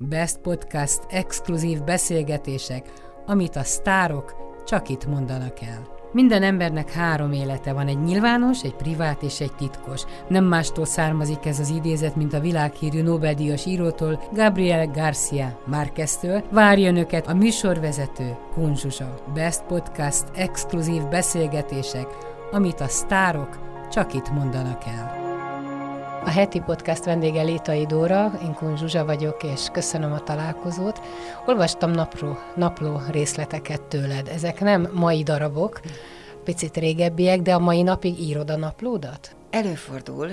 Best 0.00 0.38
Podcast 0.38 1.00
exkluzív 1.08 1.82
beszélgetések, 1.82 2.92
amit 3.26 3.56
a 3.56 3.62
sztárok 3.62 4.34
csak 4.66 4.88
itt 4.88 5.06
mondanak 5.06 5.60
el. 5.60 5.86
Minden 6.12 6.42
embernek 6.42 6.92
három 6.92 7.32
élete 7.32 7.72
van, 7.72 7.86
egy 7.86 8.02
nyilvános, 8.02 8.62
egy 8.62 8.74
privát 8.74 9.22
és 9.22 9.40
egy 9.40 9.52
titkos. 9.52 10.02
Nem 10.28 10.44
mástól 10.44 10.84
származik 10.84 11.46
ez 11.46 11.58
az 11.58 11.68
idézet, 11.68 12.16
mint 12.16 12.32
a 12.32 12.40
világhírű 12.40 13.02
Nobel-díjas 13.02 13.66
írótól, 13.66 14.22
Gabriel 14.32 14.86
Garcia 14.86 15.60
Márqueztől. 15.66 16.44
Várja 16.50 16.88
önöket 16.88 17.26
a 17.26 17.34
műsorvezető 17.34 18.36
Kunzsusa. 18.54 19.14
Best 19.34 19.62
Podcast 19.62 20.24
exkluzív 20.34 21.02
beszélgetések, 21.08 22.06
amit 22.52 22.80
a 22.80 22.88
sztárok 22.88 23.58
csak 23.90 24.14
itt 24.14 24.30
mondanak 24.30 24.82
el. 24.86 25.25
A 26.26 26.30
heti 26.30 26.60
podcast 26.60 27.04
vendége 27.04 27.42
Létai 27.42 27.86
Dóra, 27.86 28.32
én 28.42 28.54
Kun 28.54 28.76
Zsuzsa 28.76 29.04
vagyok, 29.04 29.42
és 29.42 29.68
köszönöm 29.72 30.12
a 30.12 30.22
találkozót. 30.22 31.00
Olvastam 31.46 31.90
napló, 31.90 32.36
napló 32.56 33.00
részleteket 33.10 33.82
tőled. 33.82 34.28
Ezek 34.28 34.60
nem 34.60 34.90
mai 34.92 35.22
darabok, 35.22 35.80
picit 36.44 36.76
régebbiek, 36.76 37.40
de 37.40 37.54
a 37.54 37.58
mai 37.58 37.82
napig 37.82 38.20
írod 38.20 38.50
a 38.50 38.56
naplódat? 38.56 39.36
Előfordul, 39.50 40.30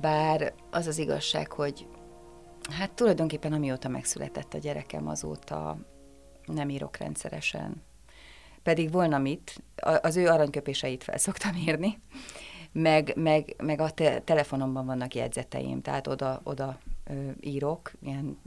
bár 0.00 0.52
az 0.70 0.86
az 0.86 0.98
igazság, 0.98 1.52
hogy 1.52 1.86
hát 2.70 2.90
tulajdonképpen 2.90 3.52
amióta 3.52 3.88
megszületett 3.88 4.54
a 4.54 4.58
gyerekem, 4.58 5.08
azóta 5.08 5.76
nem 6.46 6.68
írok 6.68 6.96
rendszeresen. 6.96 7.82
Pedig 8.62 8.92
volna 8.92 9.18
mit, 9.18 9.62
az 10.00 10.16
ő 10.16 10.28
aranyköpéseit 10.28 11.04
fel 11.04 11.18
szoktam 11.18 11.54
írni, 11.56 11.98
meg, 12.72 13.12
meg, 13.16 13.54
meg 13.62 13.80
a 13.80 13.90
te- 13.90 14.20
telefonomban 14.20 14.86
vannak 14.86 15.14
jegyzeteim, 15.14 15.82
tehát 15.82 16.06
oda, 16.06 16.40
oda 16.44 16.78
ö, 17.04 17.30
írok, 17.40 17.92
ilyen 18.02 18.38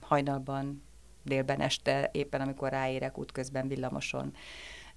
hajnalban, 0.00 0.82
délben, 1.24 1.60
este, 1.60 2.10
éppen 2.12 2.40
amikor 2.40 2.70
ráérek 2.70 3.18
útközben 3.18 3.68
villamoson, 3.68 4.32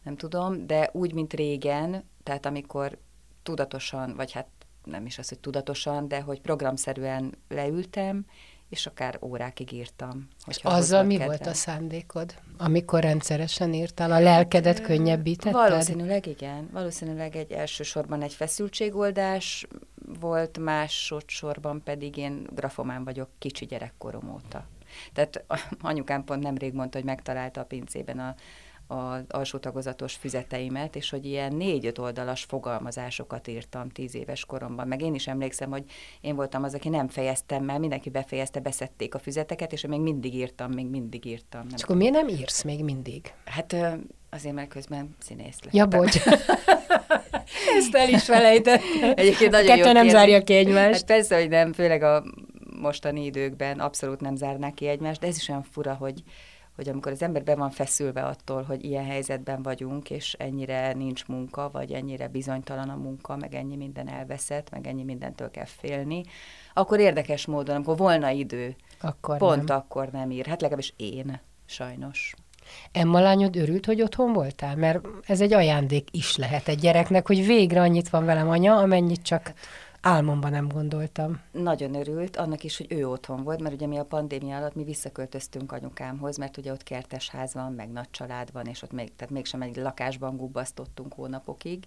nem 0.04 0.16
tudom, 0.16 0.68
de 0.68 0.90
úgy, 0.94 1.14
mint 1.14 1.34
régen, 1.34 2.04
tehát 2.24 2.46
amikor 2.46 2.98
tudatosan, 3.44 4.16
vagy 4.16 4.32
hát 4.32 4.48
nem 4.84 5.06
is 5.06 5.18
az, 5.18 5.30
hogy 5.30 5.40
tudatosan, 5.40 6.08
de 6.08 6.22
hogy 6.22 6.42
programszerűen 6.42 7.38
leültem, 7.48 8.26
és 8.74 8.86
akár 8.86 9.18
órákig 9.22 9.72
írtam. 9.72 10.28
Azzal 10.62 11.04
mi 11.04 11.18
kedvem. 11.18 11.28
volt 11.28 11.48
a 11.48 11.54
szándékod, 11.54 12.36
amikor 12.58 13.02
rendszeresen 13.02 13.74
írtál? 13.74 14.12
A 14.12 14.20
lelkedet 14.20 14.82
könnyebbítetted? 14.82 15.70
Valószínűleg 15.70 16.26
igen. 16.26 16.70
Valószínűleg 16.72 17.36
egy 17.36 17.52
elsősorban 17.52 18.22
egy 18.22 18.34
feszültségoldás 18.34 19.68
volt, 20.20 20.58
másodszorban 20.58 21.84
pedig 21.84 22.18
én 22.18 22.48
grafomán 22.56 23.04
vagyok 23.04 23.30
kicsi 23.40 23.66
gyerekkorom 23.66 24.34
óta. 24.34 24.66
Tehát 25.14 25.44
anyukám 25.82 26.24
pont 26.24 26.44
nemrég 26.44 26.74
mondta, 26.74 26.98
hogy 26.98 27.08
megtalálta 27.08 27.62
a 27.62 27.66
pincében 27.66 28.20
a 28.20 28.36
az 28.88 29.24
alsó 29.30 29.58
tagozatos 29.58 30.14
füzeteimet, 30.14 30.96
és 30.96 31.10
hogy 31.10 31.26
ilyen 31.26 31.54
négy-öt 31.54 31.98
oldalas 31.98 32.44
fogalmazásokat 32.44 33.48
írtam 33.48 33.90
tíz 33.90 34.16
éves 34.16 34.46
koromban. 34.46 34.88
Meg 34.88 35.02
én 35.02 35.14
is 35.14 35.28
emlékszem, 35.28 35.70
hogy 35.70 35.84
én 36.22 36.36
voltam 36.36 36.64
az, 36.64 36.74
aki 36.74 36.90
nem 36.90 37.08
fejeztem, 37.08 37.64
mert 37.64 37.80
mindenki 37.80 38.10
befejezte, 38.10 38.60
beszették 38.60 39.16
a 39.16 39.20
füzeteket, 39.20 39.72
és 39.72 39.86
még 39.86 40.00
mindig 40.00 40.36
írtam, 40.36 40.72
még 40.72 40.88
mindig 40.88 41.26
írtam. 41.26 41.62
Nem 41.62 41.76
és 41.76 41.84
akkor 41.84 41.96
miért 41.96 42.14
nem 42.14 42.28
írsz 42.28 42.64
még 42.64 42.84
mindig? 42.84 43.34
Hát 43.46 43.76
azért, 44.30 44.56
mert 44.56 44.70
közben 44.70 45.16
színész 45.20 45.58
lettem. 45.64 45.80
Ja, 45.80 45.86
bocs. 45.86 46.18
Ezt 47.78 47.96
el 47.96 48.10
is 48.10 48.24
felejtettem. 48.24 49.14
Egyébként 49.16 49.52
nagyon 49.52 49.72
a 49.72 49.76
kettő 49.76 49.92
nem 49.92 50.10
zárja 50.10 50.44
ki 50.44 50.54
egymást. 50.54 50.94
Hát 50.94 51.06
persze, 51.06 51.40
hogy 51.40 51.50
nem, 51.50 51.74
főleg 51.74 52.04
a 52.04 52.24
mostani 52.80 53.26
időkben 53.26 53.80
abszolút 53.80 54.22
nem 54.22 54.36
zárnák 54.36 54.74
ki 54.74 54.88
egymást, 54.88 55.20
de 55.20 55.28
ez 55.28 55.36
is 55.36 55.50
olyan 55.50 55.64
fura, 55.64 55.94
hogy 55.94 56.24
hogy 56.76 56.90
amikor 56.90 57.12
az 57.12 57.22
ember 57.22 57.44
be 57.44 57.56
van 57.56 57.70
feszülve 57.70 58.24
attól, 58.24 58.64
hogy 58.64 58.84
ilyen 58.84 59.06
helyzetben 59.06 59.62
vagyunk, 59.62 60.10
és 60.10 60.34
ennyire 60.34 60.94
nincs 60.94 61.26
munka, 61.26 61.70
vagy 61.72 61.92
ennyire 61.92 62.28
bizonytalan 62.28 62.90
a 62.90 62.96
munka, 62.96 63.36
meg 63.36 63.54
ennyi 63.54 63.76
minden 63.76 64.10
elveszett, 64.10 64.70
meg 64.70 64.88
ennyi 64.88 65.04
mindentől 65.04 65.52
kell 65.52 65.66
félni, 65.66 66.24
akkor 66.74 67.00
érdekes 67.00 67.46
módon, 67.46 67.76
amikor 67.76 67.98
volna 67.98 68.30
idő, 68.30 68.76
akkor 69.02 69.38
pont 69.38 69.68
nem. 69.68 69.78
akkor 69.78 70.10
nem 70.12 70.32
ír. 70.32 70.46
Hát 70.46 70.62
legalábbis 70.62 70.94
én, 70.98 71.40
sajnos. 71.66 72.34
Emma 72.92 73.20
lányod 73.20 73.56
örült, 73.56 73.86
hogy 73.86 74.02
otthon 74.02 74.34
voltál? 74.34 74.76
Mert 74.76 75.06
ez 75.26 75.42
egy 75.42 75.54
ajándék 75.54 76.08
is 76.12 76.36
lehet 76.36 76.68
egy 76.68 76.80
gyereknek, 76.80 77.28
hogy 77.28 77.46
végre 77.46 77.82
annyit 77.82 78.10
van 78.10 78.26
velem 78.26 78.50
anya, 78.50 78.78
amennyit 78.78 79.22
csak 79.22 79.54
álmomban 80.04 80.52
nem 80.52 80.68
gondoltam. 80.68 81.42
Nagyon 81.52 81.96
örült, 81.96 82.38
annak 82.38 82.64
is, 82.64 82.78
hogy 82.78 82.86
ő 82.90 83.08
otthon 83.08 83.44
volt, 83.44 83.62
mert 83.62 83.76
ugye 83.76 83.88
mi 83.88 83.98
a 83.98 84.06
pandémia 84.06 84.58
alatt 84.58 84.76
mi 84.76 84.84
visszaköltöztünk 84.84 85.72
anyukámhoz, 85.72 86.38
mert 86.38 86.58
ugye 86.58 86.72
ott 86.72 86.84
kertes 86.84 87.30
ház 87.30 87.54
van, 87.54 87.74
meg 87.74 87.92
nagy 87.92 88.10
család 88.12 88.52
van, 88.52 88.66
és 88.66 88.82
ott 88.82 88.92
még, 88.92 89.16
tehát 89.16 89.34
mégsem 89.34 89.62
egy 89.62 89.76
lakásban 89.76 90.38
gubbasztottunk 90.38 91.14
hónapokig, 91.14 91.84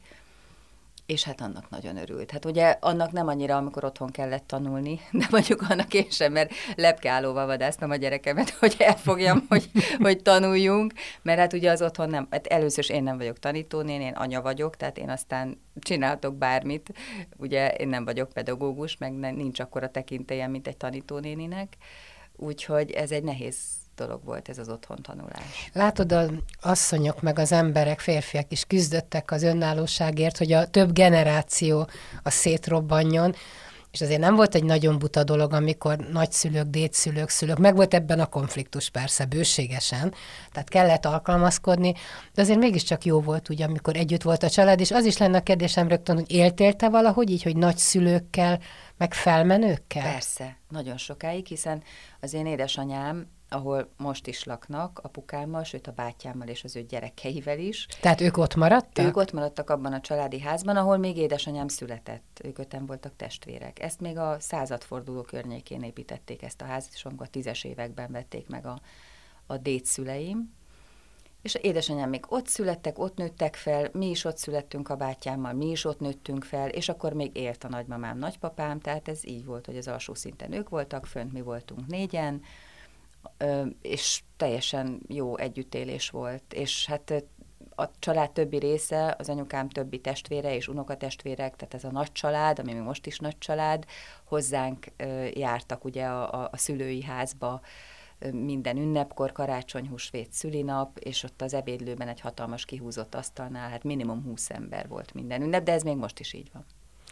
és 1.06 1.22
hát 1.25 1.41
annak 1.41 1.71
nagyon 1.71 1.97
örült. 1.97 2.31
Hát 2.31 2.44
ugye 2.44 2.77
annak 2.81 3.12
nem 3.12 3.28
annyira, 3.28 3.56
amikor 3.56 3.84
otthon 3.84 4.11
kellett 4.11 4.47
tanulni, 4.47 5.00
de 5.12 5.27
mondjuk 5.31 5.62
annak 5.69 5.94
én 5.94 6.11
sem, 6.11 6.33
mert 6.33 6.53
lepkeállóval 6.75 7.47
vadásztam 7.47 7.91
a 7.91 7.97
gyerekemet, 7.97 8.50
hogy 8.61 8.75
elfogjam, 8.78 9.47
hogy, 9.49 9.71
hogy 9.99 10.22
tanuljunk, 10.22 10.93
mert 11.22 11.39
hát 11.39 11.53
ugye 11.53 11.71
az 11.71 11.83
otthon 11.83 12.09
nem, 12.09 12.27
hát 12.31 12.47
először 12.47 12.84
is 12.84 12.91
én 12.91 13.03
nem 13.03 13.16
vagyok 13.16 13.39
tanítónén, 13.39 14.00
én 14.00 14.12
anya 14.12 14.43
vagyok, 14.43 14.77
tehát 14.77 14.99
én 14.99 15.11
aztán 15.11 15.61
csináltok 15.81 16.34
bármit, 16.34 16.93
ugye 17.37 17.71
én 17.71 17.89
nem 17.89 18.05
vagyok 18.05 18.33
pedagógus, 18.33 18.97
meg 18.97 19.12
nincs 19.12 19.61
akkora 19.61 19.91
tekintélyem, 19.91 20.50
mint 20.50 20.66
egy 20.66 20.77
tanítónéninek, 20.77 21.77
úgyhogy 22.37 22.91
ez 22.91 23.11
egy 23.11 23.22
nehéz 23.22 23.56
dolog 23.97 24.25
volt 24.25 24.49
ez 24.49 24.59
az 24.59 24.69
otthon 24.69 25.03
tanulás. 25.03 25.71
Látod, 25.73 26.12
az 26.12 26.31
asszonyok 26.61 27.23
meg 27.23 27.39
az 27.39 27.53
emberek, 27.53 28.01
férfiak 28.01 28.53
is 28.53 28.65
küzdöttek 28.65 29.31
az 29.31 29.43
önállóságért, 29.43 30.39
hogy 30.39 30.53
a 30.53 30.67
több 30.67 30.93
generáció 30.93 31.89
a 32.23 32.31
szétrobbanjon, 32.31 33.34
és 33.97 34.03
azért 34.03 34.21
nem 34.21 34.34
volt 34.34 34.55
egy 34.55 34.65
nagyon 34.65 34.99
buta 34.99 35.25
dolog, 35.25 35.53
amikor 35.53 35.97
nagyszülők, 35.97 36.67
dédszülők, 36.67 37.29
szülők, 37.29 37.59
meg 37.59 37.77
volt 37.77 37.95
ebben 37.95 38.21
a 38.21 38.27
konfliktus 38.27 38.91
persze 38.91 39.25
bőségesen, 39.25 40.15
tehát 40.53 40.69
kellett 40.69 41.05
alkalmazkodni, 41.05 41.95
de 42.34 42.43
azért 42.43 42.59
mégiscsak 42.59 43.05
jó 43.05 43.21
volt 43.21 43.49
ugye, 43.49 43.65
amikor 43.65 43.97
együtt 43.97 44.23
volt 44.23 44.43
a 44.43 44.51
család, 44.51 44.81
és 44.81 44.91
az 44.91 45.05
is 45.05 45.17
lenne 45.17 45.37
a 45.37 45.43
kérdésem 45.43 45.89
rögtön, 45.89 46.17
hogy 46.17 46.31
éltél 46.31 46.73
te 46.73 46.89
valahogy 46.89 47.31
így, 47.31 47.43
hogy 47.43 47.57
nagyszülőkkel, 47.57 48.61
meg 48.97 49.15
felmenőkkel? 49.15 50.03
Persze, 50.03 50.59
nagyon 50.69 50.97
sokáig, 50.97 51.47
hiszen 51.47 51.83
az 52.21 52.34
én 52.34 52.47
édesanyám 52.47 53.27
ahol 53.49 53.91
most 53.97 54.27
is 54.27 54.45
laknak, 54.45 55.01
apukámmal, 55.03 55.65
sőt 55.65 55.87
a 55.87 55.93
bátyámmal 55.93 56.49
és 56.49 56.65
az 56.65 56.77
ő 56.77 56.83
gyerekeivel 56.83 57.59
is. 57.59 57.87
Tehát 58.01 58.21
ők 58.21 58.37
ott 58.37 58.55
maradtak? 58.55 59.07
Ők 59.07 59.17
ott 59.17 59.33
maradtak 59.33 59.71
abban 59.71 59.93
a 59.93 60.01
családi 60.01 60.41
házban, 60.41 60.77
ahol 60.77 60.97
még 60.97 61.17
édesanyám 61.17 61.69
született. 61.69 62.41
Ők 62.45 62.59
öten 62.59 62.87
voltak 62.87 63.17
testvérek. 63.17 63.81
Ezt 63.81 64.01
még 64.01 64.19
a 64.19 64.37
századforduló 64.41 65.23
környékén 65.23 65.83
építették 65.83 66.43
ezt 66.43 66.62
a 66.62 66.65
házat, 66.65 66.91
és 66.95 67.05
amikor 67.05 67.27
a 67.27 67.31
tízes 67.31 67.65
években 67.65 68.12
vették 68.12 68.49
meg 68.49 68.67
a, 68.67 68.81
a 69.47 69.57
dédszüleim. 69.57 70.55
És 71.43 71.55
a 71.55 71.59
édesanyám 71.59 72.09
még 72.09 72.25
ott 72.28 72.47
születtek, 72.47 72.99
ott 72.99 73.17
nőttek 73.17 73.55
fel, 73.55 73.89
mi 73.93 74.11
is 74.11 74.25
ott 74.25 74.37
születtünk 74.37 74.89
a 74.89 74.97
bátyámmal, 74.97 75.53
mi 75.53 75.71
is 75.71 75.84
ott 75.84 76.01
nőttünk 76.01 76.45
fel, 76.45 76.69
és 76.69 76.89
akkor 76.89 77.13
még 77.13 77.37
élt 77.37 77.65
a 77.65 77.69
nagymamám, 77.69 78.19
nagypapám, 78.19 78.81
tehát 78.81 79.09
ez 79.09 79.27
így 79.27 79.45
volt, 79.45 79.67
hogy 79.67 79.77
az 79.77 79.89
alsó 79.89 80.15
szinten 80.15 80.53
ők 80.53 80.69
voltak, 80.69 81.07
fönt 81.07 81.33
mi 81.33 81.41
voltunk 81.41 81.87
négyen, 81.87 82.43
és 83.83 84.23
teljesen 84.37 85.01
jó 85.09 85.37
együttélés 85.37 86.11
volt, 86.11 86.53
és 86.53 86.87
hát 86.87 87.25
a 87.77 87.91
család 87.99 88.31
többi 88.31 88.59
része, 88.59 89.15
az 89.19 89.29
anyukám 89.29 89.69
többi 89.69 90.01
testvére 90.01 90.55
és 90.55 90.69
unokatestvérek, 90.69 91.57
tehát 91.57 91.75
ez 91.75 91.85
a 91.85 91.91
nagy 91.91 92.13
család, 92.13 92.59
ami 92.59 92.73
még 92.73 92.83
most 92.83 93.07
is 93.07 93.19
nagy 93.19 93.39
család, 93.39 93.85
hozzánk 94.25 94.87
jártak 95.35 95.85
ugye 95.85 96.05
a, 96.05 96.43
a, 96.43 96.49
a 96.53 96.57
szülői 96.57 97.03
házba 97.03 97.61
minden 98.33 98.77
ünnepkor, 98.77 99.33
karácsony, 99.33 99.89
húsvét, 99.89 100.33
szülinap, 100.33 100.99
és 100.99 101.22
ott 101.22 101.43
az 101.43 101.55
ebédlőben 101.55 102.09
egy 102.09 102.21
hatalmas 102.21 102.65
kihúzott 102.65 103.15
asztalnál, 103.15 103.71
hát 103.71 103.84
minimum 103.84 104.22
20 104.22 104.51
ember 104.51 104.89
volt 104.89 105.15
minden 105.15 105.43
ünnep, 105.43 105.63
de 105.63 105.72
ez 105.72 105.83
még 105.83 105.97
most 105.97 106.21
is 106.21 106.33
így 106.33 106.51
van. 106.53 106.65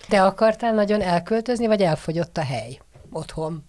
Te 0.09 0.25
akartál 0.25 0.75
nagyon 0.75 1.01
elköltözni, 1.01 1.67
vagy 1.67 1.83
elfogyott 1.83 2.37
a 2.37 2.43
hely 2.43 2.81
otthon? 3.11 3.65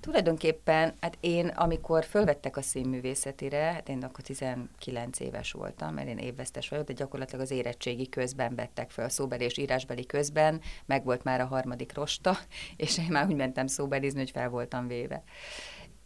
Tulajdonképpen, 0.00 0.94
hát 1.00 1.16
én, 1.20 1.48
amikor 1.48 2.04
fölvettek 2.04 2.56
a 2.56 2.62
színművészetire, 2.62 3.72
hát 3.72 3.88
én 3.88 4.02
akkor 4.02 4.24
19 4.24 5.20
éves 5.20 5.52
voltam, 5.52 5.94
mert 5.94 6.08
én 6.08 6.18
évvesztes 6.18 6.68
vagyok, 6.68 6.86
de 6.86 6.92
gyakorlatilag 6.92 7.40
az 7.40 7.50
érettségi 7.50 8.08
közben 8.08 8.54
vettek 8.54 8.90
föl, 8.90 9.08
szóbeli 9.08 9.44
és 9.44 9.58
írásbeli 9.58 10.06
közben, 10.06 10.60
meg 10.86 11.04
volt 11.04 11.24
már 11.24 11.40
a 11.40 11.46
harmadik 11.46 11.94
rosta, 11.94 12.38
és 12.76 12.98
én 12.98 13.08
már 13.10 13.26
úgy 13.26 13.36
mentem 13.36 13.66
szóbelizni, 13.66 14.18
hogy 14.18 14.30
fel 14.30 14.48
voltam 14.48 14.86
véve. 14.86 15.22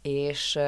És 0.03 0.59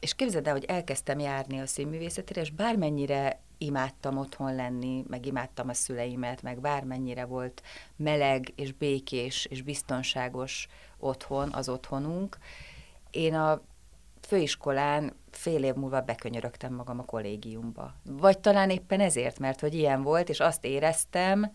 és 0.00 0.14
képzeld 0.14 0.46
el, 0.46 0.52
hogy 0.52 0.64
elkezdtem 0.64 1.18
járni 1.18 1.60
a 1.60 1.66
színművészetére, 1.66 2.40
és 2.40 2.50
bármennyire 2.50 3.40
imádtam 3.62 4.18
otthon 4.18 4.54
lenni, 4.54 5.04
meg 5.08 5.26
imádtam 5.26 5.68
a 5.68 5.74
szüleimet, 5.74 6.42
meg 6.42 6.60
bármennyire 6.60 7.24
volt 7.24 7.62
meleg 7.96 8.52
és 8.56 8.72
békés 8.72 9.44
és 9.44 9.62
biztonságos 9.62 10.68
otthon, 10.98 11.52
az 11.52 11.68
otthonunk. 11.68 12.38
én 13.10 13.34
a 13.34 13.62
főiskolán 14.20 15.16
fél 15.30 15.64
év 15.64 15.74
múlva 15.74 16.00
bekönyörögtem 16.00 16.74
magam 16.74 16.98
a 16.98 17.04
kollégiumba. 17.04 17.94
Vagy 18.04 18.38
talán 18.38 18.70
éppen 18.70 19.00
ezért, 19.00 19.38
mert 19.38 19.60
hogy 19.60 19.74
ilyen 19.74 20.02
volt, 20.02 20.28
és 20.28 20.40
azt 20.40 20.64
éreztem, 20.64 21.52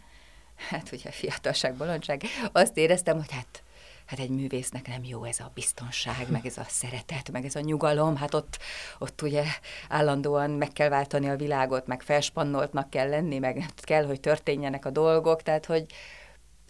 hát 0.70 0.92
ugye 0.92 1.12
fiatalság, 1.12 1.76
bolondság, 1.76 2.24
azt 2.52 2.78
éreztem, 2.78 3.18
hogy 3.18 3.32
hát 3.32 3.64
hát 4.08 4.20
egy 4.20 4.30
művésznek 4.30 4.88
nem 4.88 5.04
jó 5.04 5.24
ez 5.24 5.40
a 5.40 5.52
biztonság, 5.54 6.28
meg 6.30 6.46
ez 6.46 6.58
a 6.58 6.66
szeretet, 6.68 7.32
meg 7.32 7.46
ez 7.46 7.56
a 7.56 7.60
nyugalom, 7.60 8.16
hát 8.16 8.34
ott, 8.34 8.58
ott 8.98 9.22
ugye 9.22 9.44
állandóan 9.90 10.50
meg 10.50 10.74
kell 10.74 10.90
váltani 10.90 11.30
a 11.30 11.36
világot, 11.36 11.88
meg 11.88 12.02
felspannoltnak 12.02 12.90
kell 12.90 13.10
lenni, 13.10 13.38
meg 13.38 13.66
kell, 13.76 14.06
hogy 14.06 14.20
történjenek 14.20 14.86
a 14.86 14.90
dolgok, 14.90 15.42
tehát 15.42 15.66
hogy, 15.66 15.86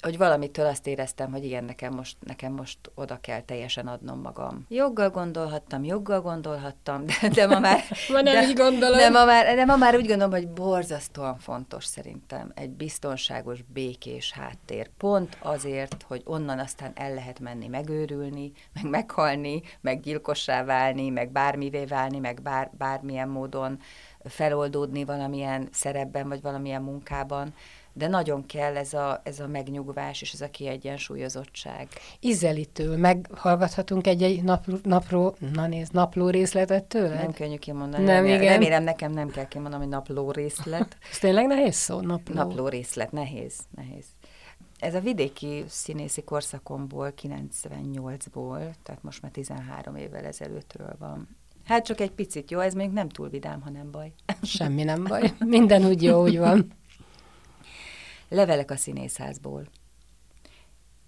hogy 0.02 0.18
valamitől 0.18 0.66
azt 0.66 0.88
éreztem, 0.88 1.32
hogy 1.32 1.46
igen, 1.46 1.64
nekem 1.64 1.94
most, 1.94 2.18
nekem 2.26 2.54
most 2.54 2.78
oda 2.96 3.18
kell 3.22 3.42
teljesen 3.42 3.88
adnom 3.88 4.22
magam. 4.22 4.66
Joggal 4.70 5.10
gondolhattam, 5.10 5.84
joggal 5.84 6.22
gondolhattam, 6.22 7.06
de, 7.06 7.30
de 7.30 7.48
ma 7.48 7.60
már... 7.60 7.84
ma 8.14 8.22
nem 8.22 8.34
de, 8.34 8.48
így 8.48 8.56
gondolom. 8.56 8.98
De 8.98 9.10
ma, 9.10 9.26
már, 9.26 9.56
de 9.56 9.66
ma 9.66 9.76
már 9.76 9.96
úgy 9.96 10.08
gondolom, 10.08 10.32
hogy 10.32 10.48
borzasztóan 10.48 11.38
fontos 11.38 11.86
szerintem 11.86 12.52
egy 12.56 12.70
biztonságos, 12.70 13.60
békés 13.74 14.32
háttér. 14.32 14.90
Pont 14.98 15.38
azért, 15.42 16.06
hogy 16.08 16.22
onnan 16.26 16.60
aztán 16.60 16.92
el 16.96 17.14
lehet 17.14 17.40
menni 17.40 17.68
megőrülni, 17.68 18.52
meg 18.74 18.90
meghalni, 18.90 19.62
meg 19.82 20.00
gyilkossá 20.00 20.64
válni, 20.64 21.10
meg 21.10 21.32
bármivé 21.32 21.86
válni, 21.86 22.20
meg 22.20 22.42
bár, 22.42 22.72
bármilyen 22.78 23.30
módon 23.30 23.80
feloldódni 24.24 25.06
valamilyen 25.06 25.68
szerepben, 25.72 26.28
vagy 26.28 26.42
valamilyen 26.42 26.82
munkában 26.82 27.54
de 27.98 28.08
nagyon 28.08 28.46
kell 28.46 28.76
ez 28.76 28.94
a, 28.94 29.22
ez 29.24 29.40
a 29.40 29.48
megnyugvás 29.48 30.22
és 30.22 30.34
ez 30.34 30.42
a 30.42 30.50
kiegyensúlyozottság. 30.50 31.88
Izelitől 32.20 32.98
meghallgathatunk 32.98 34.08
egy-egy 34.08 34.44
nap, 34.44 34.66
napró, 34.84 35.36
na 35.54 35.68
nézd, 35.68 35.94
napló 35.94 36.30
részletet 36.30 36.84
tőle? 36.84 37.16
Nem 37.16 37.32
könnyű 37.32 37.58
kimondani. 37.58 38.04
Nem, 38.04 38.16
remélem, 38.16 38.42
igen. 38.42 38.54
remélem 38.54 38.84
nekem 38.84 39.12
nem 39.12 39.30
kell 39.30 39.48
kimondanom, 39.48 39.80
hogy 39.80 39.90
napló 39.90 40.32
részlet. 40.32 40.98
Ez 41.12 41.18
tényleg 41.18 41.48
nehéz 41.48 41.76
szó, 41.76 42.00
napló? 42.00 42.36
Napló 42.36 42.68
részlet, 42.68 43.12
nehéz, 43.12 43.56
nehéz. 43.76 44.06
Ez 44.80 44.94
a 44.94 45.00
vidéki 45.00 45.64
színészi 45.68 46.24
korszakomból, 46.24 47.14
98-ból, 47.22 48.74
tehát 48.84 49.04
most 49.04 49.22
már 49.22 49.32
13 49.32 49.96
évvel 49.96 50.26
ezelőttről 50.26 50.96
van. 51.00 51.38
Hát 51.64 51.86
csak 51.86 52.00
egy 52.00 52.12
picit 52.12 52.52
jó, 52.52 52.60
ez 52.60 52.74
még 52.74 52.90
nem 52.90 53.10
túl 53.10 53.30
vidám, 53.30 53.62
ha 53.62 53.70
nem 53.70 53.92
baj. 53.92 54.12
Semmi 54.42 54.84
nem 54.84 55.04
baj. 55.04 55.34
Minden 55.40 55.86
úgy 55.86 56.04
jó, 56.04 56.22
úgy 56.22 56.38
van. 56.38 56.68
Levelek 58.30 58.72
a 58.72 58.76
színészházból. 58.76 59.68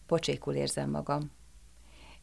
Pocsékul 0.06 0.54
érzem 0.54 0.90
magam. 0.90 1.32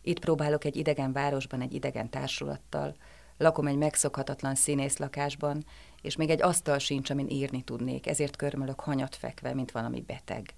Itt 0.03 0.19
próbálok 0.19 0.65
egy 0.65 0.77
idegen 0.77 1.13
városban 1.13 1.61
egy 1.61 1.75
idegen 1.75 2.11
társulattal, 2.11 2.97
lakom 3.37 3.67
egy 3.67 3.77
megszokhatatlan 3.77 4.55
színész 4.55 4.97
lakásban, 4.97 5.65
és 6.03 6.17
még 6.17 6.31
egy 6.31 6.43
asztal 6.43 6.79
sincs, 6.79 7.11
amin 7.11 7.29
írni 7.29 7.63
tudnék, 7.63 8.07
ezért 8.07 8.37
körmölök 8.37 8.81
hanyat 8.81 9.17
fekve, 9.17 9.55
mint 9.55 9.71
valami 9.71 10.01
beteg. 10.01 10.55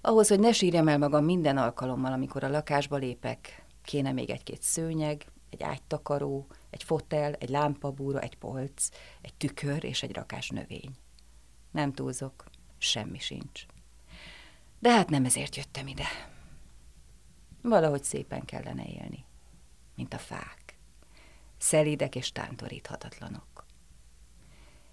Ahhoz, 0.00 0.28
hogy 0.28 0.40
ne 0.40 0.52
sírjam 0.52 0.88
el 0.88 0.98
magam 0.98 1.24
minden 1.24 1.56
alkalommal, 1.56 2.12
amikor 2.12 2.44
a 2.44 2.50
lakásba 2.50 2.96
lépek, 2.96 3.64
kéne 3.82 4.12
még 4.12 4.30
egy-két 4.30 4.62
szőnyeg, 4.62 5.26
egy 5.50 5.62
ágytakaró, 5.62 6.46
egy 6.70 6.82
fotel, 6.82 7.32
egy 7.32 7.48
lámpabúra, 7.48 8.20
egy 8.20 8.36
polc, 8.38 8.88
egy 9.20 9.34
tükör 9.34 9.84
és 9.84 10.02
egy 10.02 10.14
rakás 10.14 10.48
növény. 10.48 10.90
Nem 11.70 11.92
túlzok, 11.92 12.44
semmi 12.84 13.18
sincs. 13.18 13.66
De 14.78 14.90
hát 14.92 15.08
nem 15.08 15.24
ezért 15.24 15.56
jöttem 15.56 15.86
ide. 15.86 16.06
Valahogy 17.62 18.04
szépen 18.04 18.44
kellene 18.44 18.84
élni, 18.84 19.24
mint 19.96 20.14
a 20.14 20.18
fák. 20.18 20.78
Szelídek 21.58 22.14
és 22.14 22.32
tántoríthatatlanok. 22.32 23.66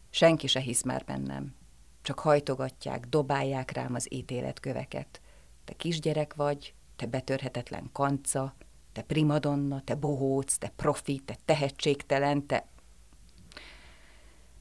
Senki 0.10 0.48
se 0.48 0.60
hisz 0.60 0.84
már 0.84 1.04
bennem, 1.06 1.56
csak 2.02 2.20
hajtogatják, 2.20 3.06
dobálják 3.08 3.72
rám 3.72 3.94
az 3.94 4.14
ítéletköveket. 4.14 5.22
Te 5.64 5.74
kisgyerek 5.74 6.34
vagy, 6.34 6.74
te 6.96 7.06
betörhetetlen 7.06 7.90
kanca, 7.92 8.56
te 8.92 9.02
primadonna, 9.02 9.82
te 9.84 9.96
bohóc, 9.96 10.58
te 10.58 10.72
profi, 10.76 11.20
te 11.20 11.38
tehetségtelen, 11.46 12.46
te... 12.46 12.68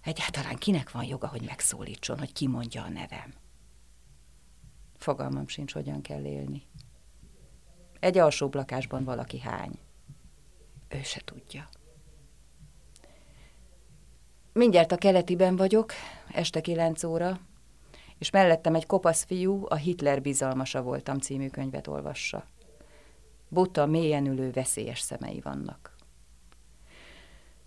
Egyáltalán 0.03 0.57
kinek 0.57 0.91
van 0.91 1.05
joga, 1.05 1.27
hogy 1.27 1.43
megszólítson, 1.43 2.19
hogy 2.19 2.33
kimondja 2.33 2.83
a 2.83 2.89
nevem? 2.89 3.35
Fogalmam 4.97 5.49
sincs, 5.49 5.73
hogyan 5.73 6.01
kell 6.03 6.25
élni. 6.25 6.63
Egy 8.01 8.19
alsó 8.19 8.51
lakásban 8.53 9.05
valaki 9.05 9.41
hány. 9.41 9.79
Ő 10.89 11.03
se 11.03 11.21
tudja. 11.25 11.69
Mindjárt 14.53 14.93
a 14.93 14.97
keletiben 14.97 15.57
vagyok, 15.57 15.93
este 16.33 16.61
kilenc 16.61 17.05
óra, 17.05 17.41
és 18.19 18.31
mellettem 18.31 18.75
egy 18.75 18.87
kopasz 18.87 19.25
fiú, 19.25 19.65
a 19.69 19.75
Hitler 19.75 20.23
bizalmasa 20.23 20.83
voltam 20.83 21.19
című 21.19 21.49
könyvet 21.49 21.87
olvassa. 21.87 22.45
Buta, 23.49 23.87
mélyen 23.87 24.27
ülő, 24.27 24.51
veszélyes 24.51 25.01
szemei 25.01 25.41
vannak. 25.41 25.97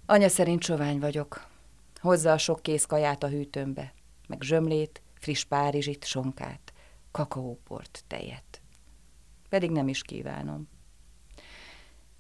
Anya 0.06 0.30
szerint 0.30 0.64
sovány 0.64 1.00
vagyok. 1.00 1.52
Hozza 2.04 2.32
a 2.32 2.38
sok 2.38 2.62
kész 2.62 2.86
kaját 2.86 3.24
a 3.24 3.28
hűtőmbe, 3.28 3.94
meg 4.28 4.42
zsömlét, 4.42 5.02
friss 5.14 5.44
párizsit, 5.44 6.06
sonkát, 6.06 6.74
kakaóport, 7.12 8.04
tejet. 8.08 8.62
Pedig 9.50 9.72
nem 9.72 9.88
is 9.88 10.02
kívánom. 10.02 10.68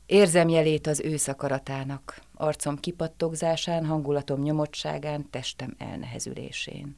Érzem 0.05 0.49
jelét 0.49 0.87
az 0.87 0.99
őszakaratának, 0.99 2.21
arcom 2.33 2.77
kipattogzásán, 2.77 3.85
hangulatom 3.85 4.41
nyomottságán, 4.41 5.29
testem 5.29 5.75
elnehezülésén. 5.77 6.97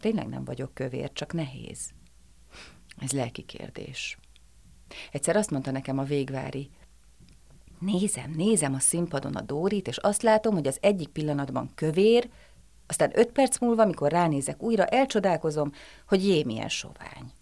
Tényleg 0.00 0.28
nem 0.28 0.44
vagyok 0.44 0.74
kövér, 0.74 1.12
csak 1.12 1.32
nehéz. 1.32 1.90
Ez 2.98 3.12
lelki 3.12 3.42
kérdés. 3.42 4.18
Egyszer 5.10 5.36
azt 5.36 5.50
mondta 5.50 5.70
nekem 5.70 5.98
a 5.98 6.04
végvári, 6.04 6.70
nézem, 7.80 8.30
nézem 8.30 8.74
a 8.74 8.80
színpadon 8.80 9.34
a 9.34 9.40
Dórit, 9.40 9.88
és 9.88 9.96
azt 9.96 10.22
látom, 10.22 10.54
hogy 10.54 10.66
az 10.66 10.78
egyik 10.80 11.08
pillanatban 11.08 11.70
kövér, 11.74 12.28
aztán 12.86 13.10
öt 13.14 13.32
perc 13.32 13.58
múlva, 13.58 13.82
amikor 13.82 14.10
ránézek 14.10 14.62
újra, 14.62 14.84
elcsodálkozom, 14.86 15.72
hogy 16.06 16.26
jé, 16.28 16.42
milyen 16.44 16.68
sovány. 16.68 17.32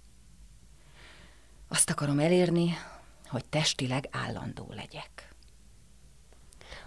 Azt 1.69 1.91
akarom 1.91 2.19
elérni, 2.19 2.75
hogy 3.29 3.45
testileg 3.45 4.09
állandó 4.11 4.67
legyek. 4.69 5.35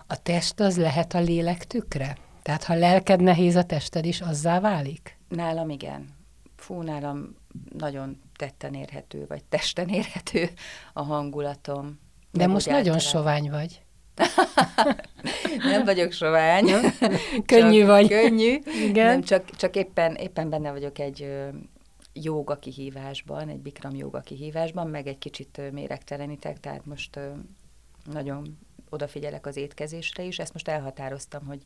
A 0.08 0.22
test 0.22 0.60
az 0.60 0.77
lehet 0.77 1.13
a 1.13 1.20
lélek 1.20 1.68
tükre? 1.68 2.18
Tehát 2.41 2.63
ha 2.63 2.74
lelked 2.74 3.22
nehéz, 3.22 3.56
a 3.56 3.63
tested 3.63 4.06
is 4.06 4.22
azzá 4.22 4.60
válik? 4.60 5.18
Nálam 5.27 5.70
igen. 5.70 6.15
Fú, 6.56 6.82
nálam 6.82 7.36
nagyon 7.77 8.22
tetten 8.36 8.74
érhető, 8.74 9.25
vagy 9.27 9.44
testen 9.44 9.89
érhető 9.89 10.50
a 10.94 11.01
hangulatom. 11.01 12.00
De 12.31 12.48
most 12.48 12.65
nagyon 12.65 12.79
általán. 12.79 13.00
sovány 13.00 13.50
vagy. 13.50 13.81
nem 15.71 15.86
vagyok 15.86 16.12
sovány. 16.12 16.63
Nem? 16.65 16.93
Könnyű 17.45 17.86
vagy. 17.86 18.07
Könnyű. 18.07 18.59
Igen. 18.88 19.05
Nem, 19.05 19.21
csak, 19.21 19.55
csak 19.55 19.75
éppen, 19.75 20.15
éppen 20.15 20.50
benne 20.50 20.71
vagyok 20.71 21.00
egy 21.00 21.27
joga 22.13 22.55
kihívásban, 22.55 23.50
egy 23.50 23.59
bikram 23.59 23.95
joga 23.95 24.19
kihívásban, 24.19 24.88
meg 24.88 25.07
egy 25.07 25.17
kicsit 25.17 25.62
méregtelenítek, 25.71 26.59
tehát 26.59 26.86
most 26.86 27.19
nagyon 28.12 28.57
odafigyelek 28.89 29.45
az 29.45 29.57
étkezésre 29.57 30.24
is. 30.24 30.39
Ezt 30.39 30.53
most 30.53 30.67
elhatároztam, 30.67 31.45
hogy 31.45 31.62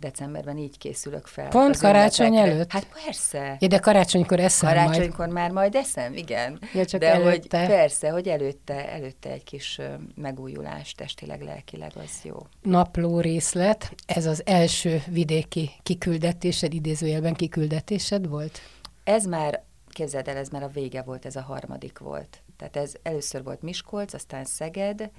decemberben 0.00 0.56
így 0.56 0.78
készülök 0.78 1.26
fel. 1.26 1.48
Pont 1.48 1.78
karácsony 1.78 2.26
ünnepekre. 2.26 2.52
előtt? 2.52 2.72
Hát 2.72 2.86
persze. 3.04 3.56
Ja, 3.60 3.68
de 3.68 3.78
karácsonykor 3.78 4.40
eszem 4.40 4.68
Karácsonykor 4.68 5.18
majd. 5.18 5.32
már 5.32 5.50
majd 5.50 5.74
eszem, 5.74 6.14
igen. 6.14 6.60
Ja, 6.74 6.84
csak 6.84 7.00
de 7.00 7.12
előtte. 7.12 7.58
hogy 7.58 7.68
persze, 7.68 8.10
hogy 8.10 8.28
előtte, 8.28 8.90
előtte 8.92 9.30
egy 9.30 9.44
kis 9.44 9.80
megújulás 10.14 10.92
testileg, 10.92 11.42
lelkileg, 11.42 11.92
az 11.94 12.10
jó. 12.22 12.36
Napló 12.62 13.20
részlet, 13.20 13.92
ez 14.06 14.26
az 14.26 14.42
első 14.46 15.02
vidéki 15.06 15.70
kiküldetésed, 15.82 16.74
idézőjelben 16.74 17.34
kiküldetésed 17.34 18.28
volt? 18.28 18.60
Ez 19.04 19.24
már, 19.24 19.62
képzeld 19.88 20.28
el, 20.28 20.36
ez 20.36 20.48
már 20.48 20.62
a 20.62 20.68
vége 20.68 21.02
volt, 21.02 21.26
ez 21.26 21.36
a 21.36 21.42
harmadik 21.42 21.98
volt. 21.98 22.42
Tehát 22.56 22.76
ez 22.76 22.92
először 23.02 23.42
volt 23.42 23.62
Miskolc, 23.62 24.12
aztán 24.12 24.44
Szeged, 24.44 25.10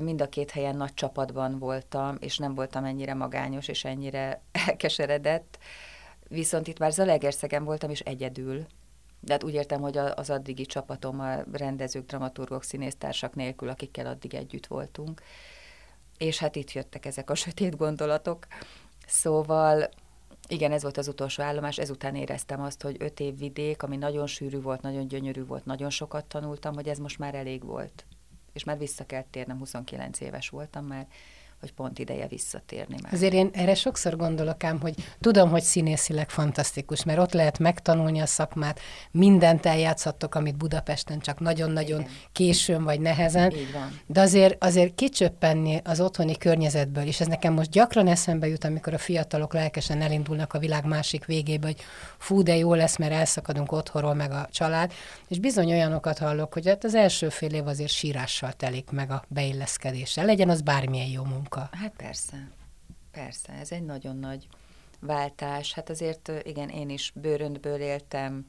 mind 0.00 0.20
a 0.20 0.28
két 0.28 0.50
helyen 0.50 0.76
nagy 0.76 0.94
csapatban 0.94 1.58
voltam, 1.58 2.16
és 2.20 2.38
nem 2.38 2.54
voltam 2.54 2.84
ennyire 2.84 3.14
magányos 3.14 3.68
és 3.68 3.84
ennyire 3.84 4.42
elkeseredett. 4.66 5.58
Viszont 6.28 6.66
itt 6.66 6.78
már 6.78 6.92
Zalegerszegen 6.92 7.64
voltam, 7.64 7.90
és 7.90 8.00
egyedül. 8.00 8.66
De 9.20 9.32
hát 9.32 9.44
úgy 9.44 9.54
értem, 9.54 9.80
hogy 9.80 9.96
az 9.96 10.30
addigi 10.30 10.66
csapatom, 10.66 11.20
a 11.20 11.36
rendezők, 11.52 12.06
dramaturgok, 12.06 12.62
színésztársak 12.62 13.34
nélkül, 13.34 13.68
akikkel 13.68 14.06
addig 14.06 14.34
együtt 14.34 14.66
voltunk. 14.66 15.22
És 16.18 16.38
hát 16.38 16.56
itt 16.56 16.72
jöttek 16.72 17.06
ezek 17.06 17.30
a 17.30 17.34
sötét 17.44 17.76
gondolatok. 17.76 18.46
Szóval 19.06 19.88
igen, 20.48 20.72
ez 20.72 20.82
volt 20.82 20.96
az 20.96 21.08
utolsó 21.08 21.42
állomás, 21.42 21.78
ezután 21.78 22.14
éreztem 22.14 22.60
azt, 22.62 22.82
hogy 22.82 22.96
öt 22.98 23.20
év 23.20 23.38
vidék, 23.38 23.82
ami 23.82 23.96
nagyon 23.96 24.26
sűrű 24.26 24.60
volt, 24.60 24.82
nagyon 24.82 25.08
gyönyörű 25.08 25.44
volt, 25.44 25.64
nagyon 25.64 25.90
sokat 25.90 26.24
tanultam, 26.24 26.74
hogy 26.74 26.88
ez 26.88 26.98
most 26.98 27.18
már 27.18 27.34
elég 27.34 27.64
volt 27.64 28.04
és 28.54 28.64
már 28.64 28.78
vissza 28.78 29.06
kell 29.06 29.24
térnem, 29.30 29.58
29 29.58 30.20
éves 30.20 30.48
voltam 30.48 30.84
már, 30.84 31.06
hogy 31.64 31.72
pont 31.72 31.98
ideje 31.98 32.26
visszatérni 32.26 32.96
már. 33.02 33.12
Azért 33.12 33.32
én 33.32 33.50
erre 33.52 33.74
sokszor 33.74 34.16
gondolok 34.16 34.64
ám, 34.64 34.80
hogy 34.80 34.94
tudom, 35.20 35.50
hogy 35.50 35.62
színészileg 35.62 36.30
fantasztikus, 36.30 37.04
mert 37.04 37.18
ott 37.18 37.32
lehet 37.32 37.58
megtanulni 37.58 38.20
a 38.20 38.26
szakmát, 38.26 38.80
mindent 39.10 39.66
eljátszhattok, 39.66 40.34
amit 40.34 40.56
Budapesten 40.56 41.18
csak 41.18 41.40
nagyon-nagyon 41.40 42.00
Igen. 42.00 42.12
későn 42.32 42.84
vagy 42.84 43.00
nehezen. 43.00 43.50
Így 43.50 43.72
van. 43.72 44.00
De 44.06 44.20
azért, 44.20 44.64
azért 44.64 44.94
kicsöppenni 44.94 45.80
az 45.84 46.00
otthoni 46.00 46.36
környezetből, 46.36 47.04
és 47.04 47.20
ez 47.20 47.26
nekem 47.26 47.52
most 47.52 47.70
gyakran 47.70 48.06
eszembe 48.06 48.46
jut, 48.46 48.64
amikor 48.64 48.94
a 48.94 48.98
fiatalok 48.98 49.52
lelkesen 49.52 50.02
elindulnak 50.02 50.52
a 50.52 50.58
világ 50.58 50.84
másik 50.84 51.24
végébe, 51.24 51.66
hogy 51.66 51.80
fú, 52.18 52.42
de 52.42 52.56
jó 52.56 52.74
lesz, 52.74 52.96
mert 52.96 53.12
elszakadunk 53.12 53.72
otthonról, 53.72 54.14
meg 54.14 54.30
a 54.30 54.48
család, 54.50 54.92
és 55.28 55.38
bizony 55.38 55.70
olyanokat 55.70 56.18
hallok, 56.18 56.52
hogy 56.52 56.68
hát 56.68 56.84
az 56.84 56.94
első 56.94 57.28
fél 57.28 57.54
év 57.54 57.66
azért 57.66 57.90
sírással 57.90 58.52
telik 58.52 58.90
meg 58.90 59.10
a 59.10 59.24
beilleszkedéssel. 59.28 60.24
Legyen 60.24 60.48
az 60.48 60.60
bármilyen 60.60 61.08
jó 61.08 61.22
munka 61.24 61.53
munka. 61.54 61.76
Hát 61.76 61.92
persze, 61.96 62.48
persze, 63.10 63.52
ez 63.52 63.72
egy 63.72 63.84
nagyon 63.84 64.16
nagy 64.16 64.48
váltás. 65.00 65.72
Hát 65.72 65.90
azért 65.90 66.32
igen, 66.42 66.68
én 66.68 66.90
is 66.90 67.12
bőröntből 67.14 67.80
éltem, 67.80 68.46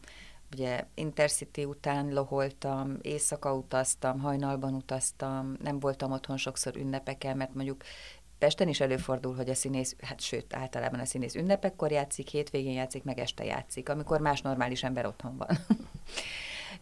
ugye 0.51 0.85
Intercity 0.93 1.65
után 1.65 2.13
loholtam, 2.13 2.97
éjszaka 3.01 3.53
utaztam, 3.53 4.19
hajnalban 4.19 4.73
utaztam, 4.73 5.55
nem 5.63 5.79
voltam 5.79 6.11
otthon 6.11 6.37
sokszor 6.37 6.75
ünnepeken, 6.75 7.37
mert 7.37 7.53
mondjuk 7.53 7.83
Pesten 8.37 8.67
is 8.67 8.79
előfordul, 8.79 9.35
hogy 9.35 9.49
a 9.49 9.53
színész, 9.53 9.95
hát 10.01 10.21
sőt, 10.21 10.53
általában 10.53 10.99
a 10.99 11.05
színész 11.05 11.35
ünnepekkor 11.35 11.91
játszik, 11.91 12.27
hétvégén 12.27 12.73
játszik, 12.73 13.03
meg 13.03 13.19
este 13.19 13.43
játszik, 13.43 13.89
amikor 13.89 14.19
más 14.19 14.41
normális 14.41 14.83
ember 14.83 15.05
otthon 15.05 15.37
van. 15.37 15.57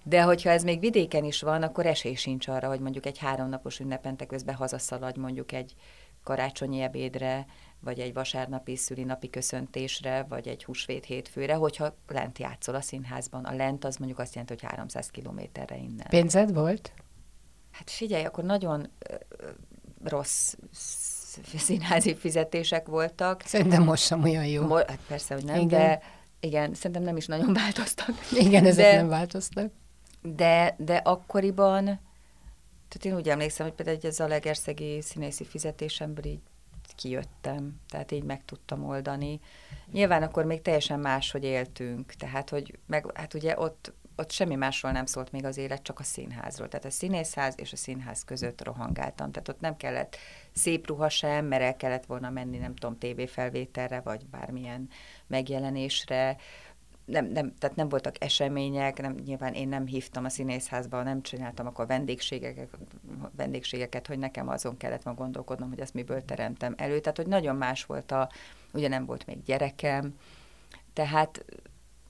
De 0.03 0.21
hogyha 0.21 0.49
ez 0.49 0.63
még 0.63 0.79
vidéken 0.79 1.23
is 1.23 1.41
van, 1.41 1.63
akkor 1.63 1.85
esély 1.85 2.13
sincs 2.13 2.47
arra, 2.47 2.67
hogy 2.67 2.79
mondjuk 2.79 3.05
egy 3.05 3.17
háromnapos 3.17 3.79
ünnepente 3.79 4.25
közben 4.25 4.55
hazaszaladj 4.55 5.19
mondjuk 5.19 5.51
egy 5.51 5.75
karácsonyi 6.23 6.81
ebédre, 6.81 7.45
vagy 7.79 7.99
egy 7.99 8.13
vasárnapi 8.13 8.75
szülinapi 8.75 9.29
köszöntésre, 9.29 10.25
vagy 10.29 10.47
egy 10.47 10.63
húsvét 10.63 11.05
hétfőre, 11.05 11.53
hogyha 11.53 11.95
lent 12.07 12.39
játszol 12.39 12.75
a 12.75 12.81
színházban. 12.81 13.45
A 13.45 13.55
lent 13.55 13.85
az 13.85 13.97
mondjuk 13.97 14.19
azt 14.19 14.33
jelenti, 14.33 14.53
hogy 14.59 14.71
300 14.71 15.07
kilométerre 15.07 15.77
innen. 15.77 16.07
Pénzed 16.09 16.53
volt? 16.53 16.93
Hát 17.71 17.89
figyelj, 17.89 18.23
akkor 18.23 18.43
nagyon 18.43 18.89
rossz 20.03 20.55
színházi 21.57 22.15
fizetések 22.15 22.87
voltak. 22.87 23.41
Szerintem 23.45 23.83
most 23.83 24.03
sem 24.03 24.23
olyan 24.23 24.45
jó. 24.45 24.65
Mo- 24.65 24.89
hát 24.89 24.99
persze, 25.07 25.33
hogy 25.33 25.45
nem, 25.45 25.55
igen. 25.55 25.67
de 25.67 26.01
igen, 26.39 26.73
szerintem 26.73 27.03
nem 27.03 27.17
is 27.17 27.25
nagyon 27.25 27.53
változtak. 27.63 28.15
Igen, 28.39 28.65
ezek 28.65 28.85
de, 28.91 28.95
nem 28.95 29.07
változtak. 29.07 29.71
De, 30.21 30.75
de 30.77 30.95
akkoriban 30.95 31.99
tehát 32.93 33.05
én 33.05 33.15
úgy 33.15 33.29
emlékszem, 33.29 33.65
hogy 33.65 33.75
például 33.75 33.97
ez 34.01 34.19
a 34.19 34.27
legerszegi 34.27 35.01
színészi 35.01 35.43
fizetésemből 35.43 36.25
így 36.25 36.39
kijöttem, 36.95 37.79
tehát 37.89 38.11
így 38.11 38.23
meg 38.23 38.45
tudtam 38.45 38.85
oldani. 38.85 39.39
Nyilván 39.91 40.23
akkor 40.23 40.45
még 40.45 40.61
teljesen 40.61 40.99
máshogy 40.99 41.43
éltünk, 41.43 42.13
tehát 42.13 42.49
hogy 42.49 42.79
meg, 42.85 43.05
hát 43.13 43.33
ugye 43.33 43.59
ott, 43.59 43.93
ott 44.15 44.31
semmi 44.31 44.55
másról 44.55 44.91
nem 44.91 45.05
szólt 45.05 45.31
még 45.31 45.45
az 45.45 45.57
élet, 45.57 45.83
csak 45.83 45.99
a 45.99 46.03
színházról. 46.03 46.67
Tehát 46.67 46.85
a 46.85 46.89
színészház 46.89 47.53
és 47.57 47.73
a 47.73 47.75
színház 47.75 48.23
között 48.23 48.63
rohangáltam. 48.63 49.31
Tehát 49.31 49.49
ott 49.49 49.59
nem 49.59 49.77
kellett 49.77 50.17
szép 50.51 50.87
ruha 50.87 51.09
sem, 51.09 51.45
mert 51.45 51.63
el 51.63 51.75
kellett 51.75 52.05
volna 52.05 52.29
menni, 52.29 52.57
nem 52.57 52.75
tudom, 52.75 52.97
tévéfelvételre, 52.97 54.01
vagy 54.01 54.25
bármilyen 54.25 54.89
megjelenésre 55.27 56.37
nem, 57.05 57.25
nem, 57.25 57.53
tehát 57.57 57.75
nem 57.75 57.89
voltak 57.89 58.23
események, 58.23 59.01
nem, 59.01 59.15
nyilván 59.25 59.53
én 59.53 59.67
nem 59.67 59.85
hívtam 59.85 60.25
a 60.25 60.29
színészházba, 60.29 61.03
nem 61.03 61.21
csináltam 61.21 61.67
akkor 61.67 61.87
vendégségeket, 61.87 62.67
vendégségeket, 63.35 64.07
hogy 64.07 64.17
nekem 64.17 64.49
azon 64.49 64.77
kellett 64.77 65.03
ma 65.03 65.13
gondolkodnom, 65.13 65.69
hogy 65.69 65.79
ezt 65.79 65.93
miből 65.93 66.25
teremtem 66.25 66.73
elő. 66.77 66.99
Tehát, 66.99 67.17
hogy 67.17 67.27
nagyon 67.27 67.55
más 67.55 67.85
volt 67.85 68.11
a, 68.11 68.29
ugye 68.73 68.87
nem 68.87 69.05
volt 69.05 69.25
még 69.25 69.43
gyerekem, 69.43 70.15
tehát 70.93 71.45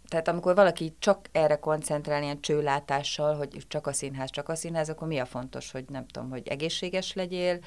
tehát 0.08 0.28
amikor 0.28 0.56
valaki 0.56 0.96
csak 1.00 1.30
erre 1.32 1.56
koncentrál, 1.56 2.22
ilyen 2.22 2.42
csőlátással, 2.42 3.36
hogy 3.36 3.64
csak 3.68 3.88
a 3.88 3.94
színház, 3.94 4.30
csak 4.30 4.50
a 4.50 4.56
színház, 4.56 4.90
akkor 4.90 5.08
mi 5.08 5.20
a 5.20 5.26
fontos, 5.26 5.72
hogy 5.72 5.86
nem 5.90 6.08
tudom, 6.08 6.30
hogy 6.30 6.48
egészséges 6.48 7.14
legyél, 7.14 7.60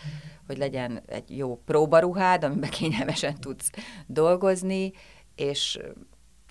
hogy 0.47 0.59
legyen 0.59 1.02
egy 1.06 1.37
jó 1.37 1.61
próbaruhád, 1.64 2.45
amiben 2.45 2.71
kényelmesen 2.78 3.35
tudsz 3.40 3.71
dolgozni, 4.06 4.92
és 5.35 5.78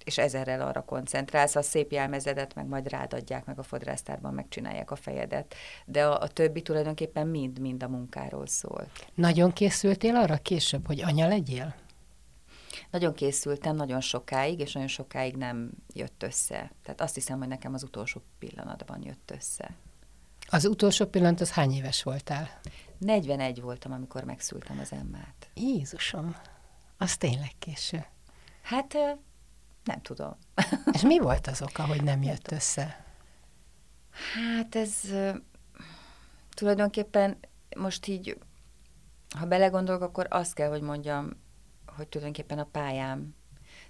és 0.06 0.18
ezerrel 0.18 0.62
arra 0.62 0.82
koncentrálsz, 0.82 1.56
a 1.56 1.62
szép 1.62 1.92
jelmezedet 1.92 2.56
meg 2.56 2.66
majd 2.68 2.90
rád 2.90 3.14
adják, 3.14 3.46
meg 3.46 3.60
a 3.60 3.64
fodrásztárban 3.64 4.34
megcsinálják 4.34 4.92
a 4.92 4.96
fejedet. 4.96 5.56
De 5.86 6.06
a, 6.06 6.22
a 6.22 6.28
többi 6.28 6.62
tulajdonképpen 6.62 7.28
mind-mind 7.28 7.84
a 7.84 7.88
munkáról 7.88 8.48
szól. 8.48 8.88
Nagyon 9.16 9.54
készültél 9.54 10.16
arra 10.16 10.38
később, 10.38 10.86
hogy 10.88 11.02
anya 11.02 11.28
legyél? 11.28 11.76
Nagyon 12.92 13.14
készültem, 13.14 13.76
nagyon 13.76 14.02
sokáig, 14.02 14.60
és 14.60 14.74
nagyon 14.74 14.88
sokáig 14.88 15.36
nem 15.36 15.72
jött 15.94 16.24
össze. 16.24 16.72
Tehát 16.84 17.02
azt 17.02 17.16
hiszem, 17.16 17.38
hogy 17.38 17.48
nekem 17.48 17.74
az 17.74 17.84
utolsó 17.84 18.22
pillanatban 18.40 19.04
jött 19.04 19.32
össze. 19.36 19.76
Az 20.48 20.66
utolsó 20.66 21.06
pillanat, 21.06 21.42
az 21.42 21.52
hány 21.52 21.72
éves 21.72 22.04
voltál? 22.04 22.60
41 22.98 23.62
voltam, 23.62 23.92
amikor 23.92 24.24
megszültem 24.24 24.80
az 24.80 24.92
emmát. 24.92 25.50
Jézusom, 25.54 26.36
az 26.98 27.18
tényleg 27.18 27.52
késő. 27.60 28.06
Hát 28.62 28.98
nem 29.86 30.02
tudom. 30.02 30.36
És 30.92 31.02
mi 31.02 31.20
volt 31.20 31.48
az 31.48 31.62
oka, 31.62 31.86
hogy 31.86 32.04
nem 32.04 32.24
jött 32.24 32.52
össze? 32.52 33.06
Hát 34.34 34.76
ez 34.76 34.94
tulajdonképpen 36.54 37.38
most 37.78 38.08
így, 38.08 38.38
ha 39.38 39.46
belegondolok, 39.46 40.02
akkor 40.02 40.28
azt 40.30 40.54
kell, 40.54 40.70
hogy 40.70 40.82
mondjam, 40.82 41.30
hogy 41.86 42.08
tulajdonképpen 42.08 42.60
a 42.60 42.68
pályám, 42.72 43.36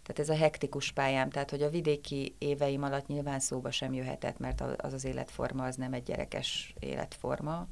tehát 0.03 0.19
ez 0.19 0.29
a 0.29 0.41
hektikus 0.41 0.91
pályám, 0.91 1.29
tehát 1.29 1.49
hogy 1.49 1.61
a 1.61 1.69
vidéki 1.69 2.35
éveim 2.37 2.83
alatt 2.83 3.07
nyilván 3.07 3.39
szóba 3.39 3.71
sem 3.71 3.93
jöhetett, 3.93 4.39
mert 4.39 4.61
az 4.61 4.93
az 4.93 5.05
életforma 5.05 5.65
az 5.65 5.75
nem 5.75 5.93
egy 5.93 6.03
gyerekes 6.03 6.73
életforma. 6.79 7.67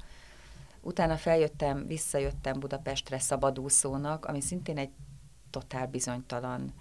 Utána 0.82 1.18
feljöttem, 1.18 1.88
visszajöttem 1.88 2.60
Budapestre 2.60 3.20
szabadúszónak, 3.20 4.26
ami 4.26 4.42
szintén 4.42 4.78
egy 4.78 4.92
totál 5.50 5.88
bizonytalan 5.88 6.74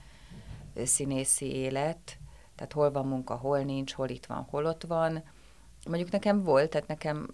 színészi 0.85 1.55
élet, 1.55 2.19
tehát 2.55 2.73
hol 2.73 2.91
van 2.91 3.07
munka, 3.07 3.35
hol 3.35 3.59
nincs, 3.59 3.93
hol 3.93 4.09
itt 4.09 4.27
van, 4.27 4.47
hol 4.51 4.65
ott 4.65 4.83
van. 4.83 5.23
Mondjuk 5.89 6.11
nekem 6.11 6.43
volt, 6.43 6.71
tehát 6.71 6.87
nekem 6.87 7.29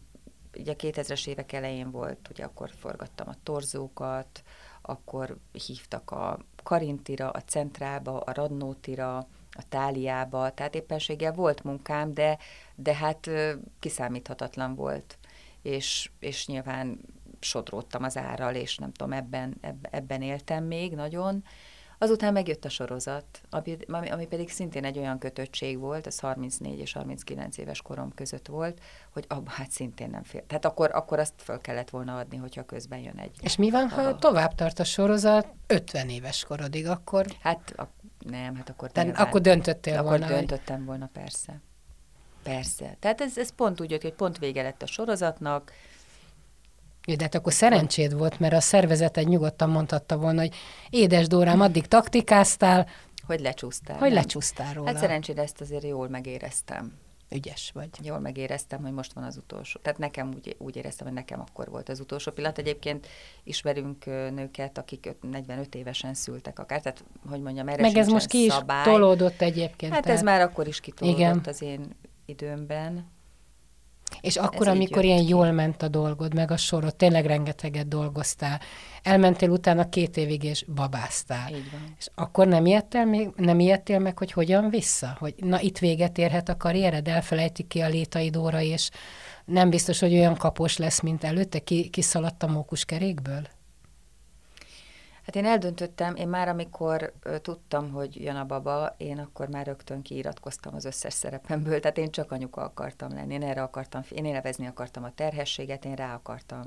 ugye 0.58 0.72
a 0.72 0.76
2000-es 0.76 1.26
évek 1.26 1.52
elején 1.52 1.90
volt, 1.90 2.28
ugye 2.30 2.44
akkor 2.44 2.70
forgattam 2.70 3.28
a 3.28 3.36
torzókat, 3.42 4.42
akkor 4.82 5.36
hívtak 5.52 6.10
a 6.10 6.38
Karintira, 6.62 7.30
a 7.30 7.40
Centrába, 7.40 8.20
a 8.20 8.32
Radnótira, 8.32 9.16
a 9.50 9.68
Táliába, 9.68 10.50
tehát 10.50 10.74
éppenséggel 10.74 11.32
volt 11.32 11.62
munkám, 11.62 12.14
de, 12.14 12.38
de 12.74 12.94
hát 12.94 13.30
kiszámíthatatlan 13.78 14.74
volt, 14.74 15.18
és, 15.62 16.10
és 16.18 16.46
nyilván 16.46 17.00
sodródtam 17.40 18.02
az 18.02 18.16
árral, 18.16 18.54
és 18.54 18.76
nem 18.76 18.92
tudom, 18.92 19.12
ebben, 19.12 19.56
ebben 19.90 20.22
éltem 20.22 20.64
még 20.64 20.94
nagyon, 20.94 21.44
Azután 21.98 22.32
megjött 22.32 22.64
a 22.64 22.68
sorozat, 22.68 23.40
ami, 23.50 23.76
ami 24.10 24.26
pedig 24.26 24.50
szintén 24.50 24.84
egy 24.84 24.98
olyan 24.98 25.18
kötöttség 25.18 25.78
volt, 25.78 26.06
ez 26.06 26.18
34 26.18 26.78
és 26.78 26.92
39 26.92 27.58
éves 27.58 27.82
korom 27.82 28.14
között 28.14 28.46
volt, 28.46 28.80
hogy 29.12 29.24
abba 29.28 29.50
hát 29.50 29.70
szintén 29.70 30.10
nem 30.10 30.22
fél. 30.22 30.46
Tehát 30.46 30.64
akkor, 30.64 30.90
akkor 30.94 31.18
azt 31.18 31.34
föl 31.36 31.60
kellett 31.60 31.90
volna 31.90 32.16
adni, 32.16 32.36
hogyha 32.36 32.62
közben 32.62 32.98
jön 32.98 33.16
egy. 33.16 33.36
És 33.40 33.56
mi 33.56 33.70
van, 33.70 33.88
ha 33.88 34.02
a... 34.02 34.18
tovább 34.18 34.54
tart 34.54 34.78
a 34.78 34.84
sorozat 34.84 35.46
50 35.66 36.08
éves 36.08 36.44
korodig, 36.44 36.86
akkor? 36.86 37.26
Hát 37.40 37.72
a, 37.76 37.88
nem, 38.18 38.56
hát 38.56 38.70
akkor... 38.70 38.90
Te, 38.90 39.00
akkor 39.00 39.40
döntöttél 39.40 39.96
akkor 39.96 40.04
volna. 40.04 40.24
Akkor 40.24 40.36
döntöttem 40.36 40.76
hogy... 40.76 40.86
volna, 40.86 41.10
persze. 41.12 41.60
Persze. 42.42 42.96
Tehát 43.00 43.20
ez, 43.20 43.38
ez 43.38 43.54
pont 43.54 43.80
úgy 43.80 43.90
jött, 43.90 44.02
hogy 44.02 44.14
pont 44.14 44.38
vége 44.38 44.62
lett 44.62 44.82
a 44.82 44.86
sorozatnak, 44.86 45.72
jó, 47.08 47.14
de 47.14 47.22
hát 47.22 47.34
akkor 47.34 47.52
szerencséd 47.52 48.18
volt, 48.18 48.40
mert 48.40 48.54
a 48.54 48.60
szervezeted 48.60 49.28
nyugodtan 49.28 49.70
mondhatta 49.70 50.16
volna, 50.16 50.40
hogy 50.40 50.54
édes 50.90 51.26
Dórám, 51.26 51.60
addig 51.60 51.86
taktikáztál, 51.86 52.86
hogy 53.26 53.40
lecsúsztál. 53.40 53.98
Hogy 53.98 54.08
nem? 54.08 54.16
lecsúsztál 54.16 54.74
róla. 54.74 54.88
Hát 54.88 54.98
szerencsére 54.98 55.42
ezt 55.42 55.60
azért 55.60 55.84
jól 55.84 56.08
megéreztem. 56.08 56.92
Ügyes 57.30 57.70
vagy. 57.74 57.88
Jól 58.02 58.18
megéreztem, 58.18 58.82
hogy 58.82 58.92
most 58.92 59.12
van 59.12 59.24
az 59.24 59.36
utolsó. 59.36 59.80
Tehát 59.82 59.98
nekem 59.98 60.30
úgy, 60.34 60.56
úgy 60.58 60.76
éreztem, 60.76 61.06
hogy 61.06 61.16
nekem 61.16 61.40
akkor 61.40 61.68
volt 61.68 61.88
az 61.88 62.00
utolsó 62.00 62.32
pillanat. 62.32 62.58
Egyébként 62.58 63.06
ismerünk 63.44 64.04
nőket, 64.04 64.78
akik 64.78 65.16
45 65.20 65.74
évesen 65.74 66.14
szültek 66.14 66.58
akár, 66.58 66.80
tehát 66.80 67.04
hogy 67.28 67.40
mondjam, 67.40 67.68
erre 67.68 67.82
Meg 67.82 67.96
ez 67.96 68.08
most 68.08 68.26
ki 68.26 68.48
szabály. 68.48 68.78
is 68.80 68.92
tolódott 68.92 69.40
egyébként. 69.40 69.92
Hát 69.92 70.02
tehát... 70.02 70.18
ez 70.18 70.24
már 70.24 70.40
akkor 70.40 70.66
is 70.66 70.80
kitolódott 70.80 71.18
Igen. 71.18 71.40
az 71.44 71.62
én 71.62 71.96
időmben. 72.26 73.16
És 74.20 74.36
akkor, 74.36 74.66
Ez 74.66 74.74
amikor 74.74 75.04
ilyen 75.04 75.24
ki. 75.24 75.28
jól 75.28 75.50
ment 75.50 75.82
a 75.82 75.88
dolgod, 75.88 76.34
meg 76.34 76.50
a 76.50 76.56
sorod, 76.56 76.96
tényleg 76.96 77.26
rengeteget 77.26 77.88
dolgoztál, 77.88 78.60
elmentél 79.02 79.50
utána 79.50 79.88
két 79.88 80.16
évig, 80.16 80.44
és 80.44 80.64
babáztál. 80.74 81.50
Így 81.50 81.70
van. 81.72 81.94
És 81.98 82.08
akkor 82.14 82.46
nem 82.46 82.66
ijedtél, 82.66 83.04
még, 83.04 83.28
nem 83.36 83.60
ijedtél 83.60 83.98
meg, 83.98 84.18
hogy 84.18 84.32
hogyan 84.32 84.70
vissza? 84.70 85.16
Hogy 85.18 85.34
na, 85.36 85.60
itt 85.60 85.78
véget 85.78 86.18
érhet 86.18 86.48
a 86.48 86.56
karriered, 86.56 87.08
elfelejtik 87.08 87.66
ki 87.66 87.80
a 87.80 87.88
létaidóra, 87.88 88.60
és 88.60 88.90
nem 89.44 89.70
biztos, 89.70 89.98
hogy 89.98 90.12
olyan 90.12 90.36
kapos 90.36 90.76
lesz, 90.76 91.00
mint 91.00 91.24
előtte, 91.24 91.58
ki, 91.58 91.88
kiszaladt 91.88 92.42
a 92.42 92.46
mókuskerékből? 92.46 93.42
Hát 95.28 95.36
én 95.36 95.44
eldöntöttem, 95.44 96.14
én 96.14 96.28
már 96.28 96.48
amikor 96.48 97.12
tudtam, 97.42 97.90
hogy 97.90 98.22
jön 98.22 98.36
a 98.36 98.44
baba, 98.44 98.94
én 98.96 99.18
akkor 99.18 99.48
már 99.48 99.66
rögtön 99.66 100.02
kiiratkoztam 100.02 100.74
az 100.74 100.84
összes 100.84 101.12
szerepemből, 101.12 101.80
tehát 101.80 101.98
én 101.98 102.10
csak 102.10 102.32
anyuka 102.32 102.62
akartam 102.62 103.14
lenni, 103.14 103.34
én 103.34 103.42
erre 103.42 103.62
akartam, 103.62 104.02
én 104.10 104.24
élvezni 104.24 104.66
akartam 104.66 105.04
a 105.04 105.14
terhességet, 105.14 105.84
én 105.84 105.94
rá 105.94 106.14
akartam 106.14 106.64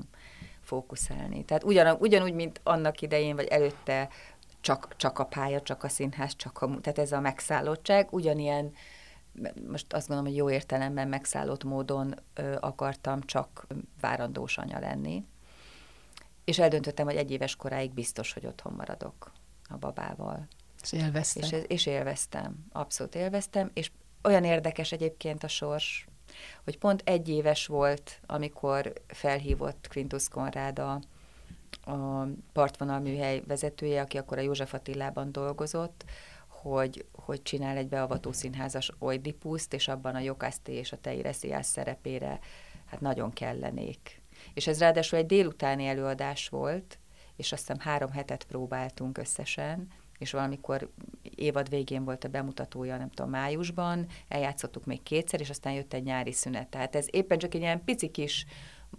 fókuszálni. 0.60 1.44
Tehát 1.44 1.64
ugyan, 1.64 1.96
ugyanúgy, 2.00 2.34
mint 2.34 2.60
annak 2.62 3.00
idején, 3.00 3.36
vagy 3.36 3.46
előtte 3.46 4.08
csak, 4.60 4.96
csak 4.96 5.18
a 5.18 5.24
pálya, 5.24 5.62
csak 5.62 5.84
a 5.84 5.88
színház, 5.88 6.36
csak 6.36 6.62
a, 6.62 6.80
tehát 6.80 6.98
ez 6.98 7.12
a 7.12 7.20
megszállottság, 7.20 8.08
ugyanilyen 8.10 8.72
most 9.68 9.92
azt 9.92 10.08
gondolom, 10.08 10.30
hogy 10.30 10.40
jó 10.40 10.50
értelemben 10.50 11.08
megszállott 11.08 11.64
módon 11.64 12.14
ö, 12.34 12.56
akartam 12.60 13.20
csak 13.20 13.66
várandós 14.00 14.58
anya 14.58 14.78
lenni. 14.78 15.24
És 16.44 16.58
eldöntöttem, 16.58 17.06
hogy 17.06 17.16
egy 17.16 17.30
éves 17.30 17.56
koráig 17.56 17.92
biztos, 17.92 18.32
hogy 18.32 18.46
otthon 18.46 18.72
maradok 18.72 19.32
a 19.68 19.76
babával. 19.76 20.48
És 20.82 20.92
élveztem. 20.92 21.42
És, 21.42 21.64
és 21.66 21.86
élveztem, 21.86 22.66
abszolút 22.72 23.14
élveztem, 23.14 23.70
és 23.74 23.90
olyan 24.22 24.44
érdekes 24.44 24.92
egyébként 24.92 25.44
a 25.44 25.48
sors, 25.48 26.06
hogy 26.64 26.78
pont 26.78 27.02
egy 27.04 27.28
éves 27.28 27.66
volt, 27.66 28.20
amikor 28.26 28.92
felhívott 29.06 29.88
Quintus 29.90 30.28
Konrád 30.28 30.78
a, 30.78 31.00
a 31.90 32.26
partvonal 32.52 33.00
műhely 33.00 33.42
vezetője, 33.46 34.00
aki 34.00 34.18
akkor 34.18 34.38
a 34.38 34.40
József 34.40 34.74
Attilában 34.74 35.32
dolgozott, 35.32 36.04
hogy, 36.48 37.06
hogy 37.12 37.42
csinál 37.42 37.76
egy 37.76 37.88
beavató 37.88 38.32
színházas 38.32 38.92
Oidipuszt, 38.98 39.74
és 39.74 39.88
abban 39.88 40.14
a 40.14 40.20
Jokászté 40.20 40.72
és 40.72 40.92
a 40.92 41.00
Teiresiás 41.00 41.66
szerepére 41.66 42.38
hát 42.86 43.00
nagyon 43.00 43.32
kellenék. 43.32 44.21
És 44.54 44.66
ez 44.66 44.78
ráadásul 44.78 45.18
egy 45.18 45.26
délutáni 45.26 45.86
előadás 45.86 46.48
volt, 46.48 46.98
és 47.36 47.52
azt 47.52 47.60
hiszem 47.60 47.80
három 47.80 48.10
hetet 48.10 48.44
próbáltunk 48.44 49.18
összesen, 49.18 49.88
és 50.18 50.30
valamikor 50.30 50.90
évad 51.22 51.68
végén 51.68 52.04
volt 52.04 52.24
a 52.24 52.28
bemutatója, 52.28 52.96
nem 52.96 53.10
tudom, 53.10 53.30
májusban, 53.30 54.06
eljátszottuk 54.28 54.84
még 54.84 55.02
kétszer, 55.02 55.40
és 55.40 55.50
aztán 55.50 55.72
jött 55.72 55.92
egy 55.92 56.02
nyári 56.02 56.32
szünet. 56.32 56.68
Tehát 56.68 56.96
ez 56.96 57.06
éppen 57.10 57.38
csak 57.38 57.54
egy 57.54 57.60
ilyen 57.60 57.84
pici 57.84 58.08
kis 58.08 58.46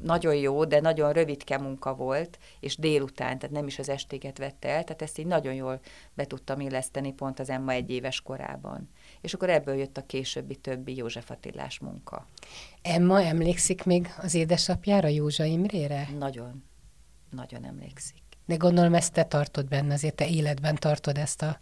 nagyon 0.02 0.36
jó, 0.36 0.66
de 0.66 0.80
nagyon 0.80 1.14
rövidke 1.14 1.58
munka 1.58 1.96
volt, 1.96 2.38
és 2.60 2.76
délután, 2.76 3.40
tehát 3.40 3.56
nem 3.56 3.68
is 3.68 3.80
az 3.80 3.90
estéget 3.90 4.38
vette 4.38 4.70
el, 4.70 4.84
tehát 4.84 5.02
ezt 5.02 5.18
így 5.18 5.26
nagyon 5.26 5.54
jól 5.54 5.80
be 6.14 6.26
tudtam 6.26 6.60
illeszteni 6.60 7.14
pont 7.14 7.40
az 7.40 7.50
Emma 7.50 7.72
egy 7.72 7.90
éves 7.90 8.22
korában. 8.22 8.90
És 9.24 9.34
akkor 9.34 9.50
ebből 9.50 9.76
jött 9.76 9.98
a 9.98 10.06
későbbi 10.06 10.56
többi 10.56 10.96
József 10.96 11.32
Attilás 11.32 11.80
munka. 11.80 12.28
Emma 12.82 13.22
emlékszik 13.22 13.84
még 13.84 14.08
az 14.22 14.34
édesapjára, 14.34 15.08
Józsa 15.08 15.44
Imrére? 15.44 16.08
Nagyon, 16.18 16.64
nagyon 17.30 17.66
emlékszik. 17.66 18.22
De 18.46 18.56
gondolom 18.56 18.94
ezt 18.94 19.14
te 19.14 19.24
tartod 19.24 19.68
benne, 19.68 19.94
azért 19.94 20.16
te 20.16 20.28
életben 20.28 20.76
tartod 20.76 21.18
ezt 21.18 21.42
a, 21.42 21.60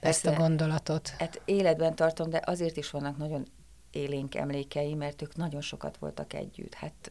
Persze, 0.00 0.28
ezt 0.28 0.38
a 0.38 0.40
gondolatot. 0.40 1.08
Hát 1.08 1.42
életben 1.44 1.94
tartom, 1.94 2.30
de 2.30 2.42
azért 2.44 2.76
is 2.76 2.90
vannak 2.90 3.16
nagyon 3.16 3.46
élénk 3.90 4.34
emlékei, 4.34 4.94
mert 4.94 5.22
ők 5.22 5.36
nagyon 5.36 5.60
sokat 5.60 5.96
voltak 5.96 6.32
együtt. 6.32 6.74
Hát 6.74 7.10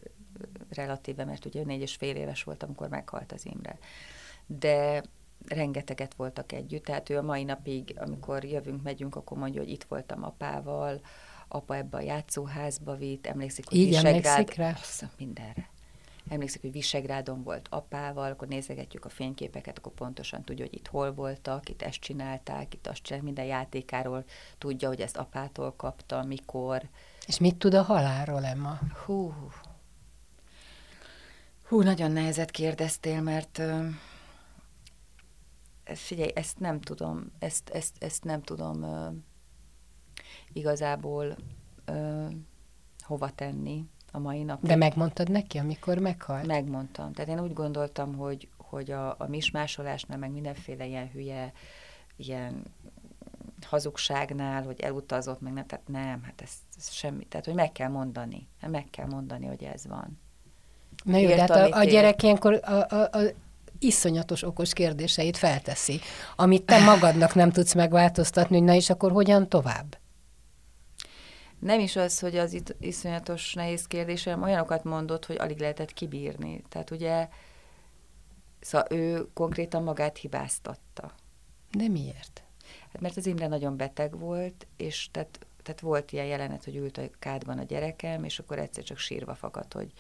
relatíve, 0.69 1.25
mert 1.25 1.45
ugye 1.45 1.63
négy 1.63 1.81
és 1.81 1.95
fél 1.95 2.15
éves 2.15 2.43
volt, 2.43 2.63
amikor 2.63 2.89
meghalt 2.89 3.31
az 3.31 3.45
Imre. 3.45 3.77
De 4.45 5.03
rengeteget 5.47 6.13
voltak 6.13 6.51
együtt, 6.51 6.83
tehát 6.83 7.09
ő 7.09 7.17
a 7.17 7.21
mai 7.21 7.43
napig, 7.43 7.95
amikor 7.99 8.43
jövünk, 8.43 8.83
megyünk, 8.83 9.15
akkor 9.15 9.37
mondja, 9.37 9.61
hogy 9.61 9.69
itt 9.69 9.83
voltam 9.83 10.23
apával, 10.23 11.01
apa 11.47 11.75
ebbe 11.75 11.97
a 11.97 12.01
játszóházba 12.01 12.95
vitt, 12.95 13.27
emlékszik, 13.27 13.67
hogy 13.67 13.77
Így 13.77 13.87
Visegrád... 13.87 14.25
emlékszik 14.25 14.55
rá? 14.55 14.71
Azt 14.71 15.07
mindenre. 15.17 15.71
Emlékszik, 16.29 16.61
hogy 16.61 16.71
Visegrádon 16.71 17.43
volt 17.43 17.67
apával, 17.69 18.31
akkor 18.31 18.47
nézegetjük 18.47 19.05
a 19.05 19.09
fényképeket, 19.09 19.77
akkor 19.77 19.91
pontosan 19.91 20.43
tudja, 20.43 20.65
hogy 20.65 20.73
itt 20.73 20.87
hol 20.87 21.13
voltak, 21.13 21.69
itt 21.69 21.81
ezt 21.81 21.99
csinálták, 21.99 22.73
itt 22.73 22.87
azt 22.87 23.03
csinálták, 23.03 23.33
minden 23.33 23.45
játékáról 23.45 24.23
tudja, 24.57 24.87
hogy 24.87 25.01
ezt 25.01 25.17
apától 25.17 25.73
kapta, 25.75 26.23
mikor. 26.23 26.81
És 27.27 27.39
mit 27.39 27.55
tud 27.55 27.73
a 27.73 27.81
halálról, 27.81 28.45
Emma? 28.45 28.79
Hú, 29.05 29.33
Hú, 31.67 31.81
nagyon 31.81 32.11
nehezet 32.11 32.51
kérdeztél, 32.51 33.21
mert 33.21 33.57
uh, 33.57 33.85
figyelj, 35.85 36.31
ezt 36.35 36.59
nem 36.59 36.81
tudom, 36.81 37.31
ezt, 37.39 37.69
ezt, 37.69 38.03
ezt 38.03 38.23
nem 38.23 38.41
tudom 38.41 38.83
uh, 38.83 39.13
igazából 40.53 41.35
uh, 41.87 42.31
hova 42.99 43.29
tenni 43.29 43.85
a 44.11 44.19
mai 44.19 44.43
napig. 44.43 44.69
De 44.69 44.75
megmondtad 44.75 45.29
neki, 45.29 45.57
amikor 45.57 45.97
meghalt? 45.97 46.45
Megmondtam. 46.45 47.13
Tehát 47.13 47.29
én 47.29 47.39
úgy 47.39 47.53
gondoltam, 47.53 48.15
hogy, 48.15 48.49
hogy 48.57 48.91
a, 48.91 49.09
a 49.09 49.27
mismásolásnál, 49.27 50.17
meg 50.17 50.31
mindenféle 50.31 50.85
ilyen 50.85 51.09
hülye, 51.09 51.51
ilyen 52.15 52.63
hazugságnál, 53.65 54.63
hogy 54.63 54.79
elutazott, 54.79 55.41
meg 55.41 55.53
nem, 55.53 55.65
tehát 55.65 55.87
nem, 55.87 56.23
hát 56.23 56.41
ez, 56.41 56.51
ez 56.77 56.91
semmi. 56.91 57.25
Tehát, 57.25 57.45
hogy 57.45 57.55
meg 57.55 57.71
kell 57.71 57.89
mondani. 57.89 58.47
Hát 58.61 58.71
meg 58.71 58.87
kell 58.89 59.07
mondani, 59.07 59.45
hogy 59.45 59.63
ez 59.63 59.87
van. 59.87 60.19
Na 61.03 61.17
jó, 61.17 61.27
de 61.27 61.39
hát 61.39 61.49
a, 61.49 61.77
a 61.77 61.83
gyerek 61.83 62.23
ilyenkor 62.23 62.59
a, 62.63 62.71
a, 62.71 63.09
a 63.11 63.19
iszonyatos 63.83 64.43
okos 64.43 64.73
kérdéseit 64.73 65.37
felteszi, 65.37 65.99
amit 66.35 66.65
te 66.65 66.83
magadnak 66.83 67.33
nem 67.33 67.51
tudsz 67.51 67.73
megváltoztatni, 67.73 68.57
hogy 68.57 68.65
na 68.65 68.73
és 68.73 68.89
akkor 68.89 69.11
hogyan 69.11 69.49
tovább? 69.49 69.97
Nem 71.59 71.79
is 71.79 71.95
az, 71.95 72.19
hogy 72.19 72.37
az 72.37 72.53
itt 72.53 72.75
iszonyatos 72.79 73.53
nehéz 73.53 73.87
kérdésem, 73.87 74.41
olyanokat 74.43 74.83
mondott, 74.83 75.25
hogy 75.25 75.35
alig 75.39 75.59
lehetett 75.59 75.93
kibírni. 75.93 76.61
Tehát 76.69 76.91
ugye, 76.91 77.27
szóval 78.59 78.87
ő 78.89 79.27
konkrétan 79.33 79.83
magát 79.83 80.17
hibáztatta. 80.17 81.11
De 81.71 81.87
miért? 81.87 82.43
Hát 82.91 83.01
mert 83.01 83.17
az 83.17 83.25
Imre 83.25 83.47
nagyon 83.47 83.77
beteg 83.77 84.19
volt, 84.19 84.67
és 84.77 85.07
tehát, 85.11 85.39
tehát 85.63 85.81
volt 85.81 86.11
ilyen 86.11 86.25
jelenet, 86.25 86.63
hogy 86.63 86.75
ült 86.75 86.97
a 86.97 87.01
kádban 87.19 87.57
a 87.57 87.63
gyerekem, 87.63 88.23
és 88.23 88.39
akkor 88.39 88.59
egyszer 88.59 88.83
csak 88.83 88.97
sírva 88.97 89.35
fakadt, 89.35 89.73
hogy, 89.73 89.91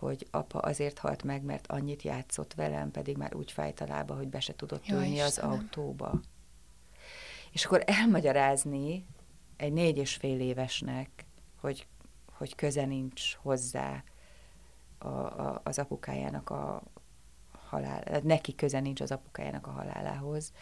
hogy 0.00 0.26
apa 0.30 0.58
azért 0.58 0.98
halt 0.98 1.22
meg, 1.22 1.42
mert 1.42 1.66
annyit 1.66 2.02
játszott 2.02 2.54
velem, 2.54 2.90
pedig 2.90 3.16
már 3.16 3.34
úgy 3.34 3.52
fájt 3.52 3.80
a 3.80 3.86
lába, 3.86 4.16
hogy 4.16 4.28
be 4.28 4.40
se 4.40 4.54
tudott 4.56 4.86
Jó, 4.86 4.96
ülni 4.96 5.20
az 5.20 5.38
autóba. 5.38 6.20
És 7.52 7.64
akkor 7.64 7.82
elmagyarázni 7.86 9.06
egy 9.56 9.72
négy 9.72 9.96
és 9.96 10.14
fél 10.14 10.40
évesnek, 10.40 11.10
hogy, 11.60 11.86
hogy 12.32 12.54
köze 12.54 12.84
nincs 12.84 13.34
hozzá 13.34 14.04
a, 14.98 15.08
a, 15.08 15.60
az 15.64 15.78
apukájának 15.78 16.50
a 16.50 16.82
halál, 17.68 18.20
neki 18.22 18.54
köze 18.54 18.80
nincs 18.80 19.00
az 19.00 19.10
apukájának 19.10 19.66
a 19.66 19.70
halálához, 19.70 20.52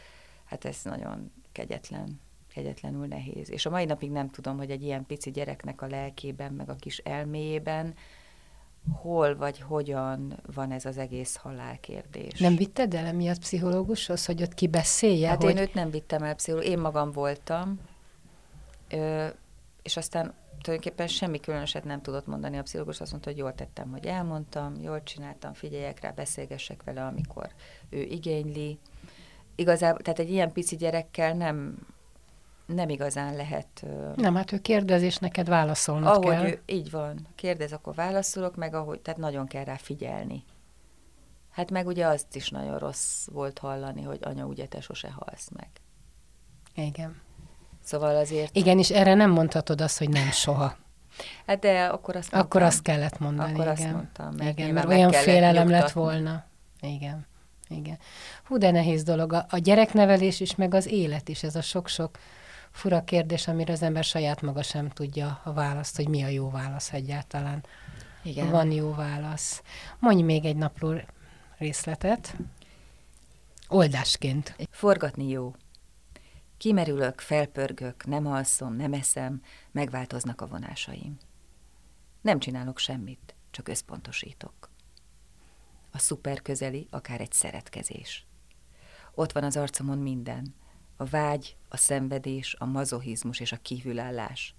hát 0.44 0.64
ez 0.64 0.81
nagyon 0.85 1.33
kegyetlen, 1.53 2.20
kegyetlenül 2.48 3.07
nehéz. 3.07 3.51
És 3.51 3.66
a 3.66 3.70
mai 3.70 3.85
napig 3.85 4.11
nem 4.11 4.31
tudom, 4.31 4.57
hogy 4.57 4.70
egy 4.70 4.83
ilyen 4.83 5.07
pici 5.07 5.31
gyereknek 5.31 5.83
a 5.83 5.87
lelkében, 5.87 6.53
meg 6.53 6.68
a 6.68 6.74
kis 6.77 6.98
elméjében 6.98 7.94
hol 8.92 9.36
vagy 9.36 9.60
hogyan 9.60 10.38
van 10.54 10.70
ez 10.72 10.84
az 10.84 10.98
egész 10.98 11.36
halálkérdés. 11.36 12.38
Nem 12.38 12.56
vitted 12.56 12.94
el 12.94 13.06
emiatt 13.06 13.38
pszichológushoz, 13.38 14.26
hogy 14.26 14.42
ott 14.42 14.54
kibeszélje? 14.54 15.28
Hát 15.28 15.42
hogy... 15.42 15.50
én 15.50 15.56
őt 15.56 15.74
nem 15.74 15.90
vittem 15.90 16.22
el 16.22 16.34
pszichológus, 16.34 16.70
én 16.72 16.78
magam 16.78 17.12
voltam, 17.12 17.80
ö, 18.90 19.26
és 19.82 19.96
aztán 19.96 20.34
tulajdonképpen 20.62 21.06
semmi 21.06 21.40
különöset 21.40 21.84
nem 21.84 22.02
tudott 22.02 22.26
mondani 22.26 22.58
a 22.58 22.62
pszichológus, 22.62 23.00
azt 23.00 23.10
mondta, 23.10 23.30
hogy 23.30 23.38
jól 23.38 23.54
tettem, 23.54 23.90
hogy 23.90 24.06
elmondtam, 24.06 24.74
jól 24.82 25.02
csináltam, 25.02 25.52
figyeljek 25.52 26.00
rá, 26.00 26.10
beszélgessek 26.10 26.82
vele, 26.82 27.04
amikor 27.04 27.48
ő 27.90 28.00
igényli. 28.00 28.78
Igazából, 29.54 30.00
tehát 30.02 30.18
egy 30.18 30.30
ilyen 30.30 30.52
pici 30.52 30.76
gyerekkel 30.76 31.34
nem 31.34 31.86
nem 32.74 32.88
igazán 32.88 33.37
lehet... 33.37 33.87
Nem, 34.16 34.35
hát 34.35 34.52
ő 34.52 34.59
kérdez, 34.59 35.02
és 35.02 35.16
neked 35.16 35.48
válaszolnod 35.48 36.09
ahogy 36.09 36.26
kell. 36.26 36.46
Ő, 36.46 36.62
így 36.66 36.90
van. 36.90 37.26
Kérdez, 37.35 37.72
akkor 37.72 37.94
válaszolok, 37.94 38.57
meg 38.57 38.74
ahogy, 38.74 39.00
tehát 39.00 39.20
nagyon 39.20 39.46
kell 39.46 39.64
rá 39.64 39.76
figyelni. 39.76 40.44
Hát 41.50 41.70
meg 41.70 41.87
ugye 41.87 42.07
azt 42.07 42.37
is 42.37 42.48
nagyon 42.48 42.78
rossz 42.78 43.26
volt 43.33 43.59
hallani, 43.59 44.02
hogy 44.02 44.18
anya, 44.22 44.44
ugye 44.44 44.66
te 44.66 44.81
sose 44.81 45.11
halsz 45.11 45.48
meg. 45.57 45.68
Igen. 46.74 47.20
Szóval 47.85 48.16
azért... 48.16 48.57
Igen, 48.57 48.78
és 48.78 48.90
erre 48.90 49.14
nem 49.14 49.31
mondhatod 49.31 49.81
azt, 49.81 49.98
hogy 49.98 50.09
nem 50.09 50.31
soha. 50.31 50.76
Hát 51.46 51.59
de 51.59 51.85
akkor 51.85 52.16
azt 52.16 52.33
mondtam. 52.33 52.40
Akkor 52.40 52.62
azt 52.62 52.83
kellett 52.83 53.18
mondani, 53.18 53.52
Akkor 53.52 53.64
igen. 53.64 53.72
azt 53.72 53.92
mondtam, 53.92 54.35
mert, 54.35 54.59
igen, 54.59 54.72
mert 54.72 54.88
olyan 54.88 55.12
félelem 55.12 55.66
nyugtatni. 55.66 55.72
lett 55.72 55.90
volna. 55.90 56.44
Igen. 56.81 57.26
Igen. 57.68 57.98
Hú, 58.44 58.57
de 58.57 58.70
nehéz 58.70 59.02
dolog. 59.02 59.33
A, 59.33 59.46
a 59.48 59.59
gyereknevelés 59.59 60.40
is, 60.40 60.54
meg 60.54 60.74
az 60.74 60.87
élet 60.87 61.28
is, 61.28 61.42
ez 61.42 61.57
a 61.57 61.62
sok-sok 61.62 62.18
fura 62.70 63.04
kérdés, 63.04 63.48
amire 63.48 63.72
az 63.72 63.83
ember 63.83 64.04
saját 64.04 64.42
maga 64.42 64.62
sem 64.62 64.88
tudja 64.88 65.40
a 65.44 65.52
választ, 65.52 65.96
hogy 65.96 66.09
mi 66.09 66.22
a 66.22 66.28
jó 66.28 66.50
válasz 66.50 66.92
egyáltalán. 66.92 67.64
Igen. 68.22 68.50
Van 68.50 68.70
jó 68.70 68.94
válasz. 68.94 69.62
Mondj 69.98 70.22
még 70.22 70.44
egy 70.44 70.57
napló 70.57 71.00
részletet. 71.59 72.37
Oldásként. 73.68 74.57
Forgatni 74.70 75.28
jó. 75.28 75.54
Kimerülök, 76.57 77.20
felpörgök, 77.20 78.07
nem 78.07 78.26
alszom, 78.26 78.76
nem 78.76 78.92
eszem, 78.92 79.42
megváltoznak 79.72 80.40
a 80.40 80.46
vonásaim. 80.46 81.16
Nem 82.20 82.38
csinálok 82.38 82.78
semmit, 82.78 83.35
csak 83.50 83.68
összpontosítok. 83.68 84.70
A 85.90 85.98
szuper 85.98 86.42
közeli, 86.42 86.87
akár 86.90 87.20
egy 87.20 87.33
szeretkezés. 87.33 88.26
Ott 89.14 89.33
van 89.33 89.44
az 89.44 89.57
arcomon 89.57 89.98
minden. 89.98 90.54
A 91.00 91.04
vágy, 91.04 91.56
a 91.68 91.76
szenvedés, 91.76 92.56
a 92.58 92.64
mazohizmus 92.64 93.40
és 93.40 93.52
a 93.52 93.56
kívülállás. 93.56 94.54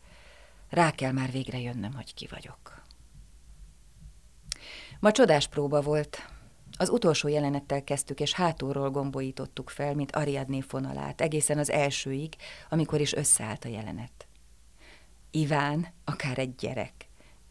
Rá 0.69 0.91
kell 0.91 1.11
már 1.11 1.31
végre 1.31 1.59
jönnöm, 1.59 1.93
hogy 1.93 2.13
ki 2.13 2.27
vagyok. 2.29 2.81
Ma 4.99 5.11
csodás 5.11 5.47
próba 5.47 5.81
volt. 5.81 6.29
Az 6.77 6.89
utolsó 6.89 7.27
jelenettel 7.27 7.83
kezdtük, 7.83 8.19
és 8.19 8.33
hátulról 8.33 8.89
gombolítottuk 8.89 9.69
fel, 9.69 9.95
mint 9.95 10.15
Ariadné 10.15 10.61
fonalát, 10.61 11.21
egészen 11.21 11.57
az 11.57 11.69
elsőig, 11.69 12.35
amikor 12.69 13.01
is 13.01 13.13
összeállt 13.13 13.65
a 13.65 13.69
jelenet. 13.69 14.27
Iván, 15.31 15.87
akár 16.05 16.37
egy 16.37 16.55
gyerek. 16.55 16.93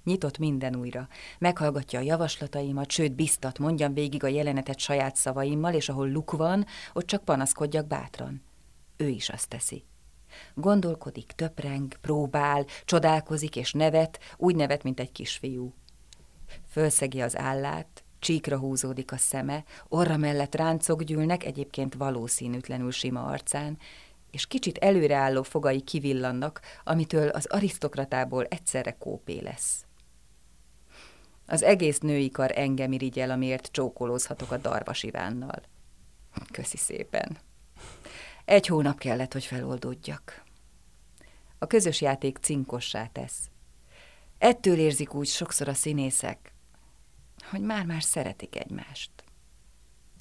Nyitott 0.05 0.38
minden 0.38 0.77
újra. 0.77 1.09
Meghallgatja 1.38 1.98
a 1.98 2.03
javaslataimat, 2.03 2.90
sőt 2.90 3.12
biztat, 3.12 3.59
mondjam 3.59 3.94
végig 3.94 4.24
a 4.24 4.29
jelenetet 4.29 4.79
saját 4.79 5.16
szavaimmal, 5.16 5.74
és 5.74 5.88
ahol 5.88 6.11
luk 6.11 6.31
van, 6.31 6.66
ott 6.92 7.07
csak 7.07 7.24
panaszkodjak 7.24 7.87
bátran. 7.87 8.42
Ő 9.00 9.08
is 9.08 9.28
azt 9.28 9.48
teszi. 9.48 9.84
Gondolkodik, 10.54 11.32
töpreng, 11.37 11.96
próbál, 12.00 12.66
csodálkozik 12.84 13.56
és 13.56 13.72
nevet, 13.72 14.18
úgy 14.37 14.56
nevet, 14.56 14.82
mint 14.82 15.00
egy 15.00 15.12
kisfiú. 15.12 15.74
Fölszegi 16.70 17.20
az 17.20 17.37
állát, 17.37 18.04
csíkra 18.18 18.58
húzódik 18.58 19.12
a 19.12 19.16
szeme, 19.16 19.64
orra 19.88 20.16
mellett 20.16 20.54
ráncok 20.54 21.02
gyűlnek, 21.02 21.44
egyébként 21.44 21.94
valószínűtlenül 21.94 22.90
sima 22.90 23.24
arcán, 23.24 23.78
és 24.30 24.46
kicsit 24.46 24.78
előreálló 24.78 25.42
fogai 25.42 25.80
kivillannak, 25.80 26.61
amitől 26.84 27.28
az 27.28 27.46
arisztokratából 27.46 28.44
egyszerre 28.44 28.96
kópé 28.98 29.40
lesz. 29.40 29.84
Az 31.46 31.62
egész 31.62 31.98
női 31.98 32.30
kar 32.30 32.52
engem 32.54 32.92
irigyel, 32.92 33.30
amiért 33.30 33.68
csókolózhatok 33.72 34.50
a 34.50 34.56
Darvas 34.56 35.02
Ivánnal. 35.02 35.62
Köszi 36.52 36.76
szépen. 36.76 37.38
Egy 38.48 38.66
hónap 38.66 38.98
kellett, 38.98 39.32
hogy 39.32 39.44
feloldódjak. 39.44 40.42
A 41.58 41.66
közös 41.66 42.00
játék 42.00 42.38
cinkossá 42.40 43.08
tesz. 43.12 43.38
Ettől 44.38 44.78
érzik 44.78 45.14
úgy 45.14 45.26
sokszor 45.26 45.68
a 45.68 45.74
színészek, 45.74 46.52
hogy 47.50 47.61
már-már 47.61 48.02
szeretik 48.02 48.56
egymást. 48.56 49.11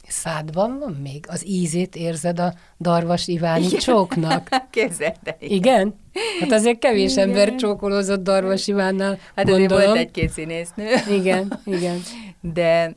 Szádban 0.07 0.79
van 0.79 0.93
még? 0.93 1.25
Az 1.29 1.47
ízét 1.47 1.95
érzed 1.95 2.39
a 2.39 2.53
Darvas 2.79 3.27
Iváni 3.27 3.65
Igen. 3.65 3.79
csóknak? 3.79 4.49
Képzeld 4.69 5.35
Igen? 5.39 5.95
Hát 6.39 6.51
azért 6.51 6.79
kevés 6.79 7.11
igen. 7.11 7.27
ember 7.27 7.55
csókolózott 7.55 8.23
Darvas 8.23 8.67
Ivánnal, 8.67 9.19
Hát 9.35 9.49
azért 9.49 9.71
volt 9.71 9.97
egy-két 9.97 10.29
színésznő. 10.29 10.87
Igen, 11.09 11.61
igen. 11.65 11.99
De 12.41 12.95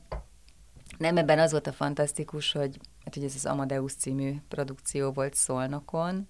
nem 0.99 1.17
ebben 1.17 1.39
az 1.39 1.51
volt 1.51 1.67
a 1.67 1.73
fantasztikus, 1.73 2.53
hogy, 2.53 2.79
hát, 3.11 3.19
hogy 3.19 3.29
ez 3.37 3.45
az 3.45 3.53
Amadeus 3.53 3.95
című 3.95 4.35
produkció 4.49 5.13
volt 5.13 5.35
Szolnokon, 5.35 6.29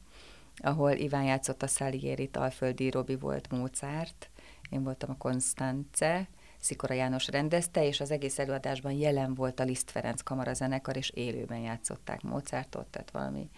ahol 0.56 0.90
Iván 0.90 1.24
játszott 1.24 1.62
a 1.62 1.66
Salieri-t, 1.66 2.36
Alföldi 2.36 2.90
Robi 2.90 3.16
volt 3.16 3.50
Mozart, 3.50 4.30
én 4.70 4.82
voltam 4.82 5.10
a 5.10 5.16
Konstance, 5.16 6.28
Szikora 6.60 6.94
János 6.94 7.28
rendezte, 7.28 7.86
és 7.86 8.00
az 8.00 8.10
egész 8.10 8.38
előadásban 8.38 8.92
jelen 8.92 9.34
volt 9.34 9.60
a 9.60 9.64
Liszt 9.64 9.90
Ferenc 9.90 10.22
kamarazenekar, 10.22 10.96
és 10.96 11.10
élőben 11.10 11.58
játszották 11.58 12.22
Mozartot, 12.22 12.86
tehát 12.86 13.10
valami 13.10 13.50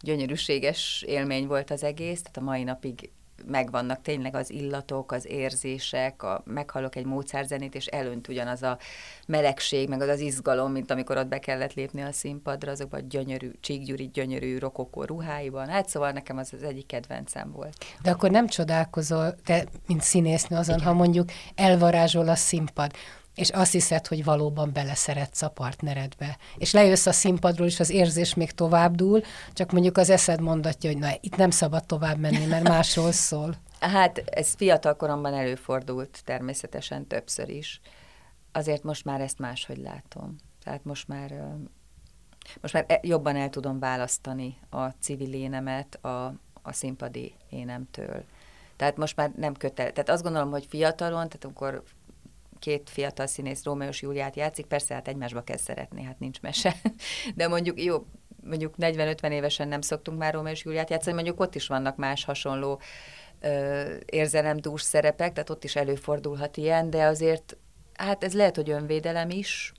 gyönyörűséges 0.00 1.04
élmény 1.06 1.46
volt 1.46 1.70
az 1.70 1.82
egész, 1.82 2.22
tehát 2.22 2.36
a 2.36 2.50
mai 2.50 2.62
napig 2.62 3.10
megvannak 3.46 4.02
tényleg 4.02 4.34
az 4.34 4.50
illatok, 4.50 5.12
az 5.12 5.26
érzések, 5.26 6.22
a, 6.22 6.42
meghallok 6.44 6.96
egy 6.96 7.04
Mozart 7.04 7.48
zenét, 7.48 7.74
és 7.74 7.86
elönt 7.86 8.28
ugyanaz 8.28 8.62
a 8.62 8.78
melegség, 9.26 9.88
meg 9.88 10.00
az 10.00 10.08
az 10.08 10.20
izgalom, 10.20 10.72
mint 10.72 10.90
amikor 10.90 11.16
ott 11.16 11.26
be 11.26 11.38
kellett 11.38 11.74
lépni 11.74 12.02
a 12.02 12.12
színpadra, 12.12 12.70
azokban 12.70 13.00
a 13.00 13.06
gyönyörű, 13.08 13.50
Csíkgyuri 13.60 14.10
gyönyörű 14.12 14.58
rokokó 14.58 15.02
ruháiban. 15.02 15.68
Hát 15.68 15.88
szóval 15.88 16.10
nekem 16.10 16.36
az 16.36 16.52
az 16.52 16.62
egyik 16.62 16.86
kedvencem 16.86 17.52
volt. 17.52 17.84
De 18.02 18.10
akkor 18.10 18.30
nem 18.30 18.46
csodálkozol, 18.46 19.34
te, 19.44 19.64
mint 19.86 20.02
színésznő 20.02 20.56
azon, 20.56 20.78
Igen. 20.78 20.86
ha 20.86 20.94
mondjuk 20.94 21.30
elvarázsol 21.54 22.28
a 22.28 22.34
színpad, 22.34 22.92
és 23.40 23.50
azt 23.50 23.72
hiszed, 23.72 24.06
hogy 24.06 24.24
valóban 24.24 24.72
beleszeretsz 24.72 25.42
a 25.42 25.48
partneredbe. 25.48 26.38
És 26.56 26.72
lejössz 26.72 27.06
a 27.06 27.12
színpadról, 27.12 27.66
és 27.66 27.80
az 27.80 27.90
érzés 27.90 28.34
még 28.34 28.52
tovább 28.52 28.94
dúl, 28.94 29.22
csak 29.52 29.72
mondjuk 29.72 29.96
az 29.96 30.10
eszed 30.10 30.40
mondatja, 30.40 30.90
hogy 30.90 30.98
na, 30.98 31.08
itt 31.20 31.36
nem 31.36 31.50
szabad 31.50 31.86
tovább 31.86 32.18
menni, 32.18 32.46
mert 32.46 32.68
másról 32.68 33.12
szól. 33.12 33.54
Hát 33.80 34.18
ez 34.18 34.54
fiatal 34.54 34.96
koromban 34.96 35.34
előfordult 35.34 36.20
természetesen 36.24 37.06
többször 37.06 37.48
is. 37.48 37.80
Azért 38.52 38.82
most 38.82 39.04
már 39.04 39.20
ezt 39.20 39.38
máshogy 39.38 39.78
látom. 39.78 40.36
Tehát 40.64 40.84
most 40.84 41.08
már 41.08 41.54
most 42.60 42.74
már 42.74 42.84
e, 42.88 43.00
jobban 43.02 43.36
el 43.36 43.50
tudom 43.50 43.78
választani 43.78 44.56
a 44.70 44.86
civil 44.86 45.32
énemet 45.32 46.04
a, 46.04 46.34
a 46.62 46.72
színpadi 46.72 47.34
énemtől. 47.50 48.24
Tehát 48.76 48.96
most 48.96 49.16
már 49.16 49.32
nem 49.36 49.54
kötel. 49.54 49.92
Tehát 49.92 50.08
azt 50.08 50.22
gondolom, 50.22 50.50
hogy 50.50 50.66
fiatalon, 50.68 51.28
tehát 51.28 51.44
amikor 51.44 51.82
két 52.60 52.90
fiatal 52.90 53.26
színész 53.26 53.64
Rómeós 53.64 54.02
Júliát 54.02 54.36
játszik, 54.36 54.66
persze 54.66 54.94
hát 54.94 55.08
egymásba 55.08 55.42
kell 55.42 55.56
szeretni, 55.56 56.02
hát 56.02 56.18
nincs 56.18 56.40
mese. 56.40 56.74
De 57.34 57.48
mondjuk 57.48 57.82
jó, 57.82 58.06
mondjuk 58.44 58.74
40-50 58.78 59.30
évesen 59.30 59.68
nem 59.68 59.80
szoktunk 59.80 60.18
már 60.18 60.34
Rómeós 60.34 60.64
Júliát 60.64 60.90
játszani, 60.90 61.14
mondjuk 61.14 61.40
ott 61.40 61.54
is 61.54 61.66
vannak 61.66 61.96
más 61.96 62.24
hasonló 62.24 62.80
ö, 63.40 63.94
érzelemdús 64.06 64.82
szerepek, 64.82 65.32
tehát 65.32 65.50
ott 65.50 65.64
is 65.64 65.76
előfordulhat 65.76 66.56
ilyen, 66.56 66.90
de 66.90 67.04
azért 67.04 67.56
hát 67.94 68.24
ez 68.24 68.34
lehet, 68.34 68.56
hogy 68.56 68.70
önvédelem 68.70 69.30
is, 69.30 69.72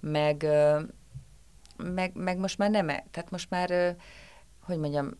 meg, 0.00 0.42
ö, 0.42 0.80
meg, 1.76 2.14
meg 2.14 2.38
most 2.38 2.58
már 2.58 2.70
nem, 2.70 2.86
tehát 2.86 3.30
most 3.30 3.50
már, 3.50 3.70
ö, 3.70 3.90
hogy 4.60 4.78
mondjam, 4.78 5.10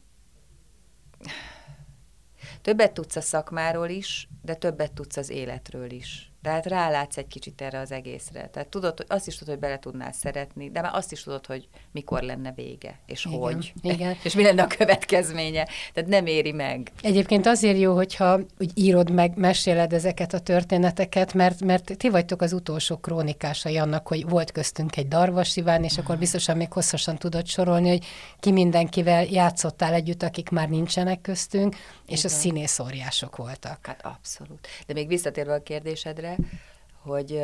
többet 2.63 2.93
tudsz 2.93 3.17
a 3.17 3.21
szakmáról 3.21 3.89
is, 3.89 4.29
de 4.43 4.55
többet 4.55 4.93
tudsz 4.93 5.17
az 5.17 5.31
életről 5.31 5.91
is. 5.91 6.32
Tehát 6.43 6.67
rálátsz 6.67 7.17
egy 7.17 7.27
kicsit 7.27 7.61
erre 7.61 7.79
az 7.79 7.93
egészre. 7.93 8.49
Tehát 8.49 8.69
tudod, 8.69 8.97
hogy 8.97 9.07
azt 9.09 9.27
is 9.27 9.37
tudod, 9.37 9.55
hogy 9.55 9.63
bele 9.63 9.79
tudnál 9.79 10.13
szeretni, 10.13 10.71
de 10.71 10.81
már 10.81 10.95
azt 10.95 11.13
is 11.13 11.23
tudod, 11.23 11.47
hogy 11.47 11.69
mikor 11.93 12.23
lenne 12.23 12.53
vége, 12.53 12.99
és 13.07 13.25
igen, 13.25 13.39
hogy. 13.39 13.73
Igen. 13.83 14.17
és 14.25 14.35
mi 14.35 14.43
lenne 14.43 14.63
a 14.63 14.67
következménye. 14.67 15.69
Tehát 15.93 16.11
nem 16.11 16.27
éri 16.27 16.53
meg. 16.53 16.93
Egyébként 17.03 17.47
azért 17.47 17.79
jó, 17.79 17.95
hogyha 17.95 18.41
úgy 18.59 18.71
írod 18.75 19.11
meg, 19.11 19.37
meséled 19.37 19.93
ezeket 19.93 20.33
a 20.33 20.39
történeteket, 20.39 21.35
mert, 21.35 21.61
mert 21.61 21.97
ti 21.97 22.09
vagytok 22.09 22.43
az 22.43 22.53
utolsó 22.53 22.97
krónikásai 22.97 23.77
annak, 23.77 24.09
hogy 24.09 24.29
volt 24.29 24.53
köztünk 24.53 24.97
egy 24.97 25.09
Darvas 25.09 25.57
Iván, 25.57 25.85
és 25.85 25.99
akkor 25.99 26.19
biztosan 26.19 26.57
még 26.57 26.73
hosszasan 26.73 27.19
tudod 27.19 27.47
sorolni, 27.47 27.89
hogy 27.89 28.05
ki 28.41 28.53
mindenkivel 28.53 29.25
játszottál 29.25 29.95
együtt, 29.95 30.23
akik 30.23 30.51
már 30.51 30.69
nincsenek 30.69 31.21
köztünk, 31.21 31.77
és 32.07 32.19
igen. 32.25 32.37
a 32.37 32.41
színész 32.41 32.79
óriások 32.79 33.37
voltak. 33.37 33.87
Hát 33.87 34.01
abszolút. 34.05 34.69
De 34.87 34.93
még 34.93 35.09
visszatérve 35.09 35.55
a 35.55 35.63
kérdésedre, 35.63 36.32
hogy 37.03 37.43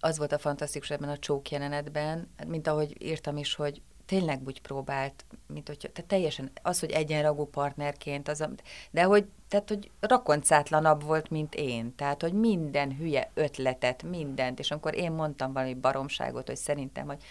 az 0.00 0.18
volt 0.18 0.32
a 0.32 0.38
fantasztikus 0.38 0.90
ebben 0.90 1.08
a 1.08 1.18
csók 1.18 1.50
jelenetben, 1.50 2.28
mint 2.46 2.66
ahogy 2.66 3.02
írtam 3.02 3.36
is, 3.36 3.54
hogy 3.54 3.82
tényleg 4.08 4.40
úgy 4.46 4.60
próbált, 4.60 5.24
mint 5.46 5.66
hogy 5.66 5.76
tehát 5.78 6.10
teljesen 6.10 6.50
az, 6.62 6.80
hogy 6.80 6.90
egyenragú 6.90 7.44
partnerként, 7.44 8.28
az, 8.28 8.44
de 8.90 9.02
hogy, 9.02 9.26
tehát, 9.48 9.68
hogy 9.68 9.90
rakoncátlanabb 10.00 11.02
volt, 11.02 11.30
mint 11.30 11.54
én. 11.54 11.94
Tehát, 11.94 12.22
hogy 12.22 12.32
minden 12.32 12.96
hülye 12.96 13.30
ötletet, 13.34 14.02
mindent, 14.02 14.58
és 14.58 14.70
amikor 14.70 14.94
én 14.94 15.12
mondtam 15.12 15.52
valami 15.52 15.74
baromságot, 15.74 16.46
hogy 16.46 16.56
szerintem, 16.56 17.06
hogy 17.06 17.22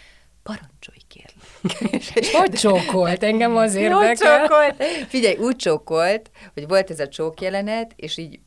parancsolj 0.42 0.98
kérlek. 1.08 1.92
és 2.16 2.30
hogy 2.30 2.50
csókolt? 2.50 3.22
Engem 3.22 3.56
az 3.56 3.74
érdekel. 3.74 4.46
csókolt? 4.48 4.84
Figyelj, 5.08 5.36
úgy 5.36 5.56
csókolt, 5.56 6.30
hogy 6.54 6.68
volt 6.68 6.90
ez 6.90 7.00
a 7.00 7.08
csók 7.08 7.40
jelenet, 7.40 7.92
és 7.96 8.16
így 8.16 8.40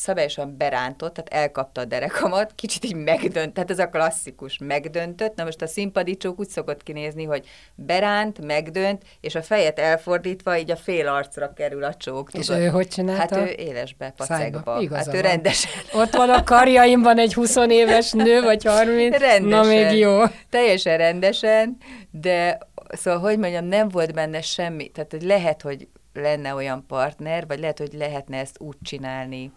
szabályosan 0.00 0.56
berántott, 0.56 1.14
tehát 1.14 1.32
elkapta 1.32 1.80
a 1.80 1.84
derekamat, 1.84 2.52
kicsit 2.54 2.84
így 2.84 2.94
megdönt, 2.94 3.54
tehát 3.54 3.70
ez 3.70 3.78
a 3.78 3.88
klasszikus 3.88 4.58
megdöntött. 4.58 5.34
Na 5.34 5.44
most 5.44 5.62
a 5.62 5.66
színpadi 5.66 6.16
csók 6.16 6.38
úgy 6.38 6.48
szokott 6.48 6.82
kinézni, 6.82 7.24
hogy 7.24 7.46
beránt, 7.74 8.46
megdönt, 8.46 9.02
és 9.20 9.34
a 9.34 9.42
fejet 9.42 9.78
elfordítva 9.78 10.58
így 10.58 10.70
a 10.70 10.76
fél 10.76 11.08
arcra 11.08 11.52
kerül 11.52 11.84
a 11.84 11.94
csók. 11.94 12.32
És 12.32 12.48
ő 12.48 12.66
hogy 12.66 12.88
csinálta? 12.88 13.38
Hát 13.38 13.48
ő 13.48 13.52
élesbe, 13.56 14.12
pacekba. 14.16 14.94
Hát 14.94 15.14
ő 15.14 15.20
rendesen. 15.20 15.70
Ott 15.92 16.16
van 16.16 16.30
a 16.30 16.44
karjaimban 16.44 17.18
egy 17.18 17.34
20 17.34 17.56
éves 17.56 18.12
nő, 18.12 18.42
vagy 18.42 18.64
30. 18.64 19.16
Rendesen. 19.18 19.44
Na 19.44 19.62
még 19.62 19.98
jó. 19.98 20.22
Teljesen 20.50 20.96
rendesen, 20.96 21.76
de 22.10 22.58
szóval, 22.88 23.20
hogy 23.20 23.38
mondjam, 23.38 23.64
nem 23.64 23.88
volt 23.88 24.14
benne 24.14 24.40
semmi, 24.40 24.88
tehát 24.88 25.10
hogy 25.10 25.22
lehet, 25.22 25.62
hogy 25.62 25.88
lenne 26.12 26.54
olyan 26.54 26.84
partner, 26.86 27.46
vagy 27.46 27.58
lehet, 27.58 27.78
hogy 27.78 27.92
lehetne 27.92 28.38
ezt 28.38 28.60
úgy 28.60 28.76
csinálni, 28.82 29.52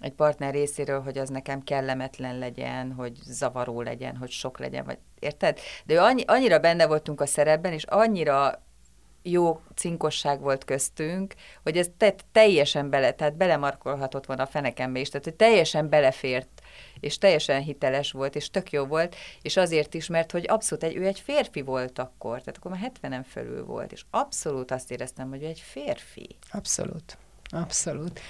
egy 0.00 0.12
partner 0.12 0.52
részéről, 0.52 1.00
hogy 1.02 1.18
az 1.18 1.28
nekem 1.28 1.62
kellemetlen 1.62 2.38
legyen, 2.38 2.92
hogy 2.92 3.12
zavaró 3.24 3.80
legyen, 3.80 4.16
hogy 4.16 4.30
sok 4.30 4.58
legyen, 4.58 4.84
vagy 4.84 4.98
érted? 5.18 5.58
De 5.84 6.00
annyi, 6.00 6.22
annyira 6.26 6.58
benne 6.58 6.86
voltunk 6.86 7.20
a 7.20 7.26
szerepben, 7.26 7.72
és 7.72 7.84
annyira 7.84 8.62
jó 9.26 9.60
cinkosság 9.74 10.40
volt 10.40 10.64
köztünk, 10.64 11.34
hogy 11.62 11.76
ez 11.76 11.90
te, 11.96 12.14
teljesen 12.32 12.90
bele, 12.90 13.12
tehát 13.12 13.36
belemarkolhatott 13.36 14.26
volna 14.26 14.42
a 14.42 14.46
fenekembe 14.46 15.00
is, 15.00 15.08
tehát 15.08 15.24
hogy 15.24 15.34
teljesen 15.34 15.88
belefért, 15.88 16.62
és 17.00 17.18
teljesen 17.18 17.62
hiteles 17.62 18.12
volt, 18.12 18.36
és 18.36 18.50
tök 18.50 18.72
jó 18.72 18.84
volt, 18.84 19.16
és 19.42 19.56
azért 19.56 19.94
is, 19.94 20.06
mert 20.06 20.30
hogy 20.30 20.44
abszolút 20.48 20.84
egy, 20.84 20.96
ő 20.96 21.06
egy 21.06 21.20
férfi 21.20 21.62
volt 21.62 21.98
akkor, 21.98 22.38
tehát 22.38 22.56
akkor 22.56 22.70
már 22.70 22.92
70-en 23.00 23.24
fölül 23.30 23.64
volt, 23.64 23.92
és 23.92 24.04
abszolút 24.10 24.70
azt 24.70 24.90
éreztem, 24.90 25.28
hogy 25.28 25.42
ő 25.42 25.46
egy 25.46 25.60
férfi. 25.60 26.36
Abszolút, 26.50 27.18
abszolút. 27.50 28.20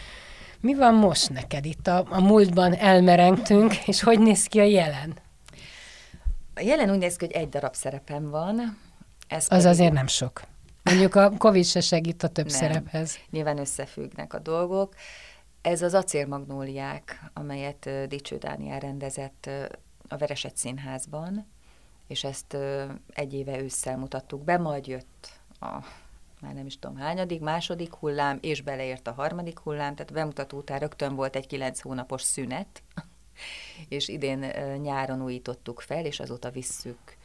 Mi 0.64 0.74
van 0.74 0.94
most 0.94 1.31
neked 1.31 1.64
itt? 1.64 1.87
A, 1.87 2.05
a 2.09 2.20
múltban 2.20 2.74
elmerengtünk, 2.74 3.87
és 3.87 4.03
hogy 4.03 4.18
néz 4.18 4.46
ki 4.46 4.61
a 4.61 4.64
jelen? 4.64 5.14
A 6.55 6.61
jelen 6.61 6.90
úgy 6.90 6.98
néz 6.98 7.16
ki, 7.16 7.24
hogy 7.24 7.35
egy 7.35 7.48
darab 7.48 7.74
szerepem 7.74 8.31
van. 8.31 8.79
Ez 9.29 9.42
az 9.42 9.48
pedig... 9.48 9.66
azért 9.66 9.92
nem 9.92 10.07
sok. 10.07 10.42
Mondjuk 10.83 11.14
a 11.14 11.31
Covid 11.38 11.64
se 11.64 11.81
segít 11.81 12.22
a 12.22 12.29
több 12.29 12.46
nem. 12.46 12.55
szerephez. 12.59 13.18
Nyilván 13.31 13.59
összefüggnek 13.59 14.35
a 14.35 14.38
dolgok. 14.38 14.94
Ez 15.62 15.83
az 15.83 15.94
acélmagnóliák, 15.94 17.31
amelyet 17.33 17.90
Dicső 18.09 18.37
Dániel 18.37 18.79
rendezett 18.79 19.50
a 20.09 20.16
Vereset 20.16 20.57
Színházban, 20.57 21.46
és 22.07 22.24
ezt 22.24 22.57
egy 23.14 23.35
éve 23.35 23.61
ősszel 23.61 23.96
mutattuk 23.96 24.44
be, 24.44 24.59
majd 24.59 24.87
jött 24.87 25.29
a 25.61 25.85
már 26.44 26.54
nem 26.54 26.66
is 26.66 26.78
tudom 26.78 26.96
hányadik, 26.96 27.40
második 27.40 27.94
hullám, 27.94 28.38
és 28.42 28.61
beleért 28.61 29.07
a 29.07 29.12
harmadik 29.12 29.59
hullám, 29.59 29.94
tehát 29.94 30.12
bemutató 30.12 30.59
után 30.59 30.78
rögtön 30.78 31.14
volt 31.14 31.37
egy 31.37 31.46
kilenc 31.46 31.80
hónapos 31.80 32.22
szünet, 32.22 32.83
és 33.88 34.09
idén 34.09 34.38
nyáron 34.80 35.22
újítottuk 35.22 35.80
fel, 35.80 36.04
és 36.04 36.20
azóta 36.20 36.50
visszük 36.50 37.16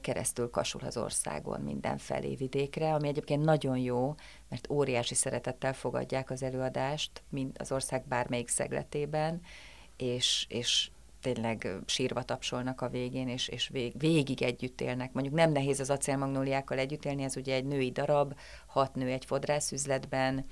keresztül 0.00 0.50
kasul 0.50 0.80
az 0.84 0.96
országon 0.96 1.60
mindenfelé 1.60 2.34
vidékre, 2.34 2.94
ami 2.94 3.08
egyébként 3.08 3.44
nagyon 3.44 3.78
jó, 3.78 4.14
mert 4.48 4.70
óriási 4.70 5.14
szeretettel 5.14 5.72
fogadják 5.72 6.30
az 6.30 6.42
előadást, 6.42 7.22
mind 7.28 7.56
az 7.58 7.72
ország 7.72 8.04
bármelyik 8.08 8.48
szegletében, 8.48 9.40
és, 9.96 10.46
és 10.48 10.90
tényleg 11.20 11.68
sírva 11.86 12.22
tapsolnak 12.22 12.80
a 12.80 12.88
végén, 12.88 13.28
és, 13.28 13.48
és 13.48 13.68
vég, 13.68 13.92
végig 13.98 14.42
együtt 14.42 14.80
élnek. 14.80 15.12
Mondjuk 15.12 15.34
nem 15.34 15.52
nehéz 15.52 15.80
az 15.80 15.90
acélmagnóliákkal 15.90 16.78
együtt 16.78 17.04
élni, 17.04 17.22
ez 17.22 17.36
ugye 17.36 17.54
egy 17.54 17.64
női 17.64 17.90
darab, 17.90 18.34
hat 18.66 18.94
nő 18.94 19.08
egy 19.08 19.24
fodrászüzletben, 19.24 20.46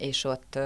és 0.00 0.24
ott, 0.24 0.58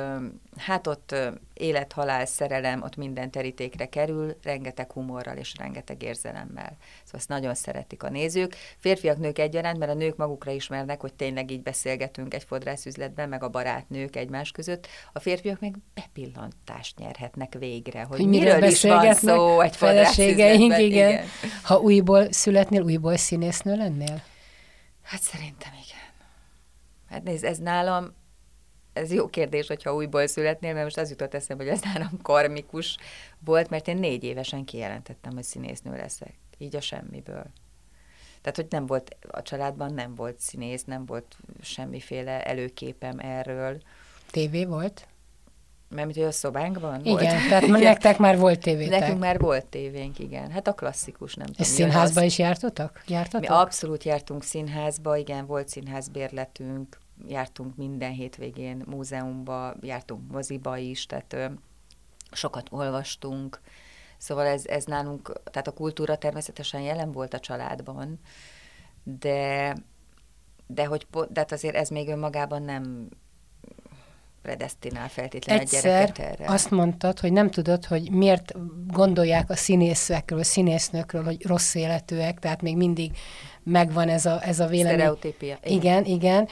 hát 0.56 0.86
ott 0.86 1.14
élet-halál, 1.54 2.26
szerelem, 2.26 2.82
ott 2.82 2.96
minden 2.96 3.30
terítékre 3.30 3.86
kerül, 3.86 4.36
rengeteg 4.42 4.92
humorral 4.92 5.36
és 5.36 5.54
rengeteg 5.58 6.02
érzelemmel. 6.02 6.76
Szóval 7.04 7.20
ezt 7.20 7.28
nagyon 7.28 7.54
szeretik 7.54 8.02
a 8.02 8.08
nézők. 8.08 8.56
Férfiak, 8.78 9.18
nők 9.18 9.38
egyaránt, 9.38 9.78
mert 9.78 9.90
a 9.90 9.94
nők 9.94 10.16
magukra 10.16 10.50
ismernek, 10.50 11.00
hogy 11.00 11.14
tényleg 11.14 11.50
így 11.50 11.62
beszélgetünk 11.62 12.34
egy 12.34 12.44
fodrászüzletben, 12.44 13.28
meg 13.28 13.42
a 13.42 13.48
barátnők 13.48 14.16
egymás 14.16 14.50
között. 14.50 14.86
A 15.12 15.18
férfiak 15.18 15.60
meg 15.60 15.74
bepillantást 15.94 16.98
nyerhetnek 16.98 17.54
végre, 17.58 18.02
hogy, 18.02 18.18
hogy 18.18 18.28
miről 18.28 18.62
is 18.62 18.82
van 18.82 19.14
szó 19.14 19.60
egy 19.60 19.76
fodrászüzletben. 19.76 20.60
Igen. 20.60 20.80
igen. 20.80 21.24
Ha 21.62 21.78
újból 21.78 22.32
születnél, 22.32 22.82
újból 22.82 23.16
színésznő 23.16 23.76
lennél? 23.76 24.22
Hát 25.02 25.20
szerintem 25.20 25.72
igen. 25.84 26.02
Hát 27.08 27.22
nézd, 27.22 27.44
ez 27.44 27.58
nálam 27.58 28.22
ez 28.94 29.12
jó 29.12 29.26
kérdés, 29.26 29.66
hogyha 29.66 29.94
újból 29.94 30.26
születnél, 30.26 30.72
mert 30.72 30.84
most 30.84 30.98
az 30.98 31.10
jutott 31.10 31.34
eszembe, 31.34 31.64
hogy 31.64 31.72
ez 31.72 31.80
nálam 31.80 32.20
karmikus 32.22 32.96
volt, 33.44 33.70
mert 33.70 33.88
én 33.88 33.96
négy 33.96 34.24
évesen 34.24 34.64
kijelentettem, 34.64 35.32
hogy 35.34 35.42
színésznő 35.42 35.96
leszek. 35.96 36.34
Így 36.58 36.76
a 36.76 36.80
semmiből. 36.80 37.46
Tehát, 38.40 38.56
hogy 38.56 38.66
nem 38.70 38.86
volt, 38.86 39.16
a 39.30 39.42
családban 39.42 39.94
nem 39.94 40.14
volt 40.14 40.40
színész, 40.40 40.84
nem 40.84 41.06
volt 41.06 41.36
semmiféle 41.60 42.42
előképem 42.42 43.18
erről. 43.18 43.82
TV 44.30 44.68
volt? 44.68 45.06
Mert 45.88 46.14
hogy 46.14 46.22
a 46.22 46.30
szobánkban 46.30 47.00
igen, 47.00 47.12
volt. 47.12 47.48
tehát 47.48 47.62
igen. 47.68 47.80
nektek 47.80 48.18
már 48.18 48.38
volt 48.38 48.60
tévétek. 48.60 49.00
Nekünk 49.00 49.18
már 49.18 49.38
volt 49.38 49.66
tévénk, 49.66 50.18
igen. 50.18 50.50
Hát 50.50 50.68
a 50.68 50.72
klasszikus, 50.72 51.34
nem 51.34 51.46
És 51.46 51.52
tudom. 51.56 51.70
És 51.70 51.76
színházba 51.76 52.20
az... 52.20 52.26
is 52.26 52.38
jártatok? 52.38 53.02
jártatok? 53.06 53.40
Mi 53.40 53.46
abszolút 53.46 54.04
jártunk 54.04 54.42
színházba, 54.42 55.16
igen, 55.16 55.46
volt 55.46 55.68
színházbérletünk, 55.68 56.98
jártunk 57.26 57.76
minden 57.76 58.12
hétvégén 58.12 58.82
múzeumba, 58.86 59.74
jártunk 59.80 60.30
moziba 60.30 60.76
is, 60.76 61.06
tehát 61.06 61.50
sokat 62.32 62.66
olvastunk, 62.70 63.60
szóval 64.18 64.46
ez, 64.46 64.66
ez 64.66 64.84
nálunk, 64.84 65.32
tehát 65.50 65.68
a 65.68 65.72
kultúra 65.72 66.16
természetesen 66.16 66.80
jelen 66.80 67.12
volt 67.12 67.34
a 67.34 67.38
családban, 67.40 68.20
de, 69.02 69.74
de 70.66 70.84
hogy 70.84 71.06
de 71.10 71.40
hát 71.40 71.52
azért 71.52 71.74
ez 71.74 71.88
még 71.88 72.08
önmagában 72.08 72.62
nem 72.62 73.08
predestinál 74.44 75.08
feltétlenül 75.08 75.62
Egyszer 75.62 75.84
egy 75.84 75.90
gyereket 75.90 76.40
erre. 76.40 76.52
azt 76.52 76.70
mondtad, 76.70 77.20
hogy 77.20 77.32
nem 77.32 77.50
tudod, 77.50 77.84
hogy 77.84 78.10
miért 78.10 78.52
gondolják 78.86 79.50
a 79.50 79.56
színészekről, 79.56 80.42
színésznőkről, 80.42 81.24
hogy 81.24 81.46
rossz 81.46 81.74
életűek, 81.74 82.38
tehát 82.38 82.62
még 82.62 82.76
mindig 82.76 83.16
megvan 83.62 84.08
ez 84.08 84.26
a, 84.26 84.42
ez 84.42 84.60
a 84.60 84.66
vélemény. 84.66 84.98
Sztereotípia. 84.98 85.58
Igen, 85.62 86.04
igen. 86.04 86.44
igen. 86.44 86.48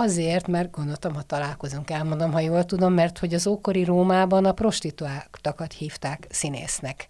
Azért, 0.00 0.46
mert 0.46 0.70
gondoltam, 0.70 1.14
ha 1.14 1.22
találkozunk, 1.22 1.90
elmondom, 1.90 2.32
ha 2.32 2.40
jól 2.40 2.64
tudom, 2.64 2.92
mert 2.92 3.18
hogy 3.18 3.34
az 3.34 3.46
ókori 3.46 3.84
Rómában 3.84 4.44
a 4.44 4.52
prostituáltakat 4.52 5.72
hívták 5.72 6.26
színésznek. 6.30 7.08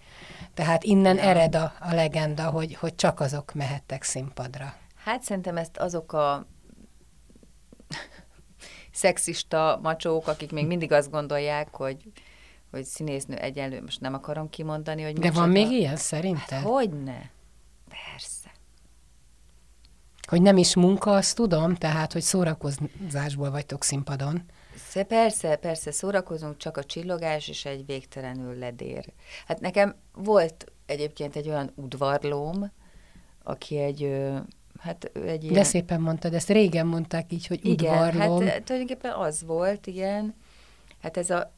Tehát 0.54 0.84
innen 0.84 1.16
ja. 1.16 1.22
ered 1.22 1.54
a, 1.54 1.72
a 1.80 1.94
legenda, 1.94 2.50
hogy, 2.50 2.74
hogy 2.74 2.94
csak 2.94 3.20
azok 3.20 3.54
mehettek 3.54 4.02
színpadra. 4.02 4.74
Hát 5.04 5.22
szerintem 5.22 5.56
ezt 5.56 5.76
azok 5.76 6.12
a 6.12 6.46
szexista 8.92 9.78
macsók, 9.82 10.26
akik 10.26 10.52
még 10.52 10.66
mindig 10.66 10.92
azt 10.92 11.10
gondolják, 11.10 11.76
hogy 11.76 11.96
hogy 12.70 12.84
színésznő 12.84 13.36
egyenlő, 13.36 13.80
most 13.80 14.00
nem 14.00 14.14
akarom 14.14 14.50
kimondani, 14.50 15.02
hogy... 15.02 15.18
De 15.18 15.30
van 15.30 15.48
még 15.48 15.70
ilyen 15.70 15.96
szerinted? 15.96 16.48
Hát, 16.48 16.62
hogyne? 16.62 17.30
Persze. 17.88 18.37
Hogy 20.28 20.42
nem 20.42 20.56
is 20.56 20.74
munka, 20.74 21.14
azt 21.14 21.36
tudom, 21.36 21.74
tehát, 21.74 22.12
hogy 22.12 22.22
szórakozásból 22.22 23.50
vagytok 23.50 23.84
színpadon. 23.84 24.42
Persze, 25.08 25.56
persze, 25.56 25.90
szórakozunk, 25.90 26.56
csak 26.56 26.76
a 26.76 26.84
csillogás 26.84 27.48
és 27.48 27.64
egy 27.64 27.86
végtelenül 27.86 28.58
ledér. 28.58 29.12
Hát 29.46 29.60
nekem 29.60 29.94
volt 30.14 30.72
egyébként 30.86 31.36
egy 31.36 31.48
olyan 31.48 31.72
udvarlóm, 31.74 32.72
aki 33.42 33.78
egy, 33.78 34.16
hát 34.80 35.10
egy 35.24 35.42
ilyen... 35.42 35.54
De 35.54 35.62
szépen 35.62 36.00
mondtad, 36.00 36.34
ezt 36.34 36.48
régen 36.48 36.86
mondták 36.86 37.32
így, 37.32 37.46
hogy 37.46 37.66
igen, 37.66 37.92
udvarlóm. 37.92 38.46
hát 38.46 38.62
tulajdonképpen 38.62 39.12
az 39.12 39.44
volt, 39.46 39.86
igen. 39.86 40.34
Hát 41.02 41.16
ez 41.16 41.30
a 41.30 41.56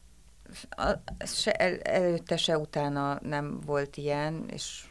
a, 0.69 1.01
se 1.25 1.51
el, 1.51 1.79
előtte, 1.79 2.37
se 2.37 2.57
utána 2.57 3.19
nem 3.21 3.59
volt 3.65 3.97
ilyen, 3.97 4.45
és 4.53 4.85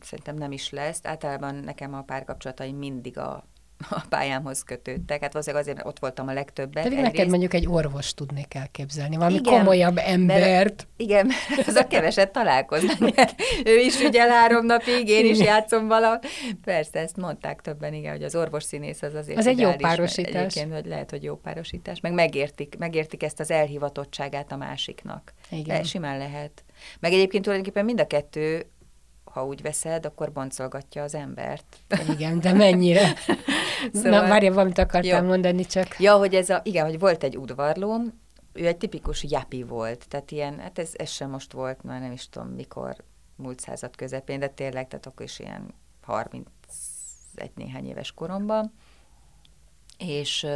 szerintem 0.00 0.36
nem 0.36 0.52
is 0.52 0.70
lesz. 0.70 1.00
Általában 1.02 1.54
nekem 1.54 1.94
a 1.94 2.02
párkapcsolataim 2.02 2.76
mindig 2.76 3.18
a, 3.18 3.48
a 3.90 4.04
pályámhoz 4.08 4.62
kötődtek. 4.62 5.20
Hát 5.20 5.32
valószínűleg 5.32 5.66
azért 5.66 5.86
ott 5.86 5.98
voltam 5.98 6.28
a 6.28 6.32
legtöbbet. 6.32 6.82
Pedig 6.82 6.98
neked 6.98 7.28
mondjuk 7.28 7.54
egy 7.54 7.66
orvos 7.66 8.14
tudnék 8.14 8.54
elképzelni, 8.54 9.16
valami 9.16 9.34
igen, 9.34 9.58
komolyabb 9.58 9.98
embert. 9.98 10.42
Mert, 10.44 10.86
igen, 10.96 11.26
mert 11.26 11.68
az 11.68 11.74
a 11.74 11.86
keveset 11.86 12.32
találkoznak, 12.32 12.98
mert 12.98 13.34
ő 13.64 13.78
is 13.78 14.00
ügyel 14.00 14.28
három 14.28 14.66
napig, 14.66 15.08
én 15.08 15.26
is 15.26 15.38
játszom 15.38 15.86
vala. 15.86 16.20
Persze, 16.64 16.98
ezt 16.98 17.16
mondták 17.16 17.60
többen, 17.60 17.94
igen, 17.94 18.12
hogy 18.12 18.22
az 18.22 18.34
orvos 18.34 18.62
színész 18.62 19.02
az 19.02 19.14
azért 19.14 19.38
Az 19.38 19.46
egy 19.46 19.58
jó 19.58 19.72
párosítás. 19.72 20.34
Egyébként, 20.34 20.72
hogy 20.72 20.86
lehet, 20.86 21.10
hogy 21.10 21.22
jó 21.22 21.36
párosítás, 21.36 22.00
meg 22.00 22.12
megértik, 22.12 22.74
megértik 22.78 23.22
ezt 23.22 23.40
az 23.40 23.50
elhivatottságát 23.50 24.52
a 24.52 24.56
másiknak. 24.56 25.32
Igen. 25.50 25.76
De 25.76 25.82
simán 25.82 26.18
lehet. 26.18 26.64
Meg 27.00 27.12
egyébként 27.12 27.42
tulajdonképpen 27.42 27.84
mind 27.84 28.00
a 28.00 28.06
kettő 28.06 28.66
ha 29.38 29.46
úgy 29.46 29.62
veszed, 29.62 30.06
akkor 30.06 30.32
boncolgatja 30.32 31.02
az 31.02 31.14
embert. 31.14 31.76
Igen, 32.08 32.40
de 32.40 32.52
mennyire? 32.52 33.14
szóval... 33.92 34.10
Na, 34.20 34.28
várja, 34.28 34.52
valamit 34.52 34.78
akartam 34.78 35.22
jó. 35.22 35.28
mondani 35.28 35.66
csak. 35.66 36.00
Ja, 36.00 36.16
hogy 36.16 36.34
ez 36.34 36.50
a, 36.50 36.60
igen, 36.64 36.84
hogy 36.84 36.98
volt 36.98 37.22
egy 37.22 37.36
udvarlóm, 37.36 38.20
ő 38.52 38.66
egy 38.66 38.76
tipikus 38.76 39.24
japi 39.24 39.62
volt, 39.62 40.08
tehát 40.08 40.30
ilyen, 40.30 40.58
hát 40.58 40.78
ez, 40.78 40.90
ez 40.96 41.10
sem 41.10 41.30
most 41.30 41.52
volt, 41.52 41.82
már 41.82 42.00
nem 42.00 42.12
is 42.12 42.28
tudom 42.28 42.48
mikor, 42.48 42.96
múlt 43.36 43.60
század 43.60 43.96
közepén, 43.96 44.38
de 44.38 44.48
tényleg, 44.48 44.88
tehát 44.88 45.06
akkor 45.06 45.26
is 45.26 45.38
ilyen 45.38 45.74
31 46.02 46.44
néhány 47.54 47.86
éves 47.86 48.12
koromban, 48.12 48.72
és, 49.98 50.46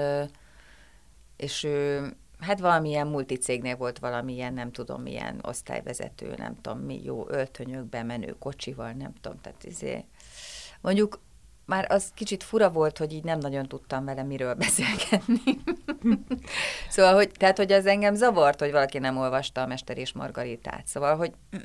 és 1.37 1.64
ő 1.64 2.12
hát 2.43 2.61
valamilyen 2.61 3.07
multicégnél 3.07 3.77
volt 3.77 3.99
valamilyen, 3.99 4.55
nem 4.55 4.73
tudom, 4.73 5.03
milyen 5.03 5.39
osztályvezető, 5.43 6.35
nem 6.37 6.61
tudom, 6.61 6.79
mi 6.79 7.01
jó 7.05 7.27
öltönyökben 7.29 8.07
menő 8.07 8.37
kocsival, 8.39 8.93
nem 8.93 9.13
tudom, 9.21 9.41
tehát 9.41 9.65
izé. 9.65 10.05
Mondjuk 10.81 11.21
már 11.65 11.87
az 11.89 12.11
kicsit 12.15 12.43
fura 12.43 12.71
volt, 12.71 12.99
hogy 12.99 13.13
így 13.13 13.25
nem 13.25 13.39
nagyon 13.39 13.67
tudtam 13.67 14.05
vele 14.05 14.23
miről 14.23 14.55
beszélgetni. 14.65 15.61
szóval, 16.89 17.15
hogy, 17.15 17.31
tehát, 17.31 17.57
hogy 17.57 17.73
az 17.73 17.87
engem 17.87 18.15
zavart, 18.15 18.61
hogy 18.61 18.71
valaki 18.71 18.99
nem 18.99 19.19
olvasta 19.19 19.63
a 19.63 19.67
Mester 19.67 19.99
és 19.99 20.13
Margaritát. 20.13 20.87
Szóval, 20.87 21.17
hogy 21.17 21.33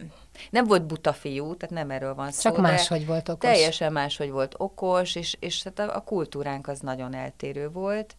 nem 0.49 0.65
volt 0.65 0.85
buta 0.85 1.13
fiú, 1.13 1.55
tehát 1.55 1.75
nem 1.75 1.91
erről 1.91 2.15
van 2.15 2.31
szó. 2.31 2.49
Csak 2.49 2.61
máshogy 2.61 3.05
volt 3.05 3.29
okos. 3.29 3.49
Teljesen 3.49 3.91
máshogy 3.91 4.29
volt 4.29 4.55
okos, 4.57 5.15
és, 5.15 5.37
és 5.39 5.63
hát 5.63 5.79
a, 5.79 5.95
a 5.95 6.01
kultúránk 6.01 6.67
az 6.67 6.79
nagyon 6.79 7.13
eltérő 7.13 7.69
volt, 7.69 8.15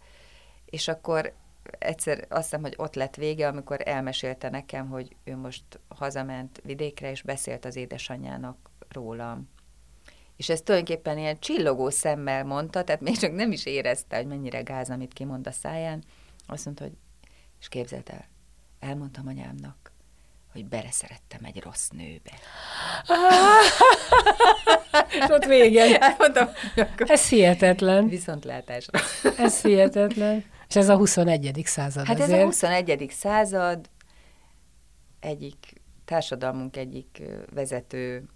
és 0.65 0.89
akkor 0.89 1.33
egyszer 1.79 2.27
azt 2.29 2.43
hiszem, 2.43 2.61
hogy 2.61 2.75
ott 2.77 2.95
lett 2.95 3.15
vége, 3.15 3.49
amikor 3.49 3.81
elmesélte 3.85 4.51
nekem, 4.51 4.89
hogy 4.89 5.17
ő 5.25 5.37
most 5.37 5.65
hazament 5.89 6.61
vidékre, 6.65 7.11
és 7.11 7.23
beszélt 7.23 7.65
az 7.65 7.77
édesanyjának 7.77 8.71
rólam. 8.89 9.49
És 10.37 10.49
ezt 10.49 10.65
tulajdonképpen 10.65 11.19
ilyen 11.19 11.39
csillogó 11.39 11.91
szemmel 11.91 12.45
mondta, 12.45 12.85
tehát 12.85 13.01
még 13.01 13.19
csak 13.19 13.33
nem 13.35 13.53
is 13.53 13.67
érezte, 13.67 14.17
hogy 14.17 14.27
mennyire 14.27 14.61
gáz, 14.61 14.91
amit 14.91 15.13
kimond 15.13 15.47
a 15.47 15.51
száján. 15.51 16.05
Azt 16.47 16.65
mondta, 16.65 16.85
hogy, 16.85 16.97
és 17.61 17.69
képzeld 17.69 18.09
el, 18.11 18.25
elmondtam 18.81 19.27
anyámnak, 19.27 19.93
hogy 20.53 20.65
beleszerettem 20.65 21.45
egy 21.45 21.63
rossz 21.63 21.89
nőbe. 21.89 22.31
és 25.19 25.25
ott 25.29 25.45
vége. 25.45 25.99
Elmondtam, 26.09 26.49
Ez 26.99 27.29
hihetetlen. 27.29 28.09
Viszontlátásra. 28.09 29.01
Ez 29.39 29.63
hihetetlen. 29.63 30.45
És 30.69 30.77
ez 30.77 30.89
a 30.89 30.97
21. 30.97 31.63
század 31.65 32.07
Hát 32.07 32.21
azért. 32.21 32.39
ez 32.39 32.41
a 32.41 32.45
21. 32.45 33.11
század 33.11 33.91
egyik 35.21 35.73
társadalmunk 36.05 36.77
egyik 36.77 37.23
vezető 37.55 38.29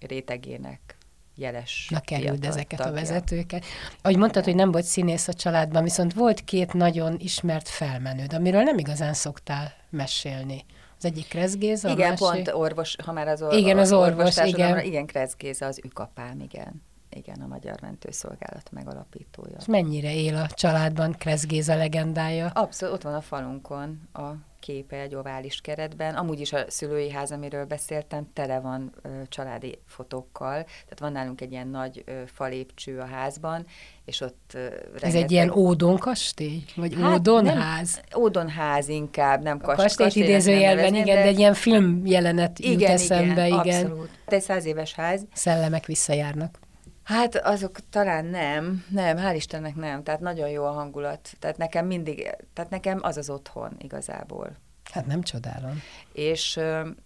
rétegének 0.00 0.96
jeles 1.36 1.88
Na 1.90 2.00
kerüld 2.00 2.44
ezeket 2.44 2.78
tagja. 2.78 2.92
a 2.92 2.94
vezetőket. 2.94 3.64
Ahogy 4.02 4.16
mondtad, 4.16 4.44
hogy 4.44 4.54
nem 4.54 4.70
volt 4.72 4.84
színész 4.84 5.28
a 5.28 5.32
családban, 5.32 5.82
viszont 5.82 6.12
volt 6.14 6.44
két 6.44 6.72
nagyon 6.72 7.16
ismert 7.18 7.68
felmenőd, 7.68 8.32
amiről 8.32 8.62
nem 8.62 8.78
igazán 8.78 9.14
szoktál 9.14 9.72
mesélni. 9.90 10.64
Az 10.98 11.04
egyik 11.04 11.28
Kressz 11.28 11.56
Géza, 11.56 11.90
Igen, 11.90 12.08
másik... 12.08 12.26
pont 12.26 12.48
orvos, 12.48 12.96
ha 13.04 13.12
már 13.12 13.28
az, 13.28 13.42
or- 13.42 13.52
igen, 13.54 13.78
az 13.78 13.92
orvos, 13.92 14.36
orvos 14.36 14.52
igen. 14.52 14.80
Igen, 14.80 15.06
Kressz 15.06 15.36
Géza, 15.36 15.66
az 15.66 15.80
ükapám, 15.84 16.40
igen. 16.40 16.82
Igen, 17.16 17.40
a 17.40 17.46
Magyar 17.46 17.80
Mentőszolgálat 17.80 18.70
megalapítója. 18.70 19.56
És 19.58 19.66
mennyire 19.66 20.14
él 20.14 20.36
a 20.36 20.46
családban 20.46 21.12
Kressz 21.12 21.46
Géza 21.46 21.76
legendája? 21.76 22.46
Abszolút, 22.46 22.94
ott 22.94 23.02
van 23.02 23.14
a 23.14 23.20
falunkon 23.20 24.08
a 24.12 24.30
képe 24.60 24.96
egy 24.96 25.14
ovális 25.14 25.60
keretben. 25.60 26.14
Amúgy 26.14 26.40
is 26.40 26.52
a 26.52 26.64
szülői 26.68 27.10
ház, 27.10 27.30
amiről 27.30 27.64
beszéltem, 27.64 28.26
tele 28.32 28.60
van 28.60 28.92
ö, 29.02 29.08
családi 29.28 29.78
fotókkal. 29.86 30.62
Tehát 30.62 30.98
van 30.98 31.12
nálunk 31.12 31.40
egy 31.40 31.52
ilyen 31.52 31.68
nagy 31.68 32.02
ö, 32.06 32.12
falépcső 32.26 32.98
a 32.98 33.04
házban, 33.04 33.66
és 34.04 34.20
ott 34.20 34.50
ö, 34.54 34.58
rengeteg... 34.58 35.02
Ez 35.02 35.14
egy 35.14 35.30
ilyen 35.30 35.50
ódonkastély? 35.50 36.64
Vagy 36.76 36.94
hát 37.00 37.14
ódonház? 37.14 38.00
Nem, 38.10 38.22
ódonház 38.22 38.88
inkább, 38.88 39.42
nem 39.42 39.58
kas, 39.58 39.76
kastélyt 39.76 40.14
idézőjelben, 40.14 40.94
igen, 40.94 41.16
de... 41.16 41.22
de 41.22 41.22
egy 41.22 41.38
ilyen 41.38 41.54
filmjelenet 41.54 42.58
igen, 42.58 42.72
jut 42.72 42.88
eszembe, 42.88 43.46
igen. 43.46 43.64
igen. 43.64 43.84
Abszolút. 43.84 44.10
Egy 44.26 44.42
száz 44.42 44.64
éves 44.64 44.94
ház. 44.94 45.26
Szellemek 45.32 45.86
visszajárnak. 45.86 46.62
Hát 47.04 47.36
azok 47.36 47.88
talán 47.90 48.24
nem, 48.24 48.84
nem, 48.90 49.16
hál' 49.16 49.34
Istennek 49.34 49.74
nem, 49.74 50.02
tehát 50.02 50.20
nagyon 50.20 50.48
jó 50.48 50.64
a 50.64 50.70
hangulat, 50.70 51.30
tehát 51.38 51.56
nekem 51.56 51.86
mindig, 51.86 52.36
tehát 52.52 52.70
nekem 52.70 52.98
az 53.02 53.16
az 53.16 53.30
otthon 53.30 53.76
igazából. 53.78 54.56
Hát 54.92 55.06
nem 55.06 55.22
csodálom. 55.22 55.82
És, 56.12 56.60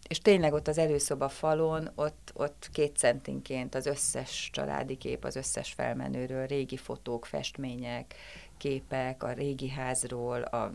és 0.09 0.19
tényleg 0.19 0.53
ott 0.53 0.69
az 0.69 0.79
előszoba 0.79 1.29
falon, 1.29 1.91
ott, 1.95 2.31
ott 2.35 2.69
két 2.73 2.97
centinként 2.97 3.75
az 3.75 3.87
összes 3.87 4.51
családi 4.53 4.97
kép, 4.97 5.25
az 5.25 5.37
összes 5.37 5.73
felmenőről, 5.73 6.47
régi 6.47 6.77
fotók, 6.77 7.27
festmények, 7.27 8.15
képek 8.57 9.23
a 9.23 9.33
régi 9.33 9.69
házról, 9.69 10.43
a 10.43 10.71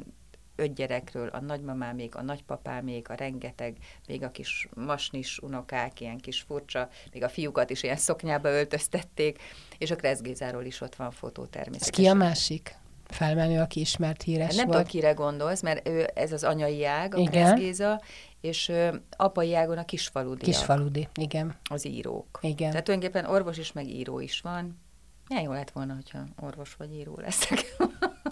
öt 0.55 0.73
gyerekről, 0.73 1.27
a 1.27 1.39
nagymamámék, 1.39 2.15
a 2.15 2.21
nagypapámék, 2.21 3.09
a 3.09 3.13
rengeteg, 3.13 3.77
még 4.07 4.23
a 4.23 4.31
kis 4.31 4.67
masnis 4.75 5.39
unokák, 5.39 6.01
ilyen 6.01 6.17
kis 6.17 6.41
furcsa, 6.41 6.89
még 7.11 7.23
a 7.23 7.29
fiúkat 7.29 7.69
is 7.69 7.83
ilyen 7.83 7.97
szoknyába 7.97 8.49
öltöztették, 8.49 9.41
és 9.77 9.91
a 9.91 9.95
Kreszgézáról 9.95 10.65
is 10.65 10.81
ott 10.81 10.95
van 10.95 11.11
fotó 11.11 11.45
természetesen. 11.45 11.93
Ez 11.93 11.99
ki 11.99 12.07
a 12.07 12.13
másik? 12.13 12.81
felmenő, 13.07 13.59
aki 13.59 13.79
ismert 13.79 14.21
híres 14.21 14.55
Nem 14.55 14.65
volt. 14.65 14.77
tudom, 14.77 14.91
kire 14.91 15.11
gondolsz, 15.11 15.61
mert 15.61 15.87
ő, 15.87 16.07
ez 16.13 16.31
az 16.31 16.43
anyai 16.43 16.85
ág, 16.85 17.15
a 17.15 17.17
igen. 17.17 17.55
Géza, 17.55 18.01
és 18.41 18.69
ö, 18.69 18.95
apai 19.17 19.55
ágon 19.55 19.77
a 19.77 19.85
kisfaludi. 19.85 20.43
Kisfaludi, 20.43 21.07
igen. 21.15 21.55
Az 21.69 21.85
írók. 21.85 22.39
Igen. 22.41 22.69
Tehát 22.69 22.83
tulajdonképpen 22.85 23.31
orvos 23.31 23.57
is, 23.57 23.71
meg 23.71 23.87
író 23.87 24.19
is 24.19 24.41
van. 24.41 24.81
Milyen 25.27 25.43
jó 25.43 25.51
lett 25.51 25.71
volna, 25.71 25.93
hogyha 25.93 26.23
orvos 26.41 26.75
vagy 26.75 26.93
író 26.93 27.17
leszek. 27.17 27.75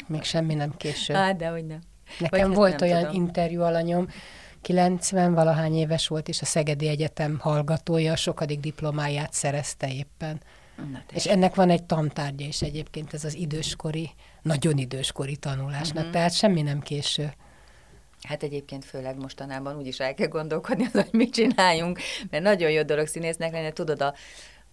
Még 0.08 0.24
semmi 0.24 0.54
nem 0.54 0.78
késő. 0.78 1.14
Hát, 1.22 1.36
de 1.36 1.48
hogy 1.48 1.66
nem. 1.66 1.80
Nekem 2.20 2.48
Vagy 2.48 2.58
volt 2.58 2.82
olyan 2.82 3.06
tudom. 3.06 3.16
interjú 3.16 3.62
alanyom, 3.62 4.08
90 4.62 5.34
valahány 5.34 5.76
éves 5.76 6.08
volt, 6.08 6.28
és 6.28 6.42
a 6.42 6.46
Szegedi 6.46 6.88
Egyetem 6.88 7.40
hallgatója, 7.40 8.12
a 8.12 8.16
sokadik 8.16 8.60
diplomáját 8.60 9.34
szerezte 9.34 9.94
éppen. 9.94 10.42
Na, 10.92 11.04
és 11.14 11.26
ennek 11.26 11.56
van 11.56 11.70
egy 11.70 11.84
tantárgya 11.84 12.46
is 12.46 12.62
egyébként, 12.62 13.14
ez 13.14 13.24
az 13.24 13.36
időskori, 13.36 14.10
nagyon 14.42 14.78
időskori 14.78 15.36
tanulásnak, 15.36 15.98
uh-huh. 15.98 16.12
tehát 16.12 16.34
semmi 16.34 16.62
nem 16.62 16.80
késő. 16.80 17.34
Hát 18.22 18.44
egyébként 18.44 18.86
főleg 18.86 19.18
mostanában 19.18 19.78
úgy 19.78 19.88
is 19.88 20.00
el 20.00 20.14
kell 20.14 20.28
gondolkodni 20.28 20.86
az, 20.86 20.92
hogy 20.92 21.08
mit 21.12 21.34
csináljunk, 21.34 22.00
mert 22.30 22.44
nagyon 22.44 22.72
jó 22.72 22.84
dolog 22.84 23.08
színésznek 23.08 23.52
lenni, 23.52 23.74
tudod, 23.74 24.02
a, 24.02 24.14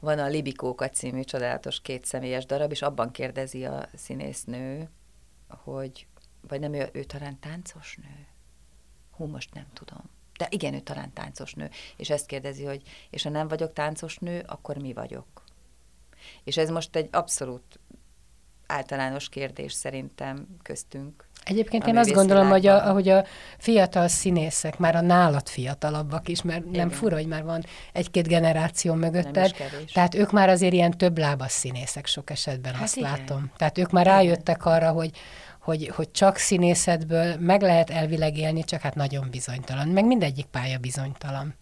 van 0.00 0.18
a 0.18 0.26
Libikókat 0.26 0.94
című 0.94 1.22
csodálatos 1.22 1.80
kétszemélyes 1.80 2.46
darab, 2.46 2.70
és 2.70 2.82
abban 2.82 3.10
kérdezi 3.10 3.64
a 3.64 3.88
színésznő, 3.94 4.88
hogy 5.48 6.06
vagy 6.48 6.60
nem 6.60 6.72
ő, 6.72 6.88
ő 6.92 7.04
talán 7.04 7.38
táncos 7.40 7.96
nő? 8.02 8.26
Hú, 9.10 9.26
most 9.26 9.54
nem 9.54 9.66
tudom. 9.72 10.02
De 10.38 10.46
igen, 10.50 10.74
ő 10.74 10.80
talán 10.80 11.12
táncos 11.12 11.54
nő. 11.54 11.70
És 11.96 12.10
ezt 12.10 12.26
kérdezi, 12.26 12.64
hogy 12.64 12.82
és 13.10 13.22
ha 13.22 13.30
nem 13.30 13.48
vagyok 13.48 13.72
táncos 13.72 14.18
nő, 14.18 14.44
akkor 14.46 14.76
mi 14.76 14.92
vagyok? 14.92 15.44
És 16.44 16.56
ez 16.56 16.70
most 16.70 16.96
egy 16.96 17.08
abszolút 17.12 17.78
általános 18.66 19.28
kérdés 19.28 19.72
szerintem 19.72 20.46
köztünk. 20.62 21.26
Egyébként 21.44 21.86
én 21.86 21.96
azt 21.96 22.12
gondolom, 22.12 22.48
hogy 22.48 22.66
a, 22.66 22.88
ahogy 22.88 23.08
a 23.08 23.24
fiatal 23.58 24.08
színészek, 24.08 24.78
már 24.78 24.96
a 24.96 25.00
nálad 25.00 25.48
fiatalabbak 25.48 26.28
is, 26.28 26.42
mert 26.42 26.64
Igen. 26.64 26.72
nem 26.72 26.90
fura, 26.90 27.16
hogy 27.16 27.26
már 27.26 27.44
van 27.44 27.64
egy-két 27.92 28.28
generáció 28.28 28.94
mögötted, 28.94 29.54
tehát 29.92 30.14
ők 30.14 30.32
már 30.32 30.48
azért 30.48 30.72
ilyen 30.72 30.90
több 30.90 31.18
lábas 31.18 31.52
színészek 31.52 32.06
sok 32.06 32.30
esetben, 32.30 32.74
hát 32.74 32.82
azt 32.82 32.96
igen. 32.96 33.10
látom. 33.10 33.50
Tehát 33.56 33.78
ők 33.78 33.90
már 33.90 34.06
rájöttek 34.06 34.64
arra, 34.64 34.90
hogy 34.90 35.10
hogy, 35.68 35.88
hogy 35.88 36.10
csak 36.10 36.36
színészetből 36.36 37.36
meg 37.36 37.62
lehet 37.62 37.90
elvileg 37.90 38.36
élni, 38.36 38.64
csak 38.64 38.80
hát 38.80 38.94
nagyon 38.94 39.30
bizonytalan. 39.30 39.88
Meg 39.88 40.04
mindegyik 40.04 40.46
pálya 40.46 40.78
bizonytalan. 40.78 41.54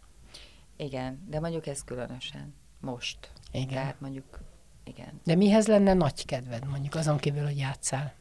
Igen, 0.76 1.24
de 1.28 1.40
mondjuk 1.40 1.66
ez 1.66 1.84
különösen 1.84 2.54
most. 2.80 3.30
Igen. 3.52 3.68
Tehát 3.68 4.00
mondjuk, 4.00 4.40
igen. 4.84 5.20
De 5.24 5.34
mihez 5.34 5.66
lenne 5.66 5.94
nagy 5.94 6.24
kedved, 6.24 6.68
mondjuk 6.68 6.94
azon 6.94 7.16
kívül, 7.16 7.44
hogy 7.44 7.58
játszál? 7.58 8.14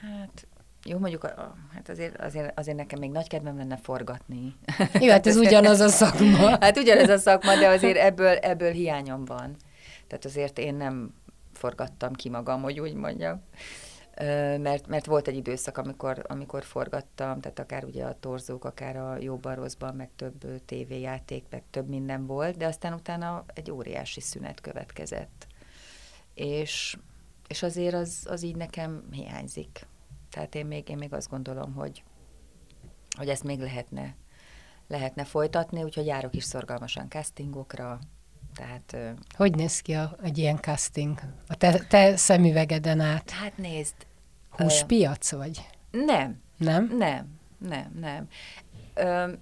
Hát 0.00 0.46
jó, 0.84 0.98
mondjuk, 0.98 1.34
hát 1.74 1.88
azért, 1.88 2.20
azért, 2.20 2.58
azért 2.58 2.76
nekem 2.76 2.98
még 2.98 3.10
nagy 3.10 3.28
kedvem 3.28 3.56
lenne 3.56 3.76
forgatni. 3.76 4.54
Jó, 5.00 5.10
hát 5.10 5.26
ez 5.26 5.36
ugyanaz 5.36 5.80
a 5.80 5.88
szakma. 5.88 6.48
hát 6.64 6.78
ugyanaz 6.78 7.08
a 7.08 7.18
szakma, 7.18 7.56
de 7.56 7.68
azért 7.68 7.96
ebből, 7.96 8.36
ebből 8.36 8.70
hiányom 8.70 9.24
van. 9.24 9.56
Tehát 10.06 10.24
azért 10.24 10.58
én 10.58 10.74
nem 10.74 11.14
forgattam 11.52 12.12
ki 12.12 12.28
magam, 12.28 12.62
hogy 12.62 12.80
úgy 12.80 12.94
mondjam 12.94 13.42
mert, 14.58 14.86
mert 14.86 15.06
volt 15.06 15.28
egy 15.28 15.36
időszak, 15.36 15.78
amikor, 15.78 16.24
amikor 16.28 16.64
forgattam, 16.64 17.40
tehát 17.40 17.58
akár 17.58 17.84
ugye 17.84 18.04
a 18.04 18.18
torzók, 18.20 18.64
akár 18.64 18.96
a 18.96 19.16
jóban 19.20 19.54
rosszban, 19.54 19.94
meg 19.96 20.10
több 20.16 20.64
tévéjáték, 20.64 21.44
meg 21.50 21.62
több 21.70 21.88
minden 21.88 22.26
volt, 22.26 22.56
de 22.56 22.66
aztán 22.66 22.92
utána 22.92 23.44
egy 23.54 23.70
óriási 23.70 24.20
szünet 24.20 24.60
következett. 24.60 25.46
És, 26.34 26.96
és 27.48 27.62
azért 27.62 27.94
az, 27.94 28.26
az 28.30 28.42
így 28.42 28.56
nekem 28.56 29.08
hiányzik. 29.10 29.86
Tehát 30.30 30.54
én 30.54 30.66
még, 30.66 30.88
én 30.88 30.98
még 30.98 31.12
azt 31.12 31.30
gondolom, 31.30 31.72
hogy, 31.72 32.02
hogy 33.16 33.28
ezt 33.28 33.44
még 33.44 33.60
lehetne, 33.60 34.14
lehetne 34.88 35.24
folytatni, 35.24 35.82
úgyhogy 35.82 36.06
járok 36.06 36.34
is 36.34 36.44
szorgalmasan 36.44 37.08
castingokra, 37.08 37.98
tehát, 38.54 39.16
hogy 39.36 39.54
néz 39.54 39.80
ki 39.80 39.92
a, 39.92 40.16
egy 40.22 40.38
ilyen 40.38 40.56
casting? 40.56 41.20
A 41.48 41.54
te, 41.54 41.78
te 41.78 42.16
szemüvegeden 42.16 43.00
át? 43.00 43.30
Hát 43.30 43.56
nézd. 43.56 43.94
Húspiac 44.50 45.32
vagy? 45.32 45.68
Nem. 45.90 46.42
Nem? 46.56 46.96
Nem, 46.96 47.40
nem, 47.58 47.92
nem. 48.00 48.28
Ö, 48.94 49.32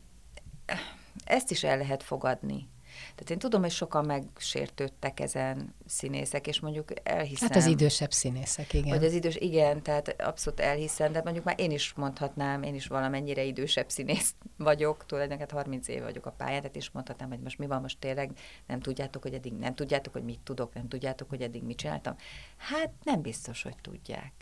ezt 1.24 1.50
is 1.50 1.64
el 1.64 1.76
lehet 1.78 2.02
fogadni. 2.02 2.68
Tehát 3.14 3.30
én 3.30 3.38
tudom, 3.38 3.61
hogy 3.61 3.70
sokan 3.70 4.05
megsértődtek 4.05 5.20
ezen 5.20 5.74
színészek, 5.86 6.47
és 6.47 6.61
mondjuk 6.61 6.88
elhiszem... 7.03 7.49
Hát 7.49 7.57
az 7.57 7.66
idősebb 7.66 8.12
színészek, 8.12 8.72
igen. 8.72 8.97
Hogy 8.97 9.05
az 9.05 9.12
idős, 9.12 9.36
igen, 9.36 9.82
tehát 9.82 10.22
abszolút 10.22 10.61
elhiszem, 10.61 11.12
de 11.12 11.20
mondjuk 11.24 11.45
már 11.45 11.61
én 11.61 11.70
is 11.70 11.93
mondhatnám, 11.93 12.62
én 12.62 12.74
is 12.74 12.86
valamennyire 12.86 13.43
idősebb 13.43 13.90
színész 13.90 14.34
vagyok, 14.57 15.07
tulajdonképpen 15.07 15.57
30 15.57 15.88
év 15.88 16.03
vagyok 16.03 16.26
a 16.26 16.30
pályán, 16.30 16.61
tehát 16.61 16.76
is 16.76 16.90
mondhatnám, 16.90 17.28
hogy 17.28 17.40
most 17.40 17.59
mi 17.59 17.66
van, 17.66 17.80
most 17.80 17.99
tényleg 17.99 18.30
nem 18.66 18.80
tudjátok, 18.80 19.22
hogy 19.22 19.34
eddig 19.34 19.53
nem 19.53 19.74
tudjátok, 19.74 20.12
hogy 20.12 20.24
mit 20.24 20.40
tudok, 20.40 20.74
nem 20.74 20.88
tudjátok, 20.88 21.28
hogy 21.28 21.43
eddig 21.43 21.62
mit 21.62 21.76
csináltam. 21.76 22.16
Hát 22.57 22.90
nem 23.03 23.22
biztos, 23.22 23.62
hogy 23.62 23.76
tudják. 23.80 24.32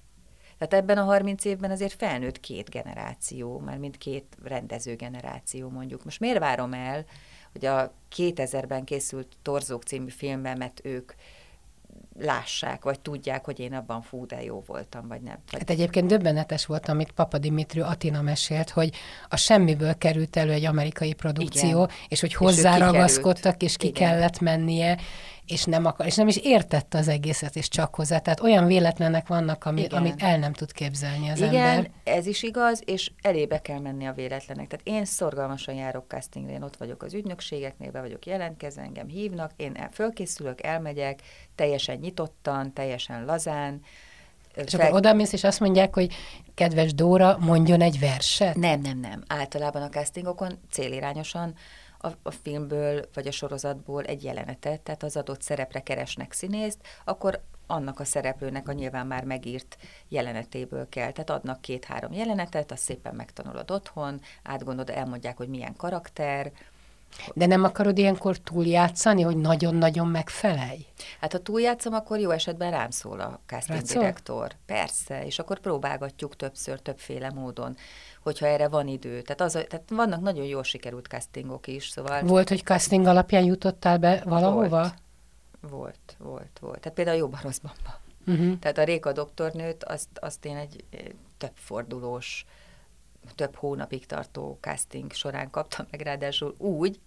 Tehát 0.60 0.84
ebben 0.84 0.98
a 0.98 1.04
30 1.04 1.44
évben 1.44 1.70
azért 1.70 1.92
felnőtt 1.92 2.40
két 2.40 2.70
generáció, 2.70 3.58
már 3.58 3.78
mint 3.78 3.98
két 3.98 4.36
rendező 4.42 4.94
generáció 4.94 5.68
mondjuk. 5.68 6.04
Most 6.04 6.20
miért 6.20 6.38
várom 6.38 6.72
el, 6.72 7.04
hogy 7.52 7.66
a 7.66 7.92
2000-ben 8.16 8.84
készült 8.84 9.26
Torzók 9.42 9.82
című 9.82 10.08
filmben, 10.08 10.56
mert 10.56 10.80
ők 10.84 11.12
lássák, 12.18 12.84
vagy 12.84 13.00
tudják, 13.00 13.44
hogy 13.44 13.58
én 13.58 13.74
abban 13.74 14.02
fú, 14.02 14.26
de 14.26 14.42
jó 14.42 14.62
voltam, 14.66 15.08
vagy 15.08 15.20
nem. 15.20 15.38
Vagy... 15.50 15.60
Hát 15.60 15.70
egyébként 15.70 16.06
döbbenetes 16.06 16.66
volt, 16.66 16.88
amit 16.88 17.12
Papa 17.12 17.38
Dimitri 17.38 17.80
Atina 17.80 18.22
mesélt, 18.22 18.70
hogy 18.70 18.90
a 19.28 19.36
semmiből 19.36 19.98
került 19.98 20.36
elő 20.36 20.52
egy 20.52 20.64
amerikai 20.64 21.12
produkció, 21.12 21.68
Igen. 21.68 21.90
és 22.08 22.20
hogy 22.20 22.34
hozzáragaszkodtak, 22.34 23.62
és 23.62 23.76
ki 23.76 23.86
Igen. 23.86 24.08
kellett 24.08 24.40
mennie, 24.40 24.98
és 25.50 25.64
nem 25.64 25.84
akar, 25.84 26.06
és 26.06 26.14
nem 26.14 26.28
is 26.28 26.36
értette 26.36 26.98
az 26.98 27.08
egészet, 27.08 27.56
és 27.56 27.68
csak 27.68 27.94
hozzá. 27.94 28.18
Tehát 28.18 28.40
olyan 28.40 28.66
véletlenek 28.66 29.28
vannak, 29.28 29.64
ami, 29.64 29.86
amit 29.86 30.22
el 30.22 30.38
nem 30.38 30.52
tud 30.52 30.72
képzelni 30.72 31.30
az 31.30 31.40
Igen, 31.40 31.54
ember. 31.54 31.90
ez 32.04 32.26
is 32.26 32.42
igaz, 32.42 32.82
és 32.84 33.10
elébe 33.22 33.60
kell 33.60 33.78
menni 33.78 34.06
a 34.06 34.12
véletlenek. 34.12 34.66
Tehát 34.66 34.86
én 34.86 35.04
szorgalmasan 35.04 35.74
járok 35.74 36.04
castingre, 36.08 36.52
én 36.52 36.62
ott 36.62 36.76
vagyok 36.76 37.02
az 37.02 37.14
ügynökségeknél, 37.14 37.90
be 37.90 38.00
vagyok 38.00 38.26
jelentkezve, 38.26 38.82
engem 38.82 39.08
hívnak, 39.08 39.50
én 39.56 39.74
el, 39.74 39.88
fölkészülök, 39.92 40.62
elmegyek, 40.62 41.20
teljesen 41.54 41.96
nyitottan, 41.96 42.72
teljesen 42.72 43.24
lazán, 43.24 43.80
és 44.54 44.74
fel... 44.74 44.80
akkor 44.80 44.96
odamész, 44.96 45.32
és 45.32 45.44
azt 45.44 45.60
mondják, 45.60 45.94
hogy 45.94 46.14
kedves 46.54 46.94
Dóra, 46.94 47.36
mondjon 47.40 47.80
egy 47.80 47.98
verset? 47.98 48.54
Nem, 48.54 48.80
nem, 48.80 48.98
nem. 48.98 49.22
Általában 49.26 49.82
a 49.82 49.88
castingokon 49.88 50.58
célirányosan 50.70 51.54
a, 52.00 52.08
a 52.22 52.30
filmből 52.30 53.08
vagy 53.14 53.26
a 53.26 53.30
sorozatból 53.30 54.04
egy 54.04 54.24
jelenetet, 54.24 54.80
tehát 54.80 55.02
az 55.02 55.16
adott 55.16 55.42
szerepre 55.42 55.80
keresnek 55.80 56.32
színészt, 56.32 56.78
akkor 57.04 57.40
annak 57.66 58.00
a 58.00 58.04
szereplőnek 58.04 58.68
a 58.68 58.72
nyilván 58.72 59.06
már 59.06 59.24
megírt 59.24 59.76
jelenetéből 60.08 60.88
kell. 60.88 61.12
Tehát 61.12 61.30
adnak 61.30 61.60
két-három 61.60 62.12
jelenetet, 62.12 62.72
azt 62.72 62.82
szépen 62.82 63.14
megtanulod 63.14 63.70
otthon, 63.70 64.20
átgondolod, 64.42 64.90
elmondják, 64.90 65.36
hogy 65.36 65.48
milyen 65.48 65.76
karakter, 65.76 66.52
de 67.34 67.46
nem 67.46 67.64
akarod 67.64 67.98
ilyenkor 67.98 68.36
túljátszani, 68.36 69.22
hogy 69.22 69.36
nagyon-nagyon 69.36 70.06
megfelelj? 70.06 70.86
Hát 71.20 71.32
ha 71.32 71.38
túljátszom, 71.38 71.94
akkor 71.94 72.18
jó 72.18 72.30
esetben 72.30 72.70
rám 72.70 72.90
szól 72.90 73.20
a 73.20 73.40
casting 73.46 73.80
direktor. 73.80 74.52
Persze, 74.66 75.24
és 75.26 75.38
akkor 75.38 75.60
próbálgatjuk 75.60 76.36
többször, 76.36 76.80
többféle 76.80 77.30
módon 77.30 77.76
hogyha 78.20 78.46
erre 78.46 78.68
van 78.68 78.88
idő. 78.88 79.22
Tehát, 79.22 79.40
az, 79.40 79.52
tehát 79.52 79.82
vannak 79.88 80.20
nagyon 80.20 80.44
jól 80.44 80.62
sikerült 80.62 81.06
castingok 81.06 81.66
is, 81.66 81.88
szóval... 81.88 82.22
Volt, 82.22 82.48
hogy 82.48 82.62
casting 82.62 83.06
alapján 83.06 83.44
jutottál 83.44 83.98
be 83.98 84.22
valahova? 84.24 84.80
Volt, 84.80 84.94
volt, 85.60 86.16
volt. 86.18 86.58
volt. 86.60 86.80
Tehát 86.80 86.96
például 86.96 87.16
Jobb 87.16 87.36
rosszban. 87.42 87.72
Uh-huh. 88.26 88.58
Tehát 88.58 88.78
a 88.78 88.84
Réka 88.84 89.12
doktornőt, 89.12 89.84
azt, 89.84 90.08
azt 90.14 90.44
én 90.44 90.56
egy 90.56 90.84
több 91.38 91.54
fordulós, 91.54 92.46
több 93.34 93.54
hónapig 93.54 94.06
tartó 94.06 94.58
casting 94.60 95.12
során 95.12 95.50
kaptam 95.50 95.86
meg, 95.90 96.00
ráadásul 96.00 96.54
úgy, 96.58 97.00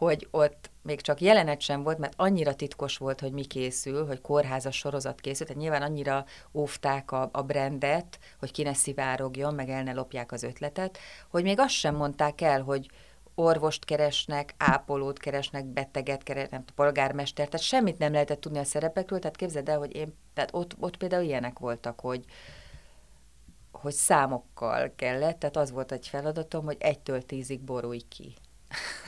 hogy 0.00 0.28
ott 0.30 0.70
még 0.82 1.00
csak 1.00 1.20
jelenet 1.20 1.60
sem 1.60 1.82
volt, 1.82 1.98
mert 1.98 2.12
annyira 2.16 2.54
titkos 2.54 2.96
volt, 2.96 3.20
hogy 3.20 3.32
mi 3.32 3.44
készül, 3.44 4.06
hogy 4.06 4.20
kórházas 4.20 4.76
sorozat 4.76 5.20
készült, 5.20 5.48
tehát 5.48 5.62
nyilván 5.62 5.82
annyira 5.82 6.24
óvták 6.52 7.12
a, 7.12 7.28
a 7.32 7.42
brandet, 7.42 8.18
hogy 8.38 8.50
ki 8.50 8.62
ne 8.62 8.74
szivárogjon, 8.74 9.54
meg 9.54 9.68
el 9.68 9.82
ne 9.82 9.92
lopják 9.92 10.32
az 10.32 10.42
ötletet, 10.42 10.98
hogy 11.30 11.42
még 11.42 11.58
azt 11.58 11.74
sem 11.74 11.94
mondták 11.94 12.40
el, 12.40 12.62
hogy 12.62 12.90
orvost 13.34 13.84
keresnek, 13.84 14.54
ápolót 14.56 15.18
keresnek, 15.18 15.64
beteget 15.64 16.22
keresnek, 16.22 16.68
polgármester, 16.74 17.48
tehát 17.48 17.66
semmit 17.66 17.98
nem 17.98 18.12
lehetett 18.12 18.40
tudni 18.40 18.58
a 18.58 18.64
szerepekről, 18.64 19.18
tehát 19.18 19.36
képzeld 19.36 19.68
el, 19.68 19.78
hogy 19.78 19.96
én, 19.96 20.14
tehát 20.34 20.50
ott, 20.52 20.76
ott 20.78 20.96
például 20.96 21.24
ilyenek 21.24 21.58
voltak, 21.58 22.00
hogy, 22.00 22.24
hogy 23.72 23.94
számokkal 23.94 24.92
kellett, 24.96 25.38
tehát 25.38 25.56
az 25.56 25.70
volt 25.70 25.92
egy 25.92 26.08
feladatom, 26.08 26.64
hogy 26.64 26.76
egytől 26.78 27.22
tízig 27.22 27.60
borulj 27.60 28.02
ki. 28.08 28.34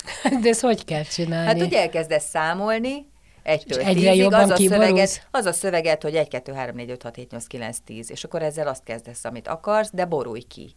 De 0.42 0.48
ezt 0.48 0.60
hogy 0.60 0.84
kell 0.84 1.02
csinálni? 1.02 1.46
Hát 1.46 1.66
ugye 1.66 1.80
elkezdesz 1.80 2.28
számolni, 2.28 3.06
egytől 3.42 3.80
és 3.80 3.86
egyre 3.86 4.14
jobban 4.14 4.40
az 4.40 4.50
a, 4.50 4.56
szöveget, 4.56 5.28
az 5.30 5.44
a 5.44 5.52
szöveget, 5.52 6.02
hogy 6.02 6.16
1, 6.16 6.28
2, 6.28 6.52
3, 6.52 6.76
4, 6.76 6.90
5, 6.90 7.02
6, 7.02 7.14
7, 7.16 7.30
8, 7.30 7.46
9, 7.46 7.78
10, 7.84 8.10
és 8.10 8.24
akkor 8.24 8.42
ezzel 8.42 8.68
azt 8.68 8.84
kezdesz, 8.84 9.24
amit 9.24 9.48
akarsz, 9.48 9.90
de 9.92 10.04
borulj 10.04 10.42
ki. 10.42 10.74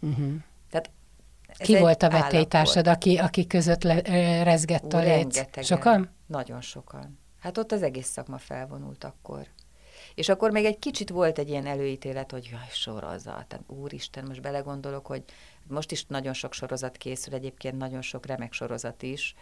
Uh-huh. 0.00 0.32
Tehát 0.70 0.90
ki 1.58 1.78
volt 1.78 2.02
a 2.02 2.10
vetélytársad, 2.10 2.88
aki, 2.88 3.16
aki 3.16 3.46
között 3.46 3.82
le, 3.82 4.00
rezgett 4.42 4.92
a 4.92 4.98
léc? 4.98 5.64
Sokan? 5.66 6.10
Nagyon 6.26 6.60
sokan. 6.60 7.18
Hát 7.40 7.58
ott 7.58 7.72
az 7.72 7.82
egész 7.82 8.08
szakma 8.08 8.38
felvonult 8.38 9.04
akkor. 9.04 9.46
És 10.14 10.28
akkor 10.28 10.50
még 10.50 10.64
egy 10.64 10.78
kicsit 10.78 11.10
volt 11.10 11.38
egy 11.38 11.48
ilyen 11.48 11.66
előítélet, 11.66 12.30
hogy 12.30 12.48
jaj, 12.50 12.68
sorozat. 12.70 13.46
Tehát 13.46 13.64
úristen, 13.66 14.24
most 14.28 14.40
belegondolok, 14.40 15.06
hogy 15.06 15.22
most 15.68 15.92
is 15.92 16.04
nagyon 16.08 16.32
sok 16.32 16.52
sorozat 16.52 16.96
készül, 16.96 17.34
egyébként 17.34 17.78
nagyon 17.78 18.02
sok 18.02 18.26
remek 18.26 18.52
sorozat 18.52 19.02
is, 19.02 19.34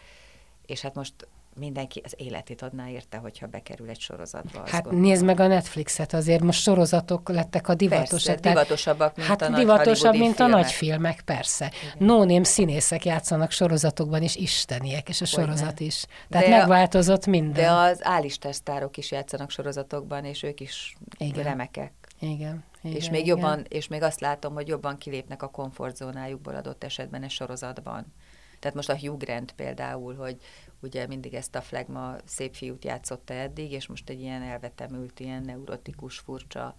és 0.65 0.81
hát 0.81 0.95
most 0.95 1.13
mindenki 1.55 2.01
az 2.03 2.13
életét 2.17 2.61
adná 2.61 2.89
érte, 2.89 3.17
hogyha 3.17 3.47
bekerül 3.47 3.89
egy 3.89 3.99
sorozatba. 3.99 4.59
Hát 4.59 4.83
gondolom. 4.83 5.07
nézd 5.07 5.25
meg 5.25 5.39
a 5.39 5.47
Netflixet, 5.47 6.13
azért 6.13 6.41
most 6.41 6.61
sorozatok 6.61 7.29
lettek 7.29 7.67
a 7.67 7.75
divatosak. 7.75 8.35
Persze, 8.35 8.49
divatosabbak, 8.49 9.15
mint 9.15 9.27
hát 9.27 9.41
a 9.41 9.49
divatosabb, 9.49 10.11
nagy 10.11 10.19
mint 10.19 10.35
filmek. 10.35 10.53
a 10.53 10.57
nagy 10.57 10.71
filmek, 10.71 11.21
persze. 11.21 11.71
no 11.97 12.43
színészek 12.43 13.05
játszanak 13.05 13.51
sorozatokban 13.51 14.23
is, 14.23 14.35
isteniek, 14.35 15.09
és 15.09 15.21
a 15.21 15.25
Hogyne. 15.29 15.45
sorozat 15.45 15.79
is. 15.79 16.05
Tehát 16.29 16.47
de 16.47 16.57
megváltozott 16.57 17.25
minden. 17.25 17.63
De 17.63 17.71
az 17.71 17.99
álistás 18.01 18.55
sztárok 18.55 18.97
is 18.97 19.11
játszanak 19.11 19.49
sorozatokban, 19.49 20.25
és 20.25 20.43
ők 20.43 20.59
is 20.59 20.95
Igen. 21.17 21.43
remekek. 21.43 21.91
Igen. 22.19 22.63
Igen, 22.85 22.97
és 22.97 23.09
még 23.09 23.25
jobban, 23.25 23.65
és 23.67 23.87
még 23.87 24.01
azt 24.01 24.19
látom, 24.19 24.53
hogy 24.53 24.67
jobban 24.67 24.97
kilépnek 24.97 25.43
a 25.43 25.49
komfortzónájukból 25.49 26.55
adott 26.55 26.83
esetben 26.83 27.23
egy 27.23 27.29
sorozatban. 27.29 28.13
Tehát 28.59 28.75
most 28.75 28.89
a 28.89 28.97
Hugh 28.97 29.17
Grant 29.17 29.51
például, 29.51 30.15
hogy 30.15 30.37
ugye 30.81 31.07
mindig 31.07 31.33
ezt 31.33 31.55
a 31.55 31.61
flagma 31.61 32.15
szép 32.25 32.55
fiút 32.55 32.85
játszotta 32.85 33.33
eddig, 33.33 33.71
és 33.71 33.87
most 33.87 34.09
egy 34.09 34.19
ilyen 34.19 34.41
elvetemült, 34.41 35.19
ilyen 35.19 35.41
neurotikus, 35.41 36.17
furcsa 36.17 36.75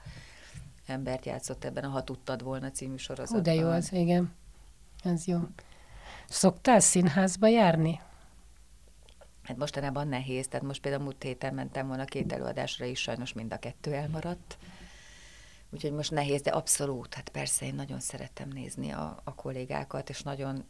embert 0.87 1.27
játszott 1.27 1.65
ebben 1.65 1.85
a 1.85 1.89
Ha 1.89 2.05
tudtad 2.05 2.43
volna 2.43 2.71
című 2.71 2.97
sorozatban. 2.97 3.39
Ó, 3.39 3.43
de 3.43 3.55
jó 3.55 3.69
az, 3.69 3.93
igen. 3.93 4.35
Ez 5.05 5.27
jó. 5.27 5.39
Szoktál 6.29 6.81
színházba 6.81 7.47
járni? 7.47 8.01
Hát 9.43 9.57
mostanában 9.57 10.09
nehéz, 10.09 10.49
tehát 10.49 10.67
most 10.67 10.81
például 10.81 11.03
múlt 11.03 11.23
héten 11.23 11.55
mentem 11.55 11.87
volna 11.87 12.05
két 12.05 12.33
előadásra 12.33 12.85
is, 12.85 13.01
sajnos 13.01 13.33
mind 13.33 13.53
a 13.53 13.59
kettő 13.59 13.93
elmaradt. 13.93 14.59
Úgyhogy 15.71 15.93
most 15.93 16.11
nehéz, 16.11 16.43
de 16.43 16.51
abszolút, 16.51 17.14
hát 17.14 17.29
persze 17.29 17.67
én 17.67 17.75
nagyon 17.75 18.01
szeretem 18.01 18.49
nézni 18.49 18.91
a, 18.91 19.21
a 19.25 19.35
kollégákat, 19.35 20.09
és 20.09 20.23
nagyon 20.23 20.64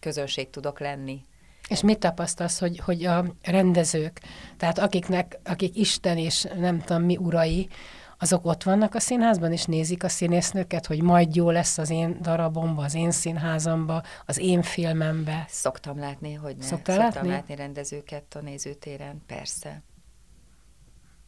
közönség 0.00 0.50
tudok 0.50 0.80
lenni. 0.80 1.24
És 1.68 1.82
mit 1.82 1.98
tapasztalsz, 1.98 2.58
hogy, 2.58 2.78
hogy 2.78 3.04
a 3.04 3.24
rendezők, 3.42 4.20
tehát 4.56 4.78
akiknek, 4.78 5.38
akik 5.44 5.76
Isten 5.76 6.18
és 6.18 6.46
nem 6.56 6.80
tudom 6.80 7.02
mi 7.02 7.16
urai, 7.16 7.68
azok 8.18 8.46
ott 8.46 8.62
vannak 8.62 8.94
a 8.94 9.00
színházban, 9.00 9.52
és 9.52 9.64
nézik 9.64 10.04
a 10.04 10.08
színésznőket, 10.08 10.86
hogy 10.86 11.02
majd 11.02 11.34
jó 11.34 11.50
lesz 11.50 11.78
az 11.78 11.90
én 11.90 12.18
darabomba, 12.20 12.82
az 12.82 12.94
én 12.94 13.10
színházamba, 13.10 14.02
az 14.26 14.38
én 14.38 14.62
filmembe. 14.62 15.44
Szoktam 15.48 15.98
látni, 15.98 16.32
hogy 16.34 16.56
ne. 16.56 16.64
Szoktam 16.64 16.96
látni? 16.96 17.28
látni 17.28 17.54
rendezőket 17.54 18.34
a 18.34 18.40
nézőtéren, 18.40 19.22
persze. 19.26 19.82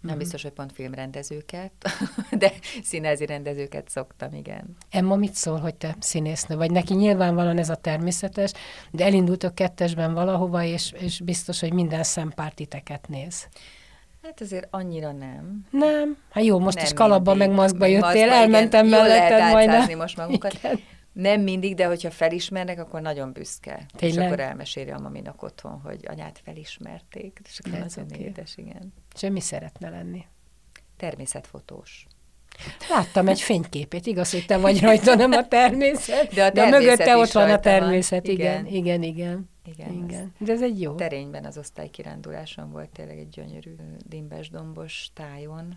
Nem 0.01 0.11
uh-huh. 0.11 0.19
biztos, 0.19 0.43
hogy 0.43 0.53
pont 0.53 0.73
filmrendezőket, 0.73 1.73
de 2.39 2.53
színházi 2.83 3.27
rendezőket 3.27 3.89
szoktam, 3.89 4.35
igen. 4.35 4.77
Emma 4.91 5.17
mit 5.17 5.35
szól, 5.35 5.59
hogy 5.59 5.75
te 5.75 5.97
színésznő 6.01 6.57
vagy? 6.57 6.71
Neki 6.71 6.95
nyilvánvalóan 6.95 7.59
ez 7.59 7.69
a 7.69 7.75
természetes, 7.75 8.53
de 8.91 9.05
elindultok 9.05 9.55
kettesben 9.55 10.15
valahova, 10.15 10.63
és, 10.63 10.93
és 10.99 11.21
biztos, 11.21 11.61
hogy 11.61 11.73
minden 11.73 12.03
szempártiteket 12.03 13.09
néz. 13.09 13.49
Hát 14.23 14.41
azért 14.41 14.67
annyira 14.71 15.13
nem. 15.13 15.67
Nem? 15.71 16.17
Hát 16.31 16.45
jó, 16.45 16.59
most 16.59 16.77
nem 16.77 16.85
is 16.85 16.93
kalapba 16.93 17.35
meg 17.35 17.51
maszkba 17.51 17.87
jöttél, 17.87 18.27
maszkba, 18.27 18.35
elmentem 18.35 18.87
igen, 18.87 19.01
melletted 19.01 19.53
majd. 19.53 19.97
most 19.97 20.17
magunkat. 20.17 20.53
Igen. 20.53 20.81
Nem 21.21 21.41
mindig, 21.41 21.75
de 21.75 21.87
hogyha 21.87 22.11
felismernek, 22.11 22.79
akkor 22.79 23.01
nagyon 23.01 23.33
büszke. 23.33 23.87
Tényleg? 23.97 24.19
És 24.19 24.27
akkor 24.27 24.41
elmeséli 24.41 24.91
a 24.91 24.99
maminak 24.99 25.43
otthon, 25.43 25.81
hogy 25.81 26.05
anyát 26.09 26.41
felismerték. 26.45 27.41
És 27.45 27.59
akkor 27.59 27.79
nagyon 27.79 28.05
okay. 28.05 28.25
édes, 28.25 28.57
igen. 28.57 28.93
És 29.15 29.29
mi 29.31 29.41
szeretne 29.41 29.91
lenni? 29.91 30.25
Természetfotós. 30.97 32.07
Láttam 32.91 33.29
egy 33.29 33.41
fényképét, 33.41 34.07
igaz, 34.07 34.31
hogy 34.31 34.47
te 34.47 34.59
vagy 34.59 34.81
rajta, 34.81 35.15
nem 35.15 35.33
a 35.33 35.49
természet, 35.49 36.35
de, 36.35 36.45
a 36.45 36.51
de 36.51 36.69
mögötte 36.69 37.17
ott 37.17 37.33
van 37.33 37.51
a 37.51 37.61
természet, 37.61 38.27
van. 38.27 38.35
Igen. 38.35 38.67
igen, 38.67 39.03
igen, 39.03 39.03
igen. 39.03 39.51
Igen, 39.65 40.05
Igen. 40.05 40.35
De 40.39 40.53
ez 40.53 40.63
egy 40.63 40.81
jó. 40.81 40.95
Terényben 40.95 41.45
az 41.45 41.59
osztálykiránduláson 41.59 42.71
volt 42.71 42.89
tényleg 42.89 43.19
egy 43.19 43.29
gyönyörű 43.29 43.75
dimbes 44.07 44.51
dombos 44.51 45.11
tájon. 45.15 45.69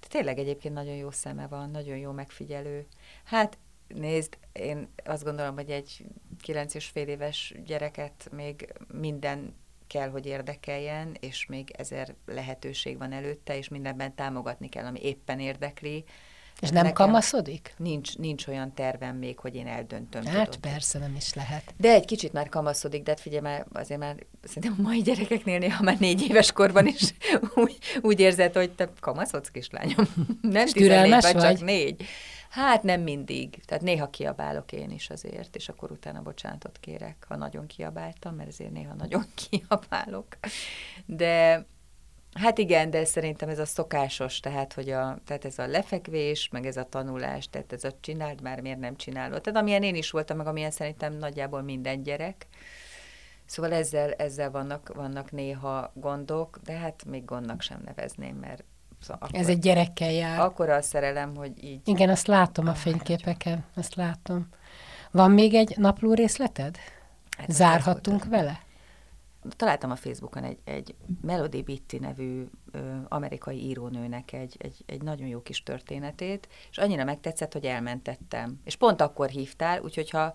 De 0.00 0.06
tényleg 0.08 0.38
egyébként 0.38 0.74
nagyon 0.74 0.94
jó 0.94 1.10
szeme 1.10 1.46
van, 1.46 1.70
nagyon 1.70 1.96
jó 1.96 2.10
megfigyelő. 2.10 2.86
Hát 3.24 3.58
nézd, 3.88 4.38
én 4.52 4.88
azt 5.04 5.24
gondolom, 5.24 5.54
hogy 5.54 5.70
egy 5.70 6.04
kilenc 6.40 6.74
és 6.74 6.86
fél 6.86 7.08
éves 7.08 7.54
gyereket 7.66 8.28
még 8.32 8.72
minden 8.92 9.54
kell, 9.86 10.08
hogy 10.08 10.26
érdekeljen, 10.26 11.16
és 11.20 11.46
még 11.46 11.70
ezer 11.76 12.14
lehetőség 12.26 12.98
van 12.98 13.12
előtte, 13.12 13.56
és 13.56 13.68
mindenben 13.68 14.14
támogatni 14.14 14.68
kell, 14.68 14.84
ami 14.84 15.00
éppen 15.02 15.40
érdekli. 15.40 16.04
És 16.60 16.68
nem 16.70 16.84
Nekem 16.84 17.06
kamaszodik? 17.06 17.74
Nincs, 17.76 18.16
nincs 18.16 18.46
olyan 18.46 18.74
tervem 18.74 19.16
még, 19.16 19.38
hogy 19.38 19.54
én 19.54 19.66
eldöntöm. 19.66 20.24
Hát 20.24 20.44
tudod. 20.44 20.60
persze, 20.60 20.98
nem 20.98 21.14
is 21.16 21.34
lehet. 21.34 21.74
De 21.76 21.92
egy 21.92 22.04
kicsit 22.04 22.32
már 22.32 22.48
kamaszodik, 22.48 23.02
de 23.02 23.10
hát 23.10 23.20
figyelj 23.20 23.42
már, 23.42 23.66
azért 23.72 24.00
már 24.00 24.16
szerintem 24.42 24.74
a 24.78 24.82
mai 24.82 25.02
gyerekeknél 25.02 25.58
néha 25.58 25.82
már 25.82 25.98
négy 25.98 26.22
éves 26.28 26.52
korban 26.52 26.86
is 26.86 27.14
úgy, 27.54 27.78
úgy 28.00 28.20
érzed, 28.20 28.54
hogy 28.54 28.70
te 28.70 28.90
kamaszodsz, 29.00 29.48
kislányom. 29.48 30.06
Nem 30.40 30.66
tizennégy, 30.66 31.10
vagy, 31.10 31.32
vagy 31.32 31.42
csak 31.42 31.60
négy. 31.60 32.04
Hát 32.54 32.82
nem 32.82 33.00
mindig. 33.00 33.64
Tehát 33.64 33.82
néha 33.82 34.10
kiabálok 34.10 34.72
én 34.72 34.90
is 34.90 35.10
azért, 35.10 35.56
és 35.56 35.68
akkor 35.68 35.90
utána 35.90 36.22
bocsánatot 36.22 36.78
kérek, 36.78 37.24
ha 37.28 37.36
nagyon 37.36 37.66
kiabáltam, 37.66 38.34
mert 38.34 38.48
ezért 38.48 38.70
néha 38.70 38.94
nagyon 38.94 39.24
kiabálok. 39.48 40.26
De 41.06 41.66
Hát 42.32 42.58
igen, 42.58 42.90
de 42.90 43.04
szerintem 43.04 43.48
ez 43.48 43.58
a 43.58 43.64
szokásos, 43.64 44.40
tehát, 44.40 44.72
hogy 44.72 44.90
a, 44.90 45.18
tehát 45.24 45.44
ez 45.44 45.58
a 45.58 45.66
lefekvés, 45.66 46.48
meg 46.48 46.66
ez 46.66 46.76
a 46.76 46.84
tanulás, 46.84 47.48
tehát 47.48 47.72
ez 47.72 47.84
a 47.84 47.96
csináld 48.00 48.42
már, 48.42 48.60
miért 48.60 48.78
nem 48.78 48.96
csinálod. 48.96 49.42
Tehát 49.42 49.60
amilyen 49.60 49.82
én 49.82 49.94
is 49.94 50.10
voltam, 50.10 50.36
meg 50.36 50.46
amilyen 50.46 50.70
szerintem 50.70 51.12
nagyjából 51.12 51.62
minden 51.62 52.02
gyerek. 52.02 52.46
Szóval 53.44 53.72
ezzel, 53.72 54.12
ezzel 54.12 54.50
vannak, 54.50 54.92
vannak 54.94 55.30
néha 55.30 55.92
gondok, 55.94 56.58
de 56.64 56.72
hát 56.72 57.04
még 57.04 57.24
gondnak 57.24 57.60
sem 57.60 57.80
nevezném, 57.84 58.36
mert 58.36 58.64
Szóval 59.04 59.18
akkor, 59.20 59.38
Ez 59.38 59.48
egy 59.48 59.58
gyerekkel 59.58 60.12
jár. 60.12 60.40
Akkor 60.40 60.68
a 60.68 60.82
szerelem, 60.82 61.36
hogy 61.36 61.64
így... 61.64 61.80
Igen, 61.84 62.08
azt 62.08 62.26
látom 62.26 62.68
a 62.68 62.74
fényképeken, 62.74 63.64
azt 63.74 63.94
látom. 63.94 64.48
Van 65.10 65.30
még 65.30 65.54
egy 65.54 65.76
napló 65.76 66.14
részleted? 66.14 66.76
Hát 67.38 67.50
Zárhattunk 67.50 68.24
vele? 68.24 68.60
Találtam 69.56 69.90
a 69.90 69.96
Facebookon 69.96 70.44
egy, 70.44 70.58
egy 70.64 70.94
Melody 71.20 71.62
Bitty 71.62 71.98
nevű 72.00 72.44
ö, 72.72 72.78
amerikai 73.08 73.64
írónőnek 73.64 74.32
egy, 74.32 74.56
egy, 74.58 74.82
egy 74.86 75.02
nagyon 75.02 75.26
jó 75.26 75.42
kis 75.42 75.62
történetét, 75.62 76.48
és 76.70 76.78
annyira 76.78 77.04
megtetszett, 77.04 77.52
hogy 77.52 77.64
elmentettem. 77.64 78.60
És 78.64 78.76
pont 78.76 79.00
akkor 79.00 79.28
hívtál, 79.28 79.80
úgyhogy 79.80 80.10
ha 80.10 80.32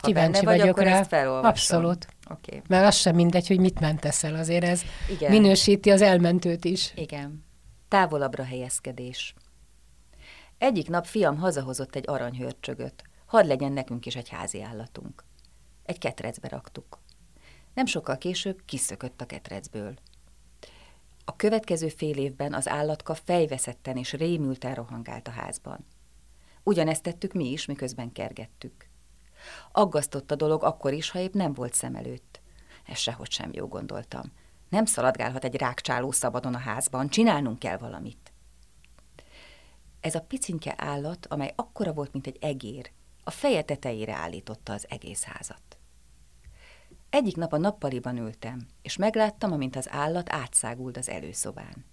ha 0.00 0.06
Kíváncsi 0.06 0.32
benne 0.32 0.44
vagy, 0.44 0.58
vagyok 0.58 0.76
akkor 0.76 0.88
rá. 0.88 0.98
ezt 0.98 1.08
felolvasom. 1.08 1.50
Abszolút. 1.50 2.06
Okay. 2.30 2.62
Mert 2.68 2.86
az 2.86 2.96
sem 2.96 3.14
mindegy, 3.14 3.46
hogy 3.46 3.60
mit 3.60 3.80
mentesz 3.80 4.24
el, 4.24 4.34
azért 4.34 4.64
ez 4.64 4.82
Igen. 5.10 5.30
minősíti 5.30 5.90
az 5.90 6.02
elmentőt 6.02 6.64
is. 6.64 6.92
Igen. 6.96 7.46
Távolabbra 7.88 8.44
helyezkedés. 8.44 9.34
Egyik 10.58 10.88
nap 10.88 11.06
fiam 11.06 11.36
hazahozott 11.36 11.94
egy 11.94 12.08
aranyhörcsögöt. 12.08 13.02
Hadd 13.26 13.46
legyen 13.46 13.72
nekünk 13.72 14.06
is 14.06 14.16
egy 14.16 14.28
házi 14.28 14.62
állatunk. 14.62 15.24
Egy 15.84 15.98
ketrecbe 15.98 16.48
raktuk. 16.48 16.98
Nem 17.74 17.86
sokkal 17.86 18.18
később 18.18 18.62
kiszökött 18.64 19.20
a 19.20 19.26
ketrecből. 19.26 19.94
A 21.24 21.36
következő 21.36 21.88
fél 21.88 22.16
évben 22.16 22.54
az 22.54 22.68
állatka 22.68 23.14
fejveszetten 23.14 23.96
és 23.96 24.12
rémülten 24.12 24.74
rohangált 24.74 25.28
a 25.28 25.30
házban. 25.30 25.86
Ugyanezt 26.62 27.02
tettük 27.02 27.32
mi 27.32 27.50
is, 27.50 27.66
miközben 27.66 28.12
kergettük. 28.12 28.88
Aggasztott 29.72 30.30
a 30.30 30.36
dolog 30.36 30.62
akkor 30.62 30.92
is, 30.92 31.10
ha 31.10 31.18
épp 31.18 31.34
nem 31.34 31.52
volt 31.52 31.74
szem 31.74 31.94
előtt. 31.94 32.40
Ez 32.86 32.98
sehogy 32.98 33.30
sem 33.30 33.50
jó 33.52 33.68
gondoltam. 33.68 34.32
Nem 34.68 34.84
szaladgálhat 34.84 35.44
egy 35.44 35.56
rákcsáló 35.56 36.10
szabadon 36.10 36.54
a 36.54 36.58
házban, 36.58 37.08
csinálnunk 37.08 37.58
kell 37.58 37.76
valamit. 37.76 38.32
Ez 40.00 40.14
a 40.14 40.20
picinke 40.20 40.74
állat, 40.76 41.26
amely 41.26 41.52
akkora 41.56 41.92
volt, 41.92 42.12
mint 42.12 42.26
egy 42.26 42.36
egér, 42.40 42.90
a 43.24 43.30
feje 43.30 43.62
tetejére 43.62 44.14
állította 44.14 44.72
az 44.72 44.86
egész 44.88 45.22
házat. 45.22 45.78
Egyik 47.10 47.36
nap 47.36 47.52
a 47.52 47.58
nappaliban 47.58 48.16
ültem, 48.16 48.66
és 48.82 48.96
megláttam, 48.96 49.52
amint 49.52 49.76
az 49.76 49.90
állat 49.90 50.32
átszágult 50.32 50.96
az 50.96 51.08
előszobán. 51.08 51.84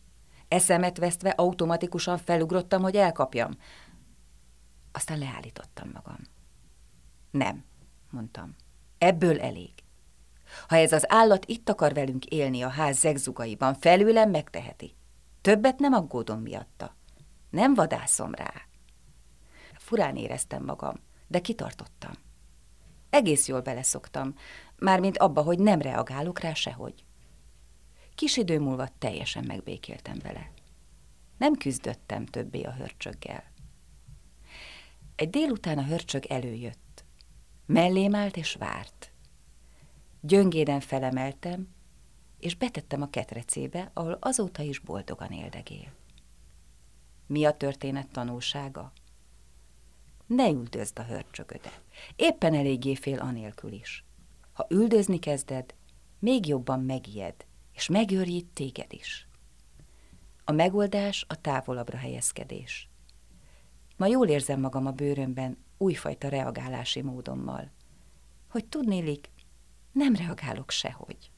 Eszemet 0.48 0.98
vesztve 0.98 1.30
automatikusan 1.30 2.18
felugrottam, 2.18 2.82
hogy 2.82 2.96
elkapjam. 2.96 3.52
Aztán 4.92 5.18
leállítottam 5.18 5.90
magam. 5.94 6.20
Nem, 7.32 7.64
mondtam. 8.10 8.56
Ebből 8.98 9.42
elég. 9.42 9.72
Ha 10.68 10.76
ez 10.76 10.92
az 10.92 11.12
állat 11.12 11.46
itt 11.46 11.70
akar 11.70 11.94
velünk 11.94 12.26
élni 12.26 12.62
a 12.62 12.70
ház 12.70 13.00
zegzugaiban, 13.00 13.74
felőlem 13.74 14.30
megteheti. 14.30 14.96
Többet 15.42 15.80
nem 15.80 15.94
aggódom 15.94 16.42
miatta. 16.42 16.96
Nem 17.50 17.74
vadászom 17.74 18.34
rá. 18.34 18.54
Furán 19.78 20.16
éreztem 20.16 20.64
magam, 20.64 20.96
de 21.28 21.40
kitartottam. 21.40 22.12
Egész 23.10 23.48
jól 23.48 23.62
beleszoktam, 23.62 24.36
mármint 24.78 25.18
abba, 25.18 25.42
hogy 25.42 25.60
nem 25.60 25.82
reagálok 25.82 26.40
rá 26.40 26.54
sehogy. 26.54 27.06
Kis 28.16 28.38
idő 28.38 28.60
múlva 28.60 28.88
teljesen 28.98 29.44
megbékéltem 29.48 30.18
vele. 30.24 30.52
Nem 31.38 31.54
küzdöttem 31.54 32.26
többé 32.26 32.64
a 32.64 32.74
hörcsöggel. 32.74 33.44
Egy 35.16 35.30
délután 35.30 35.78
a 35.78 35.84
hörcsög 35.84 36.26
előjött. 36.26 37.06
Mellém 37.66 38.16
állt 38.16 38.38
és 38.38 38.54
várt. 38.54 39.12
Gyöngéden 40.28 40.80
felemeltem, 40.80 41.68
és 42.40 42.56
betettem 42.56 43.02
a 43.02 43.10
ketrecébe, 43.10 43.92
ahol 43.94 44.18
azóta 44.20 44.64
is 44.64 44.80
boldogan 44.80 45.32
éldegél. 45.32 45.94
Mi 47.28 47.46
a 47.46 47.52
történet 47.52 48.12
tanulsága? 48.12 48.92
Ne 50.26 50.50
üldözd 50.50 51.00
a 51.00 51.04
hörcsögödet. 51.04 51.82
Éppen 52.16 52.54
eléggé 52.54 52.96
fél 52.96 53.20
anélkül 53.20 53.72
is. 53.72 54.06
Ha 54.54 54.68
üldözni 54.70 55.20
kezded, 55.20 55.76
még 56.20 56.48
jobban 56.48 56.80
megijed, 56.80 57.36
és 57.74 57.88
megőrjít 57.88 58.48
téged 58.54 58.94
is. 58.94 59.28
A 60.44 60.52
megoldás 60.52 61.26
a 61.28 61.42
távolabbra 61.42 61.98
helyezkedés. 61.98 62.90
Ma 63.98 64.06
jól 64.06 64.28
érzem 64.28 64.60
magam 64.60 64.86
a 64.86 64.92
bőrömben 64.92 65.58
újfajta 65.78 66.28
reagálási 66.28 67.02
módommal, 67.02 67.72
hogy 68.50 68.66
tudnélik, 68.66 69.30
nem 69.96 70.16
reagálok 70.16 70.72
sehogy. 70.72 71.32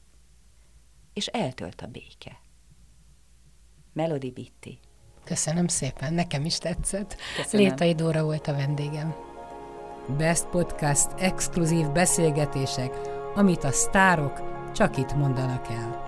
És 1.12 1.26
eltölt 1.26 1.80
a 1.80 1.86
béke. 1.86 2.40
Melody 3.92 4.30
Bitti. 4.30 4.78
Köszönöm 5.24 5.66
szépen, 5.66 6.14
nekem 6.14 6.44
is 6.44 6.58
tetszett. 6.58 7.16
Köszönöm. 7.36 7.66
Létai 7.66 7.94
Dóra 7.94 8.22
volt 8.22 8.46
a 8.46 8.52
vendégem. 8.52 9.14
Best 10.16 10.46
Podcast 10.46 11.12
exkluzív 11.18 11.86
beszélgetések, 11.90 12.94
amit 13.34 13.64
a 13.64 13.72
sztárok 13.72 14.42
csak 14.74 14.96
itt 14.96 15.14
mondanak 15.14 15.68
el. 15.68 16.07